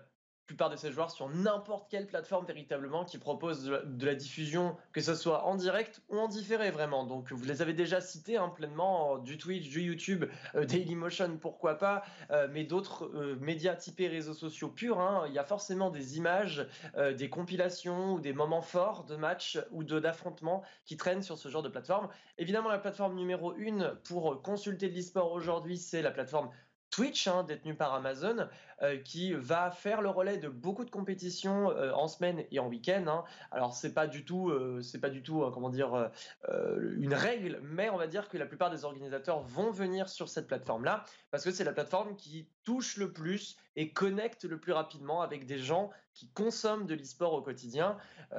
plupart 0.49 0.71
de 0.71 0.77
ces 0.77 0.91
joueurs 0.91 1.11
sur 1.11 1.29
n'importe 1.29 1.91
quelle 1.91 2.07
plateforme 2.07 2.47
véritablement 2.47 3.05
qui 3.05 3.19
propose 3.19 3.65
de 3.65 4.07
la, 4.07 4.15
diffusion, 4.15 4.77
que 4.93 5.03
ce 5.03 5.15
soit 5.15 5.45
en 5.45 5.55
direct 5.55 6.01
ou 6.09 6.19
en 6.19 6.27
différé 6.27 6.71
vraiment. 6.71 7.05
Donc 7.05 7.31
vous 7.33 7.45
les 7.45 7.61
avez 7.61 7.75
déjà 7.75 8.01
cités 8.01 8.39
hein, 8.39 8.49
pleinement, 8.49 9.19
du 9.19 9.37
Twitch, 9.37 9.69
du 9.69 9.83
YouTube, 9.83 10.25
euh, 10.55 10.65
Dailymotion, 10.65 11.37
pourquoi 11.37 11.77
pas, 11.77 12.03
euh, 12.31 12.49
mais 12.51 12.65
d'autres 12.65 13.05
euh, 13.15 13.37
médias 13.41 13.75
typés 13.75 14.09
réseaux 14.09 14.33
sociaux 14.33 14.69
purs. 14.71 14.99
Hein. 15.01 15.27
il 15.29 15.35
y 15.35 15.39
a 15.39 15.45
forcément 15.45 15.91
des 15.91 16.17
images, 16.17 16.67
des 16.97 17.29
compilations 17.29 18.15
ou 18.15 18.21
des 18.21 18.33
moments 18.33 18.63
forts 18.63 19.05
de 19.05 19.17
matchs 19.17 19.59
ou 19.71 19.85
d'affrontements 19.85 20.63
qui 20.87 20.97
traînent 20.97 21.23
sur 21.23 21.37
ce 21.37 21.51
genre 21.51 21.63
de 21.63 21.69
plateforme. 21.69 22.09
Évidemment, 22.39 22.71
la 22.71 22.79
plateforme 22.79 23.15
numéro 23.15 23.55
une 23.57 23.95
pour 24.05 24.41
consulter 24.41 24.89
de 24.89 24.95
l'e-sport 24.95 25.31
aujourd'hui, 25.33 25.77
c'est 25.77 26.01
la 26.01 26.11
plateforme 26.11 26.51
Twitch, 26.91 27.29
hein, 27.29 27.45
détenu 27.45 27.75
par 27.75 27.95
Amazon, 27.95 28.49
euh, 28.83 28.97
qui 28.97 29.33
va 29.35 29.71
faire 29.71 30.01
le 30.01 30.09
relais 30.09 30.39
de 30.39 30.49
beaucoup 30.49 30.85
de 30.85 30.91
compétitions 30.91 31.71
euh, 31.71 31.93
en 31.93 32.09
semaine 32.09 32.45
et 32.51 32.59
en 32.61 32.69
week-end. 32.69 33.05
Hein. 33.09 33.25
Alors 33.51 33.75
c'est 33.75 33.93
pas 33.93 34.07
du 34.07 34.25
tout, 34.25 34.51
euh, 34.51 34.81
c'est 34.83 35.01
pas 35.01 35.11
du 35.11 35.23
tout, 35.23 35.45
comment 35.53 35.69
dire, 35.69 36.11
une 36.49 37.15
règle, 37.15 37.61
mais 37.63 37.91
on 37.91 37.97
va 37.97 38.07
dire 38.07 38.29
que 38.29 38.39
la 38.39 38.47
plupart 38.47 38.71
des 38.71 38.85
organisateurs 38.85 39.41
vont 39.41 39.71
venir 39.71 40.09
sur 40.09 40.29
cette 40.29 40.47
plateforme-là 40.47 41.05
parce 41.31 41.45
que 41.45 41.51
c'est 41.51 41.65
la 41.65 41.73
plateforme 41.73 42.17
qui 42.17 42.49
touche 42.65 42.97
le 42.97 43.13
plus 43.13 43.57
et 43.77 43.93
connecte 43.93 44.45
le 44.45 44.59
plus 44.59 44.73
rapidement 44.73 45.23
avec 45.23 45.47
des 45.47 45.59
gens 45.59 45.91
qui 46.15 46.31
consomment 46.31 46.87
de 46.87 46.95
l'e-sport 46.95 47.33
au 47.33 47.43
quotidien. 47.43 47.97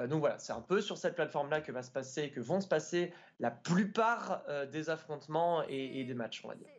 donc 0.07 0.19
voilà, 0.19 0.37
c'est 0.39 0.53
un 0.53 0.61
peu 0.61 0.81
sur 0.81 0.97
cette 0.97 1.15
plateforme-là 1.15 1.61
que 1.61 1.71
va 1.71 1.83
se 1.83 1.91
passer, 1.91 2.31
que 2.31 2.39
vont 2.39 2.61
se 2.61 2.67
passer 2.67 3.13
la 3.39 3.51
plupart 3.51 4.43
des 4.71 4.89
affrontements 4.89 5.63
et, 5.67 5.99
et 5.99 6.03
des 6.03 6.13
matchs, 6.13 6.41
on 6.43 6.49
va 6.49 6.55
dire 6.55 6.78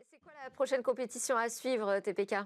prochaine 0.52 0.82
compétition 0.82 1.36
à 1.36 1.48
suivre, 1.48 2.00
TPK 2.00 2.36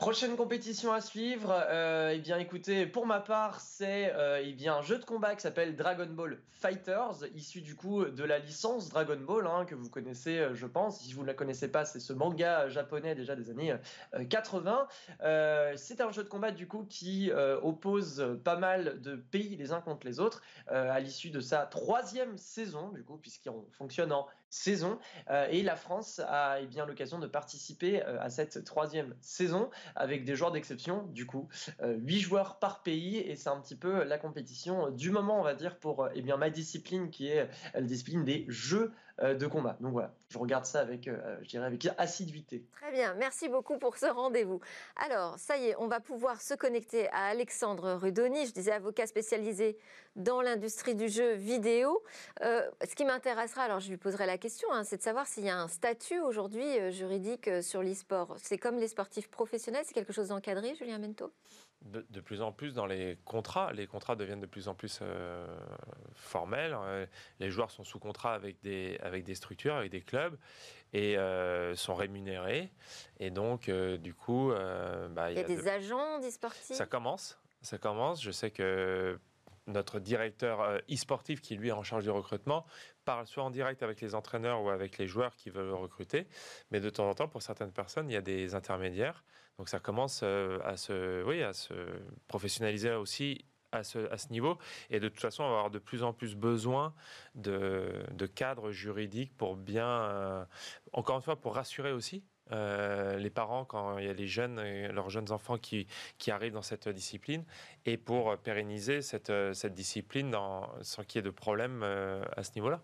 Prochaine 0.00 0.34
compétition 0.34 0.94
à 0.94 1.02
suivre, 1.02 1.52
euh, 1.52 2.14
eh 2.14 2.20
bien 2.20 2.38
écoutez, 2.38 2.86
pour 2.86 3.04
ma 3.04 3.20
part, 3.20 3.60
c'est 3.60 4.10
euh, 4.14 4.40
eh 4.42 4.54
bien 4.54 4.76
un 4.76 4.80
jeu 4.80 4.96
de 4.96 5.04
combat 5.04 5.34
qui 5.34 5.42
s'appelle 5.42 5.76
Dragon 5.76 6.06
Ball 6.06 6.40
Fighters, 6.48 7.26
issu 7.34 7.60
du 7.60 7.76
coup 7.76 8.06
de 8.06 8.24
la 8.24 8.38
licence 8.38 8.88
Dragon 8.88 9.18
Ball 9.20 9.46
hein, 9.46 9.66
que 9.66 9.74
vous 9.74 9.90
connaissez, 9.90 10.38
euh, 10.38 10.54
je 10.54 10.66
pense. 10.66 11.00
Si 11.00 11.12
vous 11.12 11.20
ne 11.20 11.26
la 11.26 11.34
connaissez 11.34 11.68
pas, 11.68 11.84
c'est 11.84 12.00
ce 12.00 12.14
manga 12.14 12.70
japonais 12.70 13.14
déjà 13.14 13.36
des 13.36 13.50
années 13.50 13.74
80. 14.30 14.88
c'est 15.76 16.00
un 16.00 16.10
jeu 16.12 16.24
de 16.24 16.30
combat 16.30 16.50
du 16.50 16.66
coup 16.66 16.86
qui 16.88 17.30
oppose 17.62 18.38
pas 18.42 18.56
mal 18.56 19.02
de 19.02 19.16
pays 19.16 19.54
les 19.56 19.72
uns 19.72 19.82
contre 19.82 20.06
les 20.06 20.18
autres 20.18 20.40
à 20.68 20.98
l'issue 20.98 21.28
de 21.28 21.40
sa 21.40 21.66
troisième 21.66 22.38
saison 22.38 22.88
du 22.88 23.04
coup, 23.04 23.18
puisqu'il 23.18 23.52
fonctionne 23.72 24.12
en 24.12 24.26
saison. 24.50 24.98
et 25.50 25.62
la 25.62 25.76
France 25.76 26.20
a 26.26 26.60
eh 26.60 26.66
bien 26.66 26.84
l'occasion 26.84 27.18
de 27.18 27.26
participer 27.26 28.02
à 28.02 28.28
cette 28.30 28.64
troisième 28.64 29.14
saison 29.20 29.70
avec 29.96 30.24
des 30.24 30.34
joueurs 30.34 30.52
d'exception, 30.52 31.04
du 31.08 31.26
coup, 31.26 31.48
8 31.82 32.16
euh, 32.16 32.20
joueurs 32.20 32.58
par 32.58 32.82
pays, 32.82 33.18
et 33.18 33.36
c'est 33.36 33.48
un 33.48 33.60
petit 33.60 33.76
peu 33.76 34.04
la 34.04 34.18
compétition 34.18 34.90
du 34.90 35.10
moment, 35.10 35.40
on 35.40 35.42
va 35.42 35.54
dire, 35.54 35.78
pour 35.78 36.04
euh, 36.04 36.10
eh 36.14 36.22
bien, 36.22 36.36
ma 36.36 36.50
discipline 36.50 37.10
qui 37.10 37.28
est 37.28 37.48
la 37.74 37.82
discipline 37.82 38.24
des 38.24 38.44
jeux 38.48 38.92
euh, 39.20 39.34
de 39.34 39.46
combat. 39.46 39.76
Donc 39.80 39.92
voilà, 39.92 40.14
je 40.28 40.38
regarde 40.38 40.64
ça 40.64 40.80
avec, 40.80 41.08
je 41.42 41.48
dirais, 41.48 41.66
avec 41.66 41.88
assiduité. 41.98 42.64
Très 42.72 42.92
bien, 42.92 43.14
merci 43.14 43.48
beaucoup 43.48 43.78
pour 43.78 43.96
ce 43.96 44.06
rendez-vous. 44.06 44.60
Alors, 44.96 45.38
ça 45.38 45.56
y 45.56 45.68
est, 45.68 45.76
on 45.78 45.88
va 45.88 46.00
pouvoir 46.00 46.40
se 46.40 46.54
connecter 46.54 47.08
à 47.10 47.26
Alexandre 47.26 47.94
Rudoni, 47.94 48.46
je 48.46 48.52
disais 48.52 48.72
avocat 48.72 49.06
spécialisé 49.06 49.78
dans 50.16 50.42
l'industrie 50.42 50.94
du 50.94 51.08
jeu 51.08 51.34
vidéo. 51.34 52.02
ce 52.40 52.94
qui 52.94 53.04
m'intéressera, 53.04 53.62
alors 53.62 53.80
je 53.80 53.88
lui 53.88 53.96
poserai 53.96 54.26
la 54.26 54.38
question, 54.38 54.72
hein, 54.72 54.84
c'est 54.84 54.98
de 54.98 55.02
savoir 55.02 55.26
s'il 55.26 55.44
y 55.44 55.50
a 55.50 55.58
un 55.58 55.68
statut 55.68 56.20
aujourd'hui 56.20 56.92
juridique 56.92 57.50
sur 57.62 57.82
l'e-sport. 57.82 58.36
C'est 58.38 58.58
comme 58.58 58.78
les 58.78 58.88
sportifs 58.88 59.28
professionnels 59.28 59.80
c'est 59.84 59.94
quelque 59.94 60.12
chose 60.12 60.28
d'encadré, 60.28 60.74
Julien 60.74 60.98
Mento? 60.98 61.32
De, 61.82 62.20
plus 62.20 62.42
en 62.42 62.52
plus 62.52 62.74
dans 62.74 62.84
les 62.84 63.18
contrats. 63.24 63.72
Les 63.72 63.86
contrats 63.86 64.14
deviennent 64.14 64.40
de 64.40 64.46
plus 64.46 64.68
en 64.68 64.74
plus 64.74 64.98
euh, 65.00 65.46
formels. 66.14 66.76
Euh, 66.78 67.06
les 67.38 67.50
joueurs 67.50 67.70
sont 67.70 67.84
sous 67.84 67.98
contrat 67.98 68.34
avec 68.34 68.60
des, 68.60 68.98
avec 69.02 69.24
des 69.24 69.34
structures, 69.34 69.74
avec 69.74 69.90
des 69.90 70.02
clubs 70.02 70.36
et 70.92 71.16
euh, 71.16 71.74
sont 71.74 71.94
rémunérés. 71.94 72.70
Et 73.18 73.30
donc, 73.30 73.70
du 73.70 74.14
coup. 74.14 74.52
Bah, 75.10 75.30
il 75.30 75.38
y 75.38 75.40
a, 75.40 75.44
des 75.44 75.68
agents 75.68 76.18
des 76.18 76.30
sportifs? 76.30 76.76
Ça 76.76 76.86
commence. 76.86 77.38
Ça 77.62 77.78
commence. 77.78 78.22
Je 78.22 78.30
sais 78.30 78.50
que 78.50 79.18
notre 79.70 80.00
directeur 80.00 80.80
e-sportif, 80.90 81.40
qui 81.40 81.56
lui 81.56 81.68
est 81.68 81.72
en 81.72 81.82
charge 81.82 82.04
du 82.04 82.10
recrutement, 82.10 82.66
parle 83.04 83.26
soit 83.26 83.42
en 83.42 83.50
direct 83.50 83.82
avec 83.82 84.00
les 84.00 84.14
entraîneurs 84.14 84.62
ou 84.62 84.70
avec 84.70 84.98
les 84.98 85.06
joueurs 85.06 85.34
qui 85.36 85.50
veulent 85.50 85.72
recruter. 85.72 86.26
Mais 86.70 86.80
de 86.80 86.90
temps 86.90 87.08
en 87.08 87.14
temps, 87.14 87.28
pour 87.28 87.42
certaines 87.42 87.72
personnes, 87.72 88.08
il 88.08 88.12
y 88.12 88.16
a 88.16 88.22
des 88.22 88.54
intermédiaires 88.54 89.24
donc 89.60 89.68
ça 89.68 89.78
commence 89.78 90.22
euh, 90.22 90.58
à 90.64 90.78
se, 90.78 91.22
oui, 91.24 91.42
à 91.42 91.52
se 91.52 91.74
professionnaliser 92.28 92.92
aussi 92.92 93.44
à 93.72 93.84
ce, 93.84 94.32
niveau. 94.32 94.56
Et 94.88 95.00
de 95.00 95.08
toute 95.10 95.20
façon, 95.20 95.42
on 95.42 95.50
va 95.50 95.56
avoir 95.56 95.70
de 95.70 95.78
plus 95.78 96.02
en 96.02 96.14
plus 96.14 96.34
besoin 96.34 96.94
de, 97.34 98.02
de 98.10 98.24
cadres 98.24 98.70
juridiques 98.70 99.36
pour 99.36 99.56
bien, 99.56 99.86
euh, 99.86 100.44
encore 100.94 101.16
une 101.16 101.22
fois, 101.22 101.38
pour 101.38 101.54
rassurer 101.54 101.92
aussi. 101.92 102.24
Euh, 102.52 103.16
les 103.18 103.30
parents 103.30 103.64
quand 103.64 103.98
il 103.98 104.06
y 104.06 104.08
a 104.08 104.12
les 104.12 104.26
jeunes, 104.26 104.60
leurs 104.88 105.10
jeunes 105.10 105.30
enfants 105.32 105.58
qui, 105.58 105.86
qui 106.18 106.30
arrivent 106.30 106.52
dans 106.52 106.62
cette 106.62 106.88
discipline 106.88 107.44
et 107.86 107.96
pour 107.96 108.36
pérenniser 108.38 109.02
cette, 109.02 109.32
cette 109.54 109.74
discipline 109.74 110.34
sans 110.82 111.04
qu'il 111.04 111.18
y 111.18 111.20
ait 111.20 111.22
de 111.22 111.30
problème 111.30 111.82
à 111.82 112.42
ce 112.42 112.52
niveau-là. 112.54 112.82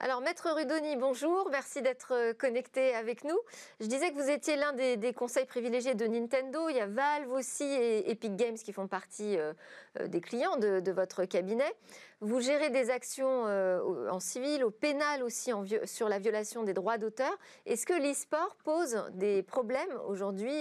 Alors, 0.00 0.20
Maître 0.20 0.48
Rudoni, 0.54 0.94
bonjour, 0.94 1.48
merci 1.50 1.82
d'être 1.82 2.14
euh, 2.14 2.32
connecté 2.32 2.94
avec 2.94 3.24
nous. 3.24 3.36
Je 3.80 3.86
disais 3.86 4.12
que 4.12 4.14
vous 4.14 4.30
étiez 4.30 4.54
l'un 4.54 4.72
des, 4.72 5.12
conseils 5.12 5.44
privilégiés 5.44 5.96
de 5.96 6.06
Nintendo. 6.06 6.68
Il 6.68 6.76
y 6.76 6.80
a 6.80 6.86
Valve 6.86 7.32
aussi 7.32 7.64
et 7.64 8.08
Epic 8.08 8.36
Games 8.36 8.54
qui 8.54 8.72
font 8.72 8.86
partie 8.86 9.36
euh, 9.36 9.52
euh, 9.98 10.06
des 10.06 10.20
clients 10.20 10.56
de, 10.56 10.92
votre 10.92 11.24
cabinet. 11.24 11.74
Vous 12.20 12.40
gérez 12.40 12.70
des 12.70 12.90
actions 12.90 13.44
en 13.44 14.20
civil, 14.20 14.64
au 14.64 14.70
pénal 14.70 15.22
aussi 15.22 15.52
sur 15.84 16.08
la 16.08 16.18
violation 16.18 16.62
des 16.62 16.74
droits 16.74 16.98
d'auteur. 16.98 17.36
Est-ce 17.66 17.84
que 17.84 17.92
l'e-sport 17.92 18.56
pose 18.64 19.04
des 19.14 19.42
problèmes 19.42 19.92
aujourd'hui 20.06 20.56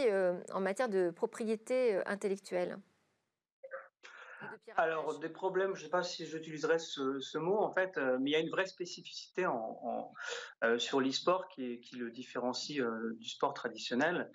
en 0.53 0.59
matière 0.59 0.89
de 0.89 1.09
propriété 1.09 1.99
intellectuelle? 2.05 2.77
Alors, 4.75 5.19
des 5.19 5.29
problèmes, 5.29 5.73
je 5.73 5.79
ne 5.79 5.85
sais 5.85 5.89
pas 5.89 6.03
si 6.03 6.25
j'utiliserais 6.25 6.79
ce, 6.79 7.37
mot, 7.37 7.57
en 7.57 7.71
fait, 7.71 7.97
euh, 7.97 8.17
mais 8.19 8.31
il 8.31 8.33
y 8.33 8.35
a 8.35 8.39
une 8.39 8.49
vraie 8.49 8.67
spécificité 8.67 9.45
en, 9.45 10.13
euh, 10.63 10.77
sur 10.77 10.99
l'e-sport 11.01 11.47
qui, 11.49 11.79
qui, 11.79 11.95
le 11.95 12.11
différencie 12.11 12.79
euh, 12.79 13.15
du 13.19 13.27
sport 13.27 13.53
traditionnel 13.53 14.29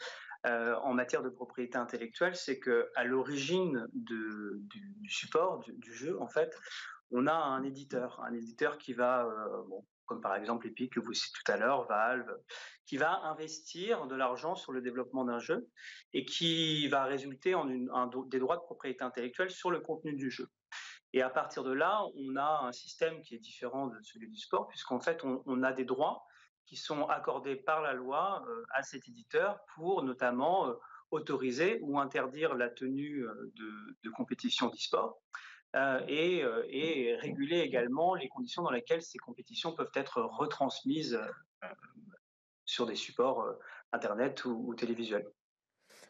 en 0.44 0.92
matière 0.92 1.22
de 1.22 1.28
propriété 1.28 1.78
intellectuelle, 1.78 2.34
c'est 2.34 2.58
qu'à 2.58 3.04
l'origine 3.04 3.86
du, 3.92 4.18
du, 4.62 5.08
support, 5.08 5.60
du, 5.60 5.94
jeu, 5.94 6.20
en 6.20 6.26
fait, 6.26 6.52
on 7.12 7.28
a 7.28 7.32
un 7.32 7.62
éditeur, 7.62 8.20
un 8.24 8.34
éditeur 8.34 8.76
qui 8.76 8.92
va, 8.92 9.28
bon, 9.68 9.84
comme 10.12 10.20
par 10.20 10.36
exemple 10.36 10.66
Epic 10.66 10.92
que 10.92 11.00
vous 11.00 11.14
citez 11.14 11.38
tout 11.42 11.50
à 11.50 11.56
l'heure, 11.56 11.86
Valve, 11.86 12.30
qui 12.84 12.98
va 12.98 13.20
investir 13.22 14.06
de 14.06 14.14
l'argent 14.14 14.54
sur 14.54 14.70
le 14.72 14.82
développement 14.82 15.24
d'un 15.24 15.38
jeu 15.38 15.68
et 16.12 16.26
qui 16.26 16.86
va 16.88 17.04
résulter 17.04 17.54
en 17.54 17.66
des 18.26 18.38
droits 18.38 18.56
de 18.56 18.62
propriété 18.62 19.02
intellectuelle 19.02 19.50
sur 19.50 19.70
le 19.70 19.80
contenu 19.80 20.12
du 20.12 20.30
jeu. 20.30 20.48
Et 21.14 21.22
à 21.22 21.30
partir 21.30 21.64
de 21.64 21.72
là, 21.72 22.02
on 22.14 22.36
a 22.36 22.60
un 22.64 22.72
système 22.72 23.22
qui 23.22 23.34
est 23.34 23.38
différent 23.38 23.86
de 23.86 23.98
celui 24.02 24.28
du 24.28 24.36
sport, 24.36 24.68
puisqu'en 24.68 25.00
fait, 25.00 25.24
on, 25.24 25.62
a 25.62 25.72
des 25.72 25.86
droits 25.86 26.24
qui 26.66 26.76
sont 26.76 27.06
accordés 27.06 27.56
par 27.56 27.80
la 27.80 27.94
loi 27.94 28.44
euh, 28.46 28.64
à 28.74 28.82
cet 28.82 29.08
éditeur 29.08 29.60
pour 29.74 30.02
notamment 30.02 30.68
euh, 30.68 30.74
autoriser 31.10 31.78
ou 31.82 31.98
interdire 31.98 32.54
la 32.54 32.68
tenue 32.68 33.24
euh, 33.24 33.52
de, 33.56 33.96
de 34.04 34.10
compétitions 34.10 34.68
d'e-sport. 34.68 35.20
Euh, 35.74 36.00
et, 36.06 36.42
euh, 36.42 36.66
et, 36.68 37.16
réguler 37.16 37.60
également 37.60 38.14
les 38.14 38.28
conditions 38.28 38.62
dans 38.62 38.70
lesquelles 38.70 39.02
ces 39.02 39.18
compétitions 39.18 39.72
peuvent 39.72 39.90
être 39.94 40.20
retransmises 40.20 41.14
euh, 41.14 41.68
sur 42.66 42.84
des 42.84 42.94
supports 42.94 43.46
Internet 43.92 44.44
ou, 44.44 44.74
télévisuels. 44.74 45.26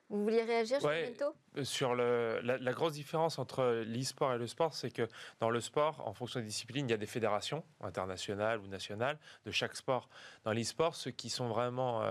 Vous 0.08 0.24
vouliez 0.24 0.42
réagir, 0.42 0.84
ouais, 0.84 1.14
Sur 1.62 1.94
le, 1.94 2.40
la, 2.42 2.72
grosse 2.72 2.92
différence 2.92 3.38
entre 3.38 3.82
l'e-sport 3.86 4.34
et 4.34 4.38
le 4.38 4.46
sport, 4.46 4.74
c'est 4.74 4.90
que 4.90 5.08
dans 5.40 5.48
le 5.48 5.60
sport, 5.60 6.06
en 6.06 6.12
fonction 6.12 6.40
des 6.40 6.46
disciplines, 6.46 6.86
il 6.86 6.90
y 6.90 6.94
a 6.94 6.98
des 6.98 7.06
fédérations 7.06 7.64
internationales 7.80 8.58
ou 8.60 8.66
nationales 8.66 9.18
de 9.46 9.50
chaque 9.52 9.74
sport. 9.74 10.08
Dans 10.44 10.52
l'e-sport, 10.52 10.96
ceux 10.96 11.12
qui 11.12 11.30
sont 11.30 11.48
vraiment 11.48 12.02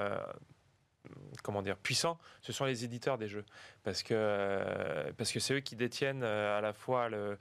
comment 1.44 1.62
dire, 1.62 1.78
puissants, 1.78 2.20
ce 2.42 2.54
sont 2.54 2.66
les 2.66 2.84
éditeurs 2.84 3.18
des 3.18 3.28
jeux. 3.28 3.46
Parce 3.84 4.04
que 4.04 4.14
euh, 4.14 5.12
parce 5.18 5.32
que 5.32 5.40
c'est 5.40 5.56
eux 5.56 5.60
qui 5.60 5.76
détiennent 5.76 6.24
euh, 6.24 6.58
à 6.58 6.62
la 6.62 6.74
fois 6.74 7.10
euh, 7.12 7.36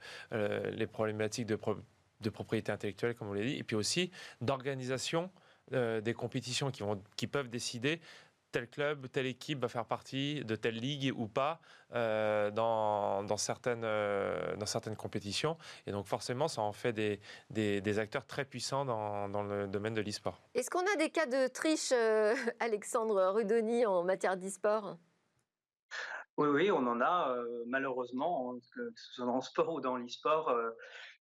les 0.71 0.87
problématiques 0.87 1.45
de, 1.45 1.59
de 2.21 2.29
propriété 2.29 2.71
intellectuelle, 2.71 3.15
comme 3.15 3.29
on 3.29 3.33
l'a 3.33 3.43
dit, 3.43 3.57
et 3.57 3.63
puis 3.63 3.75
aussi 3.75 4.11
d'organisation 4.41 5.31
des 5.71 6.13
compétitions 6.13 6.69
qui, 6.69 6.83
vont, 6.83 7.01
qui 7.15 7.27
peuvent 7.27 7.47
décider 7.47 8.01
tel 8.51 8.69
club, 8.69 9.07
telle 9.11 9.25
équipe 9.25 9.59
va 9.59 9.67
faire 9.67 9.85
partie 9.85 10.43
de 10.43 10.55
telle 10.55 10.75
ligue 10.75 11.13
ou 11.15 11.27
pas 11.27 11.59
euh, 11.93 12.51
dans, 12.51 13.23
dans, 13.23 13.37
certaines, 13.37 13.83
euh, 13.83 14.55
dans 14.57 14.65
certaines 14.65 14.95
compétitions. 14.95 15.57
Et 15.87 15.91
donc 15.91 16.05
forcément, 16.05 16.47
ça 16.47 16.61
en 16.61 16.73
fait 16.73 16.93
des, 16.93 17.19
des, 17.49 17.99
acteurs 17.99 18.25
très 18.25 18.45
puissants 18.45 18.85
dans, 18.85 19.29
dans 19.29 19.43
le 19.43 19.67
domaine 19.67 19.93
de 19.93 20.01
l'e-sport. 20.01 20.39
Est-ce 20.53 20.69
qu'on 20.69 20.79
a 20.79 20.95
des 20.97 21.09
cas 21.09 21.25
de 21.25 21.47
triche, 21.47 21.91
euh, 21.91 22.35
Alexandre 22.59 23.31
Rudoni, 23.33 23.85
en 23.85 24.03
matière 24.03 24.37
d'e-sport? 24.37 24.97
Oui, 26.37 26.47
oui, 26.47 26.71
on 26.71 26.87
en 26.87 27.01
a 27.01 27.35
malheureusement, 27.67 28.55
que 28.73 28.91
ce 28.95 29.13
soit 29.13 29.25
dans 29.25 29.35
le 29.35 29.41
sport 29.41 29.73
ou 29.73 29.81
dans 29.81 29.97
l'e-sport, 29.97 30.55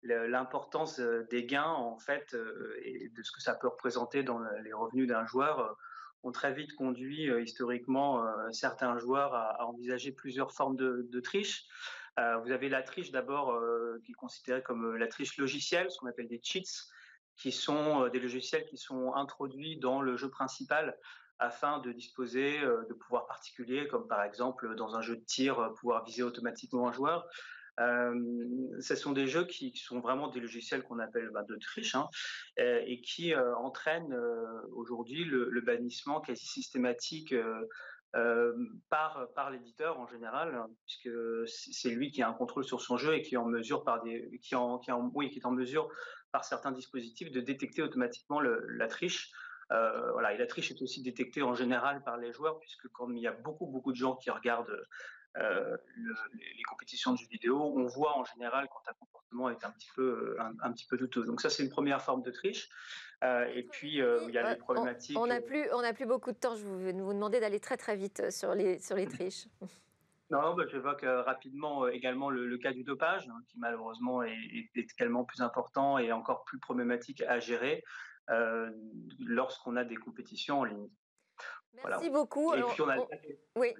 l'importance 0.02 1.00
des 1.00 1.44
gains 1.44 1.64
en 1.64 1.98
fait 1.98 2.36
et 2.84 3.08
de 3.08 3.22
ce 3.22 3.32
que 3.32 3.40
ça 3.40 3.54
peut 3.54 3.68
représenter 3.68 4.22
dans 4.22 4.38
les 4.62 4.72
revenus 4.72 5.08
d'un 5.08 5.26
joueur 5.26 5.76
ont 6.22 6.32
très 6.32 6.52
vite 6.52 6.74
conduit 6.74 7.30
euh, 7.30 7.42
historiquement 7.42 8.24
euh, 8.24 8.50
certains 8.52 8.98
joueurs 8.98 9.34
à, 9.34 9.66
envisager 9.66 10.12
plusieurs 10.12 10.52
formes 10.52 10.76
de, 10.76 11.20
triche. 11.20 11.66
Euh, 12.18 12.36
vous 12.38 12.50
avez 12.50 12.68
la 12.68 12.82
triche 12.82 13.10
d'abord 13.10 13.60
qui 14.04 14.12
est 14.12 14.14
considérée 14.14 14.62
comme 14.62 14.96
la 14.96 15.06
triche 15.06 15.36
logicielle, 15.36 15.90
ce 15.90 15.98
qu'on 15.98 16.08
appelle 16.08 16.28
des 16.28 16.40
cheats, 16.42 16.88
qui 17.36 17.52
sont 17.52 18.08
des 18.08 18.18
logiciels 18.18 18.64
qui 18.64 18.76
sont 18.76 19.14
introduits 19.14 19.78
dans 19.78 20.00
le 20.00 20.16
jeu 20.16 20.28
principal 20.28 20.96
afin 21.38 21.78
de 21.78 21.92
disposer 21.92 22.60
de 22.60 22.94
pouvoirs 22.94 23.26
particuliers, 23.28 23.86
comme 23.86 24.08
par 24.08 24.24
exemple 24.24 24.74
dans 24.74 24.96
un 24.96 25.02
jeu 25.02 25.16
de 25.16 25.24
tir, 25.24 25.72
pouvoir 25.78 26.04
viser 26.04 26.24
automatiquement 26.24 26.88
un 26.88 26.92
joueur. 26.92 27.28
Euh, 27.80 28.14
ce 28.80 28.96
sont 28.96 29.12
des 29.12 29.26
jeux 29.26 29.44
qui, 29.44 29.72
sont 29.76 30.00
vraiment 30.00 30.28
des 30.28 30.40
logiciels 30.40 30.82
qu'on 30.82 30.98
appelle 30.98 31.30
bah, 31.32 31.44
de 31.48 31.56
triche 31.56 31.94
hein, 31.94 32.08
euh, 32.58 32.82
et 32.86 33.00
qui 33.00 33.34
euh, 33.34 33.54
entraînent 33.56 34.16
aujourd'hui 34.72 35.24
le, 35.24 35.60
bannissement 35.60 36.20
quasi 36.20 36.46
systématique 36.46 37.34
par, 38.90 39.50
l'éditeur 39.50 39.98
en 40.00 40.06
général, 40.06 40.54
hein, 40.54 40.68
puisque 40.86 41.10
c'est 41.46 41.90
lui 41.90 42.10
qui 42.10 42.22
a 42.22 42.28
un 42.28 42.32
contrôle 42.32 42.64
sur 42.64 42.80
son 42.80 42.96
jeu 42.96 43.14
et 43.14 43.22
qui 43.22 43.34
est 43.34 43.38
en 43.38 43.46
mesure 43.46 43.84
par 43.84 44.02
des, 44.02 44.38
qui 44.42 44.54
en, 44.54 44.80
en, 44.88 45.10
qui 45.10 45.38
est 45.38 45.46
en 45.46 45.52
mesure 45.52 45.88
par 46.32 46.44
certains 46.44 46.72
dispositifs 46.72 47.30
de 47.30 47.40
détecter 47.40 47.82
automatiquement 47.82 48.40
la 48.40 48.88
triche. 48.88 49.30
voilà, 49.68 50.32
et 50.32 50.38
la 50.38 50.46
triche 50.46 50.70
est 50.70 50.82
aussi 50.82 51.02
détectée 51.02 51.42
en 51.42 51.54
général 51.54 52.02
par 52.02 52.16
les 52.16 52.32
joueurs, 52.32 52.58
puisque 52.60 52.88
comme 52.88 53.16
il 53.16 53.22
y 53.22 53.28
a 53.28 53.32
beaucoup 53.32 53.66
beaucoup 53.66 53.92
de 53.92 53.96
gens 53.96 54.16
qui 54.16 54.30
regardent 54.30 54.86
euh, 55.36 55.76
les 56.34 56.62
compétitions 56.68 57.12
de 57.12 57.18
jeux 57.18 57.28
vidéo, 57.30 57.60
on 57.60 57.86
voit 57.86 58.16
en 58.16 58.24
général 58.24 58.66
quand 58.68 58.90
un 58.90 58.94
comportement 58.94 59.50
est 59.50 59.64
un 59.64 59.70
petit 59.70 59.90
peu, 59.94 60.36
euh, 60.38 60.42
un, 60.62 60.72
petit 60.72 60.86
peu 60.86 60.96
douteux. 60.96 61.24
Donc 61.24 61.40
ça, 61.40 61.50
c'est 61.50 61.62
une 61.62 61.70
première 61.70 62.02
forme 62.02 62.22
de 62.22 62.30
triche. 62.30 62.68
Euh, 63.22 63.44
et 63.54 63.62
puis, 63.62 63.98
il 63.98 64.30
y 64.32 64.38
a 64.38 64.50
les 64.50 64.56
problématiques. 64.56 65.18
On 65.18 65.26
n'a 65.26 65.40
plus, 65.40 65.68
on 65.72 65.92
plus 65.92 66.06
beaucoup 66.06 66.32
de 66.32 66.38
temps. 66.38 66.56
Je 66.56 66.66
vais 66.66 66.92
vous 66.92 67.12
demander 67.12 67.40
d'aller 67.40 67.60
très 67.60 67.76
très 67.76 67.96
vite 67.96 68.30
sur 68.30 68.54
les, 68.54 68.78
sur 68.78 68.96
les 68.96 69.06
triches. 69.06 69.46
Non, 70.30 70.54
bah, 70.54 70.64
j'évoque 70.70 71.04
rapidement 71.04 71.88
également 71.88 72.30
le, 72.30 72.58
cas 72.58 72.72
du 72.72 72.84
dopage, 72.84 73.28
hein, 73.28 73.40
qui 73.48 73.58
malheureusement 73.58 74.22
est, 74.22 74.36
est, 74.74 74.92
également 74.98 75.24
plus 75.24 75.40
important 75.40 75.98
et 75.98 76.12
encore 76.12 76.44
plus 76.44 76.58
problématique 76.58 77.22
à 77.22 77.38
gérer 77.38 77.84
lorsqu'on 79.20 79.76
a 79.76 79.84
des 79.84 79.96
compétitions 79.96 80.60
en 80.60 80.64
ligne. 80.64 80.88
Merci 81.84 82.10
beaucoup. 82.10 82.54
Et 82.54 82.62
puis 82.62 82.82
on 82.82 82.88
a... 82.90 82.96
Oui. 83.56 83.74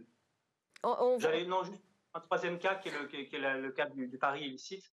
Non, 0.85 1.65
juste 1.65 1.83
un 2.15 2.21
troisième 2.21 2.59
cas 2.59 2.77
qui 2.77 2.89
est 2.89 2.93
le, 2.93 3.07
qui 3.07 3.17
est 3.17 3.39
le 3.39 3.73
cas 3.73 3.87
du, 3.89 4.09
du 4.09 4.19
pari 4.19 4.47
illicite, 4.47 4.85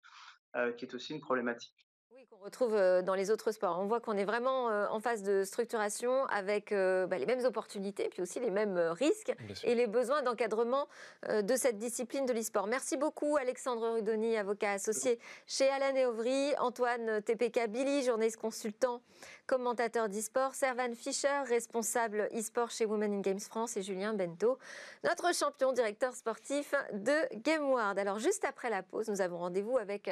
euh, 0.57 0.73
qui 0.73 0.85
est 0.85 0.95
aussi 0.95 1.15
une 1.15 1.21
problématique 1.21 1.84
qu'on 2.31 2.45
retrouve 2.45 2.75
euh, 2.75 3.03
dans 3.03 3.15
les 3.15 3.31
autres 3.31 3.53
sports. 3.53 3.79
On 3.81 3.87
voit 3.87 4.01
qu'on 4.01 4.17
est 4.17 4.25
vraiment 4.25 4.71
euh, 4.71 4.87
en 4.89 5.01
phase 5.01 5.23
de 5.23 5.45
structuration 5.45 6.27
avec 6.27 6.73
euh, 6.73 7.07
bah, 7.07 7.19
les 7.19 7.27
mêmes 7.27 7.45
opportunités, 7.45 8.09
puis 8.09 8.23
aussi 8.23 8.41
les 8.41 8.51
mêmes 8.51 8.79
risques 8.79 9.33
et 9.65 9.75
les 9.75 9.87
besoins 9.87 10.23
d'encadrement 10.23 10.87
de 11.29 11.57
cette 11.57 11.79
discipline 11.79 12.27
de 12.27 12.33
l'e-sport. 12.33 12.67
Merci 12.67 12.97
beaucoup 12.97 13.37
Alexandre 13.37 13.95
Rudoni, 13.95 14.37
avocat 14.37 14.73
associé 14.73 15.19
chez 15.47 15.69
Alan 15.69 15.97
et 15.97 16.07
Auvry, 16.07 16.55
Antoine 16.59 17.23
TPK 17.23 17.69
Billy, 17.69 18.05
journaliste 18.05 18.37
consultant, 18.37 19.01
commentateur 19.47 20.09
d'e-sport, 20.09 20.55
Servan 20.55 20.95
Fischer, 20.95 21.43
responsable 21.47 22.29
e-sport 22.35 22.71
chez 22.71 22.85
Women 22.85 23.15
in 23.15 23.21
Games 23.21 23.41
France 23.41 23.77
et 23.77 23.83
Julien 23.83 24.15
Bento, 24.15 24.59
notre 25.03 25.35
champion 25.35 25.73
directeur 25.73 26.15
sportif 26.15 26.75
de 26.93 27.37
GameWard. 27.43 27.99
Alors 27.99 28.19
juste 28.19 28.45
après 28.45 28.71
la 28.71 28.83
pause, 28.83 29.09
nous 29.09 29.21
avons 29.21 29.39
rendez-vous 29.39 29.79
avec 29.79 30.11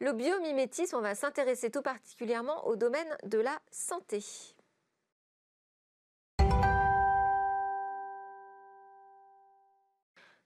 le 0.00 0.12
biomimétisme, 0.12 0.96
on 0.96 1.00
va 1.00 1.14
s'intéresser 1.14 1.70
tout 1.70 1.82
particulièrement 1.82 2.66
au 2.66 2.76
domaine 2.76 3.16
de 3.24 3.38
la 3.38 3.58
santé. 3.70 4.22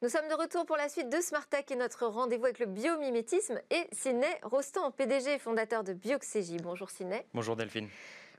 Nous 0.00 0.08
sommes 0.08 0.28
de 0.28 0.34
retour 0.34 0.66
pour 0.66 0.76
la 0.76 0.88
suite 0.88 1.10
de 1.10 1.20
Smart 1.20 1.46
Tech 1.46 1.66
et 1.70 1.76
notre 1.76 2.06
rendez-vous 2.06 2.46
avec 2.46 2.58
le 2.58 2.66
biomimétisme 2.66 3.60
et 3.70 3.86
Sidney 3.92 4.36
Rostand, 4.42 4.90
PDG 4.90 5.34
et 5.34 5.38
fondateur 5.38 5.84
de 5.84 5.92
Bioxégie. 5.92 6.56
Bonjour 6.56 6.90
Sidney. 6.90 7.24
Bonjour 7.34 7.54
Delphine. 7.54 7.88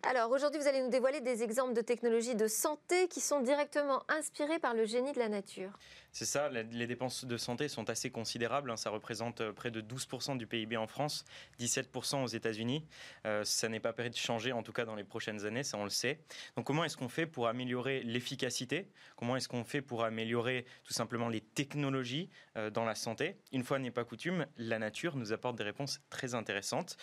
Alors 0.05 0.31
aujourd'hui, 0.31 0.59
vous 0.59 0.67
allez 0.67 0.81
nous 0.81 0.89
dévoiler 0.89 1.21
des 1.21 1.43
exemples 1.43 1.73
de 1.73 1.79
technologies 1.79 2.35
de 2.35 2.47
santé 2.49 3.07
qui 3.07 3.21
sont 3.21 3.39
directement 3.39 4.03
inspirées 4.09 4.59
par 4.59 4.73
le 4.73 4.85
génie 4.85 5.13
de 5.13 5.19
la 5.19 5.29
nature. 5.29 5.71
C'est 6.11 6.25
ça, 6.25 6.49
les 6.49 6.87
dépenses 6.87 7.23
de 7.23 7.37
santé 7.37 7.69
sont 7.69 7.89
assez 7.89 8.11
considérables. 8.11 8.69
Hein. 8.69 8.75
Ça 8.75 8.89
représente 8.89 9.39
euh, 9.39 9.53
près 9.53 9.71
de 9.71 9.81
12% 9.81 10.37
du 10.37 10.45
PIB 10.45 10.75
en 10.75 10.87
France, 10.87 11.23
17% 11.59 12.21
aux 12.21 12.27
États-Unis. 12.27 12.85
Euh, 13.25 13.45
ça 13.45 13.69
n'est 13.69 13.79
pas 13.79 13.93
prêt 13.93 14.09
de 14.09 14.15
changer, 14.15 14.51
en 14.51 14.61
tout 14.61 14.73
cas 14.73 14.83
dans 14.83 14.95
les 14.95 15.05
prochaines 15.05 15.45
années, 15.45 15.63
ça 15.63 15.77
on 15.77 15.85
le 15.85 15.89
sait. 15.89 16.19
Donc 16.57 16.67
comment 16.67 16.83
est-ce 16.83 16.97
qu'on 16.97 17.09
fait 17.09 17.25
pour 17.25 17.47
améliorer 17.47 18.03
l'efficacité? 18.03 18.91
Comment 19.15 19.37
est-ce 19.37 19.47
qu'on 19.47 19.63
fait 19.63 19.81
pour 19.81 20.03
améliorer 20.03 20.65
tout 20.83 20.93
simplement 20.93 21.29
les 21.29 21.41
technologies 21.41 22.29
euh, 22.57 22.69
dans 22.69 22.83
la 22.83 22.95
santé? 22.95 23.37
Une 23.53 23.63
fois 23.63 23.79
n'est 23.79 23.89
pas 23.89 24.03
coutume, 24.03 24.45
la 24.57 24.79
nature 24.79 25.15
nous 25.15 25.31
apporte 25.31 25.55
des 25.55 25.63
réponses 25.63 26.01
très 26.09 26.35
intéressantes. 26.35 26.97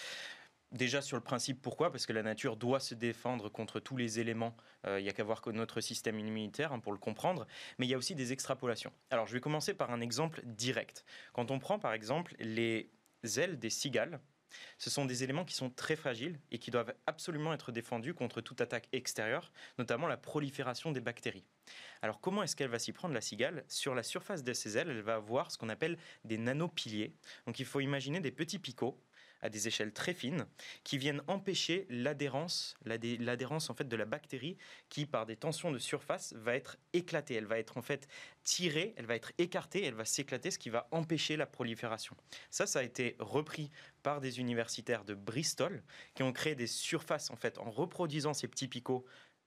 Déjà 0.73 1.03
sur 1.03 1.17
le 1.17 1.23
principe, 1.23 1.61
pourquoi? 1.61 1.91
Parce 1.91 2.07
que 2.07 2.13
la 2.13 2.23
nature 2.23 2.57
doit 2.57 2.79
se 2.79 2.95
défendre 2.95 3.49
contre 3.49 3.81
tous 3.81 3.97
les 3.97 4.21
éléments. 4.21 4.57
Euh, 4.87 5.01
il 5.01 5.03
n'y 5.03 5.09
a 5.09 5.13
qu'à 5.13 5.25
voir 5.25 5.43
que 5.43 5.51
notre 5.51 5.81
système 5.81 6.19
immunitaire 6.19 6.73
hein, 6.73 6.79
pour 6.79 6.93
le 6.93 6.99
comprendre. 6.99 7.47
Mais 7.79 7.87
il 7.87 7.91
y 7.91 7.95
a 7.95 7.99
aussi 7.99 8.15
des 8.15 8.33
extrapolations. 8.33 8.93
Alors 9.11 9.27
je 9.27 9.33
vais 9.33 9.41
commencer 9.41 9.75
par 9.75 9.91
un 9.91 10.01
exemple 10.01 10.43
direct. 10.45 11.05
Quand 11.33 11.51
on 11.51 11.59
prend 11.59 11.81
par 11.81 11.93
exemple 11.93 12.37
les 12.39 12.89
ailes 13.37 13.59
des 13.59 13.71
cigales, 13.71 14.21
Ce 14.79 14.91
sont 14.91 15.05
des 15.05 15.23
éléments 15.23 15.45
qui 15.45 15.55
sont 15.55 15.71
très 15.71 15.97
fragiles 15.97 16.39
et 16.51 16.59
qui 16.59 16.71
doivent 16.71 16.95
absolument 17.07 17.53
être 17.53 17.73
défendus 17.73 18.15
contre 18.15 18.41
toute 18.41 18.61
attaque 18.61 18.89
extérieure, 18.93 19.53
notamment 19.79 20.07
la 20.07 20.17
prolifération 20.17 20.93
des 20.93 21.01
bactéries. 21.01 21.45
Alors 22.03 22.21
comment 22.21 22.43
est-ce 22.43 22.57
qu'elle 22.57 22.71
va 22.71 22.79
s'y 22.79 22.93
prendre 22.93 23.15
la 23.15 23.21
cigale? 23.21 23.65
Sur 23.69 23.95
la 23.95 24.03
surface 24.03 24.43
de 24.43 24.53
ses 24.53 24.77
ailes, 24.77 24.91
elle 24.91 25.03
va 25.03 25.15
avoir 25.17 25.51
ce 25.51 25.59
qu'on 25.59 25.69
appelle 25.69 25.99
des 26.25 26.39
nanopiliers. 26.39 27.15
Donc 27.47 27.61
il 27.61 27.67
faut 27.67 27.81
imaginer 27.81 28.21
des 28.21 28.33
petits 28.33 28.59
picots 28.59 29.01
à 29.43 29.49
des 29.49 29.69
échelles 29.69 29.93
très 29.93 30.15
fines 30.15 30.47
qui 30.85 30.99
viennent 30.99 31.23
empêcher 31.27 31.87
l'adhérence, 31.89 32.77
l'adhérence 32.85 33.71
en 33.71 33.75
fait 33.75 33.89
de 33.89 33.97
la 33.97 34.05
bactérie 34.05 34.57
qui 34.89 35.07
par 35.07 35.27
des 35.27 35.37
tensions 35.37 35.71
de 35.71 35.79
surface 35.79 36.33
va 36.35 36.55
être 36.55 36.77
éclatée, 36.93 37.35
elle 37.35 37.47
va 37.47 37.59
être 37.59 37.77
en 37.77 37.83
fait 37.83 38.09
tirée, 38.45 38.95
elle 38.97 39.07
va 39.07 39.17
être 39.17 39.33
écartée, 39.39 39.85
elle 39.85 39.95
va 39.95 40.05
s'éclater, 40.05 40.51
ce 40.51 40.59
qui 40.59 40.71
va 40.71 40.89
empêcher 40.91 41.37
la 41.37 41.47
prolifération. 41.47 42.17
Ça, 42.51 42.67
ça 42.67 42.81
a 42.81 42.83
été 42.83 43.17
repris 43.19 43.71
par 44.03 44.21
des 44.21 44.41
universitaires 44.41 45.05
de 45.05 45.15
Bristol 45.15 45.83
qui 46.15 46.23
ont 46.23 46.33
créé 46.33 46.55
des 46.55 46.67
surfaces 46.67 47.31
en 47.31 47.37
fait 47.37 47.59
en 47.59 47.71
reproduisant 47.71 48.35
ces 48.35 48.49
petits 48.49 48.69
picots 48.69 49.05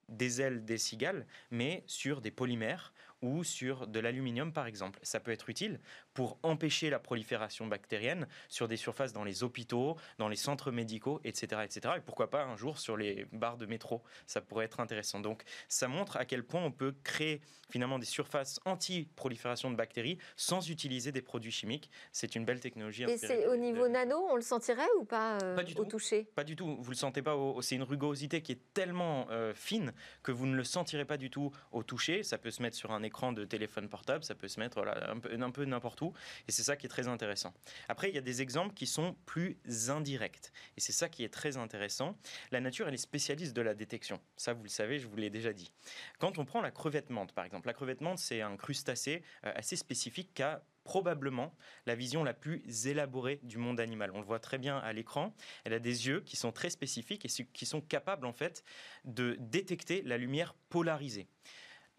des 0.09 0.41
ailes 0.41 0.65
des 0.65 0.77
cigales, 0.77 1.25
mais 1.49 1.83
sur 1.87 2.21
des 2.21 2.31
polymères 2.31 2.93
ou 3.23 3.43
sur 3.43 3.87
de 3.87 3.99
l'aluminium 3.99 4.53
par 4.53 4.67
exemple. 4.67 4.99
Ça 5.01 5.19
peut 5.19 5.31
être 5.31 5.49
utile 5.49 5.79
pour 6.13 6.37
empêcher 6.43 6.91
la 6.91 6.99
prolifération 6.99 7.65
bactérienne 7.65 8.27
sur 8.49 8.67
des 8.67 8.77
surfaces 8.77 9.13
dans 9.13 9.23
les 9.23 9.43
hôpitaux, 9.43 9.97
dans 10.19 10.27
les 10.27 10.35
centres 10.35 10.71
médicaux, 10.71 11.19
etc., 11.23 11.61
etc. 11.63 11.95
Et 11.97 12.01
pourquoi 12.01 12.29
pas 12.29 12.43
un 12.43 12.57
jour 12.57 12.77
sur 12.77 12.97
les 12.97 13.25
barres 13.31 13.57
de 13.57 13.65
métro, 13.65 14.03
ça 14.27 14.41
pourrait 14.41 14.65
être 14.65 14.79
intéressant. 14.79 15.21
Donc 15.21 15.43
ça 15.69 15.87
montre 15.87 16.17
à 16.17 16.25
quel 16.25 16.43
point 16.43 16.63
on 16.63 16.71
peut 16.71 16.93
créer 17.03 17.41
finalement 17.69 17.97
des 17.97 18.05
surfaces 18.05 18.59
anti-prolifération 18.65 19.71
de 19.71 19.75
bactéries 19.75 20.17
sans 20.35 20.69
utiliser 20.69 21.11
des 21.11 21.21
produits 21.21 21.51
chimiques. 21.51 21.89
C'est 22.11 22.35
une 22.35 22.45
belle 22.45 22.59
technologie. 22.59 23.03
Et 23.03 23.17
c'est 23.17 23.47
au 23.47 23.55
niveau 23.55 23.87
nano, 23.87 24.27
on 24.29 24.35
le 24.35 24.41
sentirait 24.41 24.87
ou 24.99 25.05
pas, 25.05 25.37
euh, 25.41 25.55
pas 25.55 25.63
du 25.63 25.73
au 25.75 25.85
toucher? 25.85 26.27
Pas 26.35 26.43
du 26.43 26.55
tout. 26.55 26.77
Vous 26.79 26.91
le 26.91 26.97
sentez 26.97 27.21
pas. 27.21 27.37
C'est 27.61 27.75
une 27.75 27.83
rugosité 27.83 28.41
qui 28.41 28.51
est 28.51 28.73
tellement 28.73 29.27
euh, 29.31 29.53
fine 29.53 29.93
que 30.21 30.31
vous 30.31 30.45
ne 30.45 30.55
le 30.55 30.63
sentirez 30.63 31.05
pas 31.05 31.17
du 31.17 31.29
tout 31.29 31.51
au 31.71 31.83
toucher. 31.83 32.23
Ça 32.23 32.37
peut 32.37 32.51
se 32.51 32.61
mettre 32.61 32.75
sur 32.75 32.91
un 32.91 33.01
écran 33.01 33.12
de 33.33 33.45
téléphone 33.45 33.87
portable, 33.87 34.23
ça 34.23 34.35
peut 34.35 34.47
se 34.47 34.59
mettre 34.59 34.83
peu, 35.21 35.41
un 35.41 35.51
peu 35.51 35.65
n'importe 35.65 36.01
où. 36.01 36.13
Et 36.47 36.51
c'est 36.51 36.63
ça 36.63 36.75
qui 36.75 36.85
est 36.85 36.89
très 36.89 37.07
intéressant. 37.07 37.53
Après, 37.87 38.09
il 38.09 38.15
y 38.15 38.17
a 38.17 38.21
des 38.21 38.41
exemples 38.41 38.73
qui 38.73 38.87
sont 38.87 39.15
plus 39.25 39.57
indirects. 39.89 40.51
Et 40.75 40.81
c'est 40.81 40.91
ça 40.91 41.09
qui 41.09 41.23
est 41.23 41.29
très 41.29 41.57
intéressant. 41.57 42.17
La 42.51 42.59
nature, 42.59 42.87
elle 42.87 42.93
est 42.93 42.97
spécialiste 42.97 43.55
de 43.55 43.61
la 43.61 43.73
détection. 43.73 44.19
Ça, 44.35 44.53
vous 44.53 44.63
le 44.63 44.69
savez, 44.69 44.99
je 44.99 45.07
vous 45.07 45.15
l'ai 45.15 45.29
déjà 45.29 45.53
dit. 45.53 45.71
Quand 46.19 46.37
on 46.37 46.45
prend 46.45 46.61
la 46.61 46.71
crevette 46.71 47.09
menthe, 47.09 47.33
par 47.33 47.45
exemple, 47.45 47.67
la 47.67 47.73
crevette 47.73 48.01
menthe, 48.01 48.19
c'est 48.19 48.41
un 48.41 48.57
crustacé 48.57 49.23
euh, 49.45 49.53
assez 49.55 49.75
spécifique 49.75 50.33
qui 50.33 50.43
a 50.43 50.63
probablement 50.83 51.55
la 51.85 51.95
vision 51.95 52.23
la 52.23 52.33
plus 52.33 52.87
élaborée 52.87 53.39
du 53.43 53.57
monde 53.57 53.79
animal. 53.79 54.11
On 54.13 54.19
le 54.19 54.25
voit 54.25 54.39
très 54.39 54.57
bien 54.57 54.77
à 54.77 54.93
l'écran. 54.93 55.33
Elle 55.63 55.73
a 55.73 55.79
des 55.79 56.07
yeux 56.07 56.21
qui 56.21 56.35
sont 56.35 56.51
très 56.51 56.69
spécifiques 56.69 57.25
et 57.25 57.45
qui 57.53 57.65
sont 57.65 57.81
capables 57.81 58.25
en 58.25 58.33
fait 58.33 58.63
de 59.05 59.37
détecter 59.39 60.01
la 60.01 60.17
lumière 60.17 60.53
polarisée. 60.69 61.27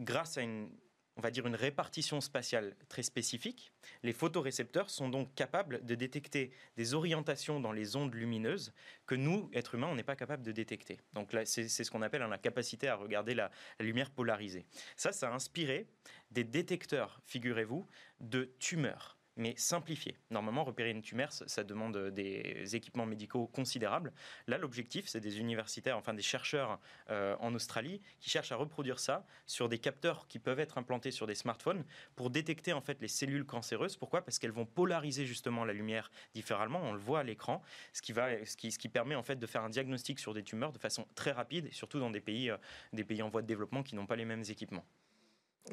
Grâce 0.01 0.39
à 0.39 0.43
une 0.43 0.71
on 1.17 1.21
va 1.21 1.31
dire 1.31 1.47
une 1.47 1.55
répartition 1.55 2.21
spatiale 2.21 2.75
très 2.89 3.03
spécifique. 3.03 3.73
Les 4.03 4.13
photorécepteurs 4.13 4.91
sont 4.91 5.09
donc 5.09 5.35
capables 5.35 5.85
de 5.85 5.95
détecter 5.95 6.51
des 6.77 6.95
orientations 6.95 7.61
dans 7.61 7.73
les 7.73 7.97
ondes 7.97 8.15
lumineuses 8.15 8.73
que 9.07 9.15
nous, 9.15 9.49
êtres 9.53 9.77
humains, 9.77 9.89
on 9.89 9.95
n'est 9.95 10.03
pas 10.03 10.17
capable 10.17 10.43
de 10.43 10.53
détecter. 10.53 11.01
Donc 11.13 11.33
là, 11.33 11.45
c'est 11.45 11.69
ce 11.69 11.91
qu'on 11.91 12.03
appelle 12.03 12.23
la 12.23 12.39
capacité 12.39 12.89
à 12.89 12.97
regarder 12.97 13.35
la, 13.35 13.51
la 13.79 13.85
lumière 13.85 14.11
polarisée. 14.11 14.67
Ça, 14.97 15.13
ça 15.13 15.31
a 15.31 15.35
inspiré 15.35 15.87
des 16.31 16.45
détecteurs, 16.45 17.21
figurez-vous, 17.25 17.87
de 18.21 18.53
tumeurs 18.59 19.14
mais 19.37 19.55
simplifié. 19.57 20.17
Normalement, 20.31 20.65
repérer 20.65 20.91
une 20.91 21.03
tumeur, 21.03 21.33
ça 21.33 21.65
demande 21.65 21.97
des 22.11 22.77
équipements 22.77 23.07
médicaux 23.07 23.47
considérables. 23.47 24.13
Là, 24.47 24.59
l'objectif, 24.59 25.07
c'est 25.09 25.21
des 25.21 25.41
universitaires, 25.41 25.97
enfin 25.97 26.15
des 26.15 26.23
chercheurs 26.23 26.79
euh, 27.11 27.37
en 27.41 27.55
Australie, 27.55 28.01
qui 28.21 28.31
cherchent 28.31 28.53
à 28.53 28.57
reproduire 28.57 28.99
ça 28.99 29.27
sur 29.47 29.69
des 29.69 29.79
capteurs 29.79 30.29
qui 30.29 30.39
peuvent 30.39 30.61
être 30.61 30.79
implantés 30.79 31.11
sur 31.11 31.27
des 31.27 31.35
smartphones 31.35 31.85
pour 32.17 32.31
détecter 32.31 32.73
en 32.73 32.81
fait 32.81 33.01
les 33.01 33.09
cellules 33.09 33.45
cancéreuses. 33.45 33.97
Pourquoi? 33.97 34.23
Parce 34.23 34.39
qu'elles 34.39 34.53
vont 34.53 34.67
polariser 34.67 35.27
justement 35.27 35.65
la 35.65 35.73
lumière 35.73 36.11
différemment. 36.35 36.81
On 36.83 36.93
le 36.93 36.99
voit 36.99 37.21
à 37.21 37.25
l'écran, 37.25 37.63
ce 37.93 38.03
qui 38.03 38.13
va, 38.13 38.45
ce 38.45 38.57
qui, 38.57 38.71
ce 38.71 38.79
qui 38.79 38.89
permet 38.89 39.15
en 39.15 39.23
fait 39.23 39.37
de 39.37 39.47
faire 39.47 39.63
un 39.63 39.71
diagnostic 39.71 40.19
sur 40.19 40.35
des 40.35 40.43
tumeurs 40.43 40.73
de 40.73 40.79
façon 40.79 41.07
très 41.15 41.33
rapide, 41.33 41.73
surtout 41.73 41.99
dans 41.99 42.11
des 42.11 42.21
pays, 42.21 42.51
euh, 42.51 42.57
des 42.93 43.05
pays 43.05 43.23
en 43.23 43.29
voie 43.29 43.43
de 43.43 43.47
développement 43.47 43.83
qui 43.83 43.95
n'ont 43.95 44.07
pas 44.07 44.17
les 44.17 44.25
mêmes 44.25 44.45
équipements. 44.49 44.85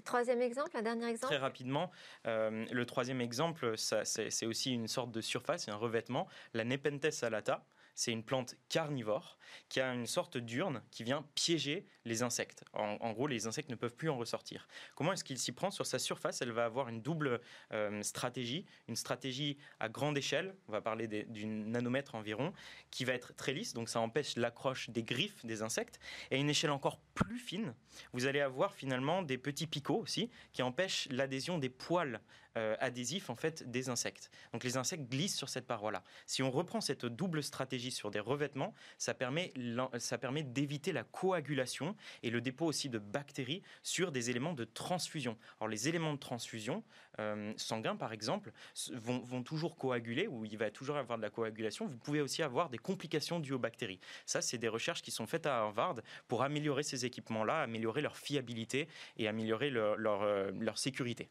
Troisième 0.05 0.41
exemple, 0.41 0.75
un 0.77 0.81
dernier 0.81 1.07
exemple? 1.07 1.33
Très 1.33 1.41
rapidement, 1.41 1.91
euh, 2.25 2.65
le 2.71 2.85
troisième 2.85 3.19
exemple, 3.19 3.73
c'est 3.75 4.45
aussi 4.45 4.73
une 4.73 4.87
sorte 4.87 5.11
de 5.11 5.19
surface, 5.19 5.67
un 5.67 5.75
revêtement, 5.75 6.27
la 6.53 6.63
Nepenthes 6.63 7.23
alata 7.23 7.65
c'est 7.95 8.11
une 8.11 8.23
plante 8.23 8.55
carnivore 8.69 9.37
qui 9.69 9.79
a 9.79 9.93
une 9.93 10.07
sorte 10.07 10.37
d'urne 10.37 10.81
qui 10.91 11.03
vient 11.03 11.25
piéger 11.35 11.85
les 12.05 12.23
insectes. 12.23 12.63
En, 12.73 13.11
gros, 13.11 13.27
les 13.27 13.47
insectes 13.47 13.69
ne 13.69 13.75
peuvent 13.75 13.95
plus 13.95 14.09
en 14.09 14.17
ressortir. 14.17 14.67
Comment 14.95 15.13
est-ce 15.13 15.23
qu'il 15.23 15.37
s'y 15.37 15.51
prend 15.51 15.71
Sur 15.71 15.85
sa 15.85 15.99
surface, 15.99 16.41
elle 16.41 16.51
va 16.51 16.65
avoir 16.65 16.89
une 16.89 17.01
double 17.01 17.41
euh, 17.73 18.01
stratégie, 18.01 18.65
une 18.87 18.95
stratégie 18.95 19.57
à 19.79 19.89
grande 19.89 20.17
échelle, 20.17 20.55
on 20.67 20.71
va 20.71 20.81
parler 20.81 21.07
d'une 21.07 21.71
nanomètre 21.71 22.15
environ, 22.15 22.53
qui 22.89 23.05
va 23.05 23.13
être 23.13 23.35
très 23.35 23.53
lisse, 23.53 23.73
donc 23.73 23.89
ça 23.89 23.99
empêche 23.99 24.35
l'accroche 24.35 24.89
des 24.89 25.03
griffes 25.03 25.45
des 25.45 25.61
insectes, 25.61 25.99
et 26.31 26.39
une 26.39 26.49
échelle 26.49 26.71
encore 26.71 26.99
plus 27.13 27.39
fine, 27.39 27.75
vous 28.13 28.25
allez 28.25 28.41
avoir 28.41 28.73
finalement 28.73 29.21
des 29.21 29.37
petits 29.37 29.67
picots 29.67 29.99
aussi, 29.99 30.29
qui 30.53 30.63
empêchent 30.63 31.07
l'adhésion 31.11 31.57
des 31.57 31.69
poils 31.69 32.21
euh, 32.57 32.75
adhésif 32.79 33.29
en 33.29 33.35
fait 33.35 33.69
des 33.69 33.89
insectes. 33.89 34.29
Donc 34.53 34.63
les 34.63 34.77
insectes 34.77 35.09
glissent 35.09 35.37
sur 35.37 35.49
cette 35.49 35.65
paroi-là. 35.65 36.03
Si 36.25 36.43
on 36.43 36.51
reprend 36.51 36.81
cette 36.81 37.05
double 37.05 37.43
stratégie 37.43 37.91
sur 37.91 38.11
des 38.11 38.19
revêtements, 38.19 38.73
ça 38.97 39.13
permet, 39.13 39.53
ça 39.99 40.17
permet 40.17 40.43
d'éviter 40.43 40.91
la 40.91 41.03
coagulation 41.03 41.95
et 42.23 42.29
le 42.29 42.41
dépôt 42.41 42.65
aussi 42.65 42.89
de 42.89 42.99
bactéries 42.99 43.61
sur 43.83 44.11
des 44.11 44.29
éléments 44.29 44.53
de 44.53 44.65
transfusion. 44.65 45.37
Alors 45.59 45.69
les 45.69 45.87
éléments 45.87 46.13
de 46.13 46.19
transfusion 46.19 46.83
euh, 47.19 47.53
sanguins 47.57 47.95
par 47.95 48.13
exemple 48.13 48.51
vont, 48.93 49.43
toujours 49.43 49.75
coaguler 49.75 50.27
ou 50.27 50.45
il 50.45 50.57
va 50.57 50.71
toujours 50.71 50.97
avoir 50.97 51.17
de 51.17 51.23
la 51.23 51.29
coagulation. 51.29 51.85
Vous 51.85 51.97
pouvez 51.97 52.21
aussi 52.21 52.43
avoir 52.43 52.69
des 52.69 52.77
complications 52.77 53.39
dues 53.39 53.53
aux 53.53 53.59
bactéries. 53.59 53.99
Ça 54.25 54.41
c'est 54.41 54.57
des 54.57 54.67
recherches 54.67 55.01
qui 55.01 55.11
sont 55.11 55.27
faites 55.27 55.45
à 55.45 55.59
Harvard 55.59 55.95
pour 56.27 56.43
améliorer 56.43 56.83
ces 56.83 57.05
équipements-là, 57.05 57.61
améliorer 57.61 58.01
leur 58.01 58.17
fiabilité 58.17 58.87
et 59.17 59.27
améliorer 59.27 59.69
leur, 59.69 59.95
leur, 59.97 60.21
euh, 60.21 60.51
leur 60.59 60.77
sécurité. 60.77 61.29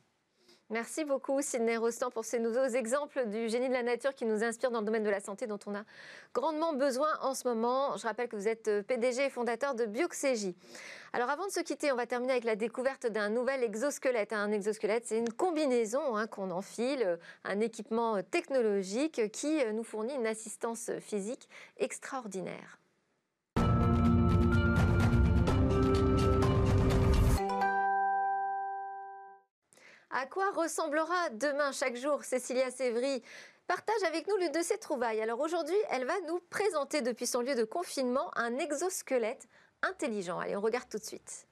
Merci 0.70 1.04
beaucoup, 1.04 1.42
Sidney 1.42 1.76
Rostand, 1.76 2.10
pour 2.10 2.24
ces 2.24 2.38
nouveaux 2.38 2.68
exemples 2.68 3.26
du 3.26 3.48
génie 3.48 3.68
de 3.68 3.72
la 3.72 3.82
nature 3.82 4.14
qui 4.14 4.24
nous 4.24 4.44
inspirent 4.44 4.70
dans 4.70 4.78
le 4.78 4.86
domaine 4.86 5.02
de 5.02 5.10
la 5.10 5.18
santé 5.18 5.48
dont 5.48 5.58
on 5.66 5.74
a 5.74 5.82
grandement 6.32 6.74
besoin 6.74 7.08
en 7.22 7.34
ce 7.34 7.48
moment. 7.48 7.96
Je 7.96 8.06
rappelle 8.06 8.28
que 8.28 8.36
vous 8.36 8.46
êtes 8.46 8.68
euh, 8.68 8.80
PDG 8.80 9.24
et 9.26 9.30
fondateur 9.30 9.74
de 9.74 9.84
Bioxégie. 9.84 10.54
Alors 11.12 11.28
avant 11.28 11.46
de 11.46 11.50
se 11.50 11.58
quitter, 11.58 11.90
on 11.90 11.96
va 11.96 12.06
terminer 12.06 12.34
avec 12.34 12.44
la 12.44 12.54
découverte 12.54 13.08
d'un 13.08 13.30
nouvel 13.30 13.64
exosquelette. 13.64 14.32
Un 14.32 14.52
exosquelette, 14.52 15.06
c'est 15.06 15.18
une 15.18 15.32
combinaison 15.32 16.16
hein, 16.16 16.28
qu'on 16.28 16.52
enfile, 16.52 17.18
un 17.42 17.58
équipement 17.58 18.22
technologique 18.22 19.32
qui 19.32 19.60
euh, 19.64 19.72
nous 19.72 19.82
fournit 19.82 20.14
une 20.14 20.26
assistance 20.28 20.92
physique 21.00 21.48
extraordinaire. 21.78 22.79
À 30.12 30.26
quoi 30.26 30.50
ressemblera 30.50 31.30
demain 31.30 31.70
chaque 31.70 31.94
jour 31.94 32.24
Cécilia 32.24 32.72
Sévry? 32.72 33.22
Partage 33.68 34.02
avec 34.08 34.26
nous 34.26 34.36
le 34.38 34.50
de 34.50 34.60
ses 34.60 34.76
trouvailles. 34.76 35.20
Alors 35.22 35.38
aujourd'hui, 35.38 35.76
elle 35.88 36.04
va 36.04 36.20
nous 36.26 36.40
présenter 36.50 37.00
depuis 37.00 37.28
son 37.28 37.42
lieu 37.42 37.54
de 37.54 37.62
confinement 37.62 38.28
un 38.36 38.58
exosquelette 38.58 39.46
intelligent. 39.82 40.40
Allez, 40.40 40.56
on 40.56 40.60
regarde 40.60 40.88
tout 40.88 40.98
de 40.98 41.04
suite. 41.04 41.46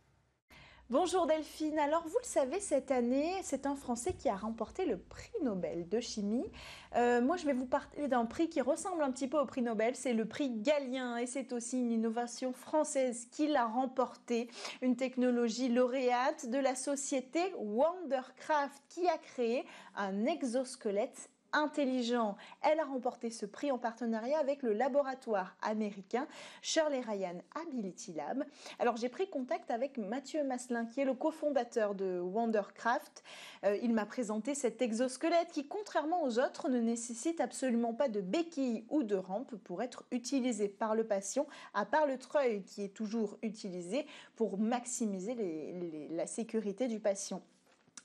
Bonjour 0.91 1.27
Delphine. 1.27 1.79
Alors 1.79 2.03
vous 2.09 2.17
le 2.19 2.27
savez, 2.27 2.61
cette 2.61 2.91
année, 2.91 3.35
c'est 3.43 3.67
un 3.67 3.77
Français 3.77 4.15
qui 4.15 4.31
a 4.31 4.37
remporté 4.37 4.87
le 4.87 4.97
prix 4.97 5.29
Nobel 5.43 5.87
de 5.87 6.01
chimie. 6.01 6.51
Euh, 6.97 7.21
moi, 7.21 7.37
je 7.37 7.45
vais 7.45 7.53
vous 7.53 7.67
parler 7.67 8.09
d'un 8.09 8.25
prix 8.25 8.49
qui 8.49 8.63
ressemble 8.63 9.03
un 9.03 9.11
petit 9.11 9.29
peu 9.29 9.39
au 9.39 9.45
prix 9.45 9.61
Nobel. 9.61 9.95
C'est 9.95 10.15
le 10.15 10.25
prix 10.25 10.49
Galien 10.49 11.19
et 11.19 11.27
c'est 11.27 11.53
aussi 11.53 11.79
une 11.79 11.93
innovation 11.93 12.55
française 12.55 13.29
qui 13.31 13.49
l'a 13.49 13.67
remporté. 13.67 14.49
Une 14.81 14.97
technologie 14.97 15.69
lauréate 15.69 16.49
de 16.49 16.57
la 16.57 16.75
société 16.75 17.53
Wondercraft 17.59 18.83
qui 18.89 19.07
a 19.09 19.19
créé 19.19 19.67
un 19.95 20.25
exosquelette 20.25 21.29
intelligent. 21.53 22.37
Elle 22.63 22.81
a 22.81 22.85
remporté 22.85 23.31
ce 23.31 23.47
prix 23.47 23.71
en 23.71 23.79
partenariat 23.79 24.39
avec 24.39 24.63
le 24.63 24.73
laboratoire 24.73 25.57
américain 25.63 26.27
Shirley 26.63 27.01
Ryan 27.01 27.39
Ability 27.55 28.13
Lab. 28.13 28.45
Alors 28.79 28.97
j'ai 28.97 29.09
pris 29.09 29.29
contact 29.29 29.71
avec 29.71 29.99
Mathieu 29.99 30.45
Maslin 30.45 30.87
qui 30.87 31.01
est 31.01 31.05
le 31.05 31.15
cofondateur 31.15 31.95
de 31.95 32.21
Wondercraft. 32.21 33.23
Euh, 33.65 33.77
il 33.83 33.95
m'a 33.95 34.07
présenté 34.07 34.55
cet 34.55 34.83
exosquelette 34.83 35.53
qui 35.53 35.67
contrairement 35.67 36.23
aux 36.23 36.39
autres 36.39 36.69
ne 36.69 36.81
nécessite 36.81 37.41
absolument 37.41 37.95
pas 37.95 38.09
de 38.09 38.21
béquille 38.21 38.85
ou 38.89 39.03
de 39.03 39.17
rampe 39.17 39.57
pour 39.57 39.83
être 39.83 40.05
utilisé 40.11 40.69
par 40.69 40.95
le 40.95 41.05
patient 41.05 41.47
à 41.75 41.85
part 41.85 42.07
le 42.07 42.19
treuil 42.19 42.63
qui 42.63 42.83
est 42.83 42.95
toujours 42.95 43.39
utilisé 43.43 44.07
pour 44.37 44.59
maximiser 44.59 46.09
la 46.11 46.27
sécurité 46.27 46.89
du 46.89 47.01
patient. 47.01 47.43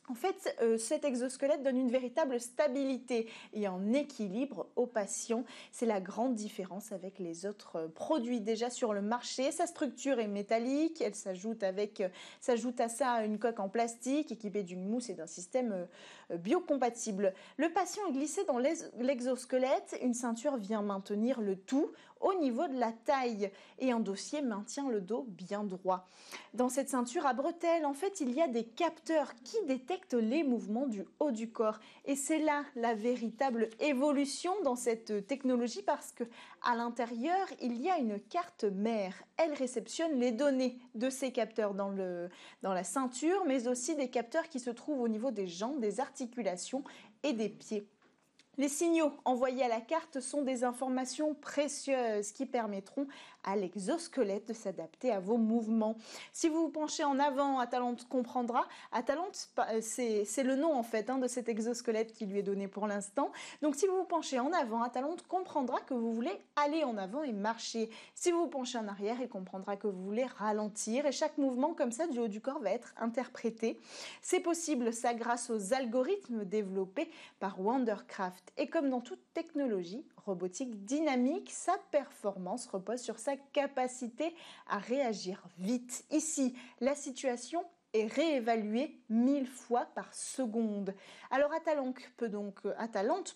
En 0.09 0.15
fait, 0.15 0.53
euh, 0.61 0.77
cet 0.77 1.05
exosquelette 1.05 1.63
donne 1.63 1.77
une 1.77 1.89
véritable 1.89 2.37
stabilité 2.37 3.29
et 3.53 3.67
un 3.67 3.93
équilibre 3.93 4.67
aux 4.75 4.85
patients. 4.85 5.45
C'est 5.71 5.85
la 5.85 6.01
grande 6.01 6.35
différence 6.35 6.91
avec 6.91 7.19
les 7.19 7.45
autres 7.45 7.77
euh, 7.77 7.87
produits 7.87 8.41
déjà 8.41 8.69
sur 8.69 8.93
le 8.93 9.01
marché. 9.01 9.53
Sa 9.53 9.65
structure 9.65 10.19
est 10.19 10.27
métallique, 10.27 10.99
elle 10.99 11.15
s'ajoute 11.15 11.63
avec 11.63 12.01
euh, 12.01 12.09
s'ajoute 12.41 12.81
à 12.81 12.89
ça 12.89 13.23
une 13.23 13.39
coque 13.39 13.61
en 13.61 13.69
plastique 13.69 14.29
équipée 14.33 14.63
d'une 14.63 14.85
mousse 14.85 15.09
et 15.09 15.13
d'un 15.13 15.27
système 15.27 15.87
biocompatible. 16.29 17.33
Le 17.57 17.69
patient 17.69 18.03
est 18.09 18.11
glissé 18.11 18.43
dans 18.43 18.57
l'exosquelette, 18.57 19.97
une 20.01 20.13
ceinture 20.13 20.57
vient 20.57 20.81
maintenir 20.81 21.39
le 21.39 21.55
tout 21.55 21.91
au 22.23 22.33
niveau 22.39 22.67
de 22.67 22.79
la 22.79 22.91
taille 22.91 23.51
et 23.79 23.91
un 23.91 23.99
dossier 23.99 24.41
maintient 24.41 24.89
le 24.89 25.01
dos 25.01 25.25
bien 25.27 25.63
droit. 25.63 26.07
Dans 26.53 26.69
cette 26.69 26.89
ceinture 26.89 27.25
à 27.25 27.33
bretelles, 27.33 27.85
en 27.85 27.93
fait, 27.93 28.21
il 28.21 28.31
y 28.31 28.41
a 28.41 28.47
des 28.47 28.63
capteurs 28.63 29.35
qui 29.43 29.57
détectent 29.67 30.13
les 30.13 30.43
mouvements 30.43 30.87
du 30.87 31.03
haut 31.19 31.31
du 31.31 31.51
corps 31.51 31.79
et 32.05 32.15
c'est 32.15 32.39
là 32.39 32.63
la 32.75 32.95
véritable 32.95 33.69
évolution 33.79 34.53
dans 34.63 34.75
cette 34.75 35.27
technologie 35.27 35.83
parce 35.83 36.11
que 36.11 36.23
à 36.63 36.75
l'intérieur, 36.75 37.47
il 37.61 37.81
y 37.81 37.89
a 37.89 37.97
une 37.97 38.19
carte 38.19 38.63
mère. 38.63 39.13
Elle 39.37 39.53
réceptionne 39.53 40.19
les 40.19 40.31
données 40.31 40.79
de 40.95 41.09
ces 41.09 41.31
capteurs 41.31 41.73
dans, 41.73 41.89
le, 41.89 42.29
dans 42.61 42.73
la 42.73 42.85
ceinture, 42.85 43.43
mais 43.45 43.67
aussi 43.67 43.95
des 43.95 44.09
capteurs 44.09 44.47
qui 44.47 44.59
se 44.59 44.69
trouvent 44.69 45.01
au 45.01 45.09
niveau 45.09 45.31
des 45.31 45.47
jambes, 45.47 45.81
des 45.81 45.99
articulations 45.99 46.83
et 47.23 47.33
des 47.33 47.49
pieds. 47.49 47.85
Les 48.57 48.69
signaux 48.69 49.11
envoyés 49.25 49.63
à 49.63 49.67
la 49.67 49.81
carte 49.81 50.19
sont 50.19 50.43
des 50.43 50.63
informations 50.63 51.33
précieuses 51.33 52.31
qui 52.31 52.45
permettront 52.45 53.07
à 53.43 53.55
l'exosquelette 53.55 54.47
de 54.47 54.53
s'adapter 54.53 55.11
à 55.11 55.19
vos 55.19 55.37
mouvements. 55.37 55.95
Si 56.31 56.49
vous 56.49 56.63
vous 56.63 56.69
penchez 56.69 57.03
en 57.03 57.19
avant, 57.19 57.59
Atalante 57.59 58.07
comprendra. 58.07 58.67
Atalante, 58.91 59.49
euh, 59.59 59.79
c'est 59.81 60.43
le 60.43 60.55
nom 60.55 60.73
en 60.73 60.83
fait 60.83 61.09
hein, 61.09 61.17
de 61.17 61.27
cet 61.27 61.49
exosquelette 61.49 62.13
qui 62.13 62.25
lui 62.25 62.39
est 62.39 62.43
donné 62.43 62.67
pour 62.67 62.87
l'instant. 62.87 63.31
Donc 63.61 63.75
si 63.75 63.87
vous 63.87 63.97
vous 63.97 64.05
penchez 64.05 64.39
en 64.39 64.51
avant, 64.53 64.81
Atalante 64.81 65.27
comprendra 65.27 65.79
que 65.81 65.93
vous 65.93 66.13
voulez 66.13 66.37
aller 66.55 66.83
en 66.83 66.97
avant 66.97 67.23
et 67.23 67.33
marcher. 67.33 67.89
Si 68.15 68.31
vous 68.31 68.43
vous 68.43 68.47
penchez 68.47 68.77
en 68.77 68.87
arrière, 68.87 69.17
il 69.21 69.29
comprendra 69.29 69.75
que 69.75 69.87
vous 69.87 70.03
voulez 70.03 70.25
ralentir. 70.25 71.05
Et 71.05 71.11
chaque 71.11 71.37
mouvement 71.37 71.73
comme 71.73 71.91
ça 71.91 72.07
du 72.07 72.19
haut 72.19 72.27
du 72.27 72.41
corps 72.41 72.59
va 72.59 72.71
être 72.71 72.93
interprété. 72.97 73.79
C'est 74.21 74.39
possible 74.39 74.93
ça 74.93 75.13
grâce 75.13 75.49
aux 75.49 75.73
algorithmes 75.73 76.45
développés 76.45 77.09
par 77.39 77.59
Wondercraft. 77.59 78.51
Et 78.57 78.67
comme 78.67 78.89
dans 78.89 79.01
toute 79.01 79.21
technologie, 79.33 80.05
robotique 80.25 80.85
dynamique, 80.85 81.51
sa 81.51 81.77
performance 81.91 82.67
repose 82.67 83.01
sur 83.01 83.19
sa 83.19 83.35
capacité 83.35 84.33
à 84.67 84.77
réagir 84.77 85.43
vite. 85.57 86.05
Ici, 86.11 86.55
la 86.79 86.95
situation 86.95 87.63
est 87.93 88.07
réévaluée 88.07 88.99
mille 89.09 89.47
fois 89.47 89.85
par 89.93 90.13
seconde. 90.13 90.93
Alors 91.29 91.53
Atalante 91.53 91.97
peut 92.17 92.29
donc, 92.29 92.59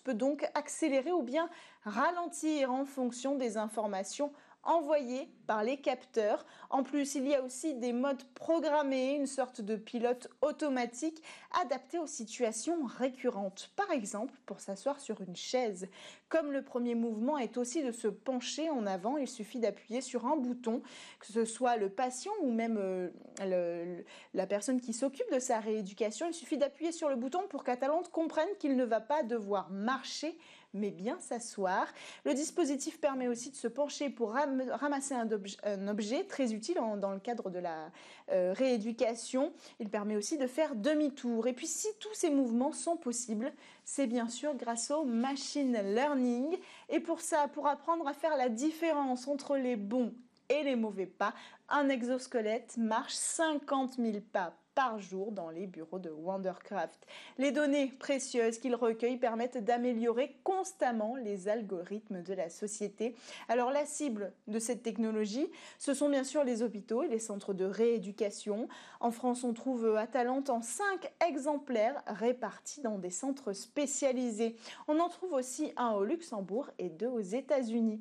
peut 0.04 0.14
donc 0.14 0.44
accélérer 0.54 1.12
ou 1.12 1.22
bien 1.22 1.48
ralentir 1.84 2.72
en 2.72 2.84
fonction 2.84 3.36
des 3.36 3.56
informations 3.56 4.32
envoyés 4.62 5.28
par 5.46 5.62
les 5.64 5.78
capteurs. 5.78 6.44
En 6.70 6.82
plus, 6.82 7.14
il 7.14 7.26
y 7.26 7.34
a 7.34 7.42
aussi 7.42 7.74
des 7.74 7.92
modes 7.92 8.22
programmés, 8.34 9.14
une 9.14 9.26
sorte 9.26 9.60
de 9.60 9.76
pilote 9.76 10.28
automatique 10.42 11.22
adapté 11.62 11.98
aux 11.98 12.06
situations 12.06 12.84
récurrentes. 12.84 13.70
Par 13.76 13.90
exemple, 13.90 14.34
pour 14.46 14.60
s'asseoir 14.60 15.00
sur 15.00 15.20
une 15.20 15.36
chaise. 15.36 15.88
Comme 16.28 16.52
le 16.52 16.62
premier 16.62 16.94
mouvement 16.94 17.38
est 17.38 17.56
aussi 17.56 17.82
de 17.82 17.92
se 17.92 18.08
pencher 18.08 18.68
en 18.68 18.84
avant, 18.86 19.16
il 19.16 19.26
suffit 19.26 19.58
d'appuyer 19.58 20.02
sur 20.02 20.26
un 20.26 20.36
bouton, 20.36 20.82
que 21.20 21.26
ce 21.26 21.46
soit 21.46 21.76
le 21.76 21.88
patient 21.88 22.32
ou 22.42 22.50
même 22.50 22.76
euh, 22.78 24.02
la 24.34 24.46
personne 24.46 24.80
qui 24.80 24.92
s'occupe 24.92 25.32
de 25.32 25.38
sa 25.38 25.60
rééducation. 25.60 26.26
Il 26.28 26.34
suffit 26.34 26.58
d'appuyer 26.58 26.92
sur 26.92 27.08
le 27.08 27.16
bouton 27.16 27.40
pour 27.48 27.64
qu'Atalante 27.64 28.10
comprenne 28.10 28.48
qu'il 28.58 28.76
ne 28.76 28.84
va 28.84 29.00
pas 29.00 29.22
devoir 29.22 29.70
marcher 29.70 30.36
mais 30.74 30.90
bien 30.90 31.18
s'asseoir. 31.20 31.86
Le 32.24 32.34
dispositif 32.34 33.00
permet 33.00 33.28
aussi 33.28 33.50
de 33.50 33.56
se 33.56 33.68
pencher 33.68 34.10
pour 34.10 34.32
ramasser 34.32 35.14
un, 35.14 35.88
objet, 35.88 36.24
très 36.24 36.52
utile 36.52 36.78
dans 36.98 37.12
le 37.12 37.18
cadre 37.20 37.50
de 37.50 37.58
la 37.58 37.90
euh, 38.30 38.52
rééducation. 38.56 39.52
Il 39.80 39.88
permet 39.88 40.16
aussi 40.16 40.38
de 40.38 40.46
faire 40.46 40.74
demi-tour. 40.74 41.46
Et 41.46 41.52
puis 41.52 41.66
si 41.66 41.88
tous 42.00 42.14
ces 42.14 42.30
mouvements 42.30 42.72
sont 42.72 42.96
possibles, 42.96 43.52
c'est 43.84 44.06
bien 44.06 44.28
sûr 44.28 44.54
grâce 44.54 44.90
au 44.90 45.04
machine 45.04 45.78
learning. 45.94 46.56
Et 46.88 47.00
pour 47.00 47.20
ça, 47.20 47.48
pour 47.48 47.66
apprendre 47.66 48.06
à 48.06 48.12
faire 48.12 48.36
la 48.36 48.48
différence 48.48 49.28
entre 49.28 49.56
les 49.56 49.76
bons 49.76 50.12
et 50.48 50.62
les 50.62 50.76
mauvais 50.76 51.06
pas, 51.06 51.34
un 51.68 51.88
exosquelette 51.88 52.76
marche 52.76 53.14
50 53.14 53.96
000 53.96 54.18
pas 54.32 54.54
par 54.78 55.00
jour 55.00 55.32
dans 55.32 55.50
les 55.50 55.66
bureaux 55.66 55.98
de 55.98 56.08
Wondercraft. 56.08 57.04
Les 57.36 57.50
données 57.50 57.88
précieuses 57.98 58.58
qu'il 58.58 58.76
recueille 58.76 59.16
permettent 59.16 59.64
d'améliorer 59.64 60.36
constamment 60.44 61.16
les 61.16 61.48
algorithmes 61.48 62.22
de 62.22 62.32
la 62.32 62.48
société. 62.48 63.16
Alors 63.48 63.72
la 63.72 63.84
cible 63.86 64.32
de 64.46 64.60
cette 64.60 64.84
technologie, 64.84 65.48
ce 65.80 65.94
sont 65.94 66.08
bien 66.08 66.22
sûr 66.22 66.44
les 66.44 66.62
hôpitaux 66.62 67.02
et 67.02 67.08
les 67.08 67.18
centres 67.18 67.54
de 67.54 67.64
rééducation. 67.64 68.68
En 69.00 69.10
France, 69.10 69.42
on 69.42 69.52
trouve 69.52 69.96
Atalante 69.96 70.48
en 70.48 70.62
5 70.62 71.12
exemplaires 71.28 72.00
répartis 72.06 72.80
dans 72.80 72.98
des 72.98 73.10
centres 73.10 73.54
spécialisés. 73.54 74.54
On 74.86 75.00
en 75.00 75.08
trouve 75.08 75.32
aussi 75.32 75.72
un 75.76 75.90
au 75.90 76.04
Luxembourg 76.04 76.70
et 76.78 76.88
deux 76.88 77.08
aux 77.08 77.18
États-Unis. 77.18 78.00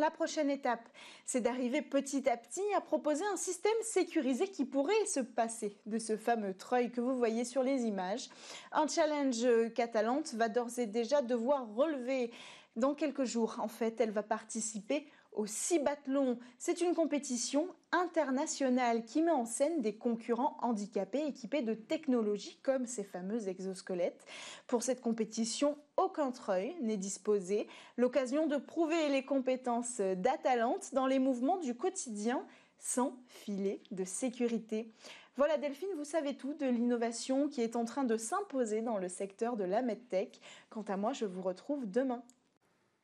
La 0.00 0.10
prochaine 0.10 0.48
étape, 0.48 0.88
c'est 1.26 1.42
d'arriver 1.42 1.82
petit 1.82 2.26
à 2.26 2.38
petit 2.38 2.62
à 2.74 2.80
proposer 2.80 3.22
un 3.34 3.36
système 3.36 3.70
sécurisé 3.82 4.48
qui 4.48 4.64
pourrait 4.64 5.04
se 5.04 5.20
passer 5.20 5.76
de 5.84 5.98
ce 5.98 6.16
fameux 6.16 6.54
treuil 6.54 6.90
que 6.90 7.02
vous 7.02 7.18
voyez 7.18 7.44
sur 7.44 7.62
les 7.62 7.82
images. 7.82 8.30
Un 8.72 8.88
challenge 8.88 9.46
qu'Atalante 9.74 10.32
va 10.32 10.48
d'ores 10.48 10.78
et 10.78 10.86
déjà 10.86 11.20
devoir 11.20 11.74
relever 11.74 12.30
dans 12.76 12.94
quelques 12.94 13.24
jours. 13.24 13.56
En 13.60 13.68
fait, 13.68 14.00
elle 14.00 14.10
va 14.10 14.22
participer 14.22 15.06
au 15.32 15.46
Cibathlon. 15.46 16.38
C'est 16.58 16.80
une 16.80 16.94
compétition 16.94 17.68
internationale 17.92 19.04
qui 19.04 19.20
met 19.20 19.30
en 19.30 19.44
scène 19.44 19.82
des 19.82 19.96
concurrents 19.96 20.56
handicapés 20.62 21.26
équipés 21.26 21.62
de 21.62 21.74
technologies 21.74 22.58
comme 22.62 22.86
ces 22.86 23.04
fameux 23.04 23.48
exosquelettes. 23.48 24.24
Pour 24.66 24.82
cette 24.82 25.00
compétition, 25.00 25.76
aucun 26.00 26.30
treuil 26.30 26.74
n'est 26.80 26.96
disposé, 26.96 27.68
l'occasion 27.96 28.46
de 28.46 28.56
prouver 28.56 29.08
les 29.08 29.24
compétences 29.24 30.00
d'Atalante 30.00 30.94
dans 30.94 31.06
les 31.06 31.18
mouvements 31.18 31.58
du 31.58 31.76
quotidien 31.76 32.44
sans 32.78 33.14
filet 33.28 33.82
de 33.90 34.04
sécurité. 34.04 34.90
Voilà 35.36 35.58
Delphine, 35.58 35.88
vous 35.96 36.04
savez 36.04 36.36
tout 36.36 36.54
de 36.54 36.66
l'innovation 36.66 37.48
qui 37.48 37.62
est 37.62 37.76
en 37.76 37.84
train 37.84 38.04
de 38.04 38.16
s'imposer 38.16 38.82
dans 38.82 38.98
le 38.98 39.08
secteur 39.08 39.56
de 39.56 39.64
la 39.64 39.82
medtech. 39.82 40.40
Quant 40.70 40.84
à 40.88 40.96
moi, 40.96 41.12
je 41.12 41.24
vous 41.24 41.42
retrouve 41.42 41.90
demain. 41.90 42.22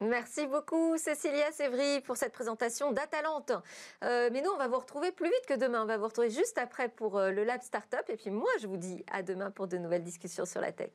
Merci 0.00 0.46
beaucoup 0.46 0.98
Cécilia 0.98 1.50
Sévry 1.52 2.02
pour 2.02 2.18
cette 2.18 2.32
présentation 2.32 2.92
d'Atalante. 2.92 3.52
Euh, 4.04 4.28
mais 4.30 4.42
nous, 4.42 4.50
on 4.50 4.58
va 4.58 4.68
vous 4.68 4.78
retrouver 4.78 5.12
plus 5.12 5.28
vite 5.28 5.46
que 5.48 5.54
demain. 5.54 5.84
On 5.84 5.86
va 5.86 5.96
vous 5.96 6.04
retrouver 6.04 6.28
juste 6.28 6.58
après 6.58 6.90
pour 6.90 7.16
euh, 7.16 7.30
le 7.30 7.44
Lab 7.44 7.62
Startup. 7.62 8.04
Et 8.08 8.16
puis 8.16 8.30
moi, 8.30 8.50
je 8.60 8.66
vous 8.66 8.76
dis 8.76 9.02
à 9.10 9.22
demain 9.22 9.50
pour 9.50 9.68
de 9.68 9.78
nouvelles 9.78 10.04
discussions 10.04 10.44
sur 10.44 10.60
la 10.60 10.72
tech. 10.72 10.92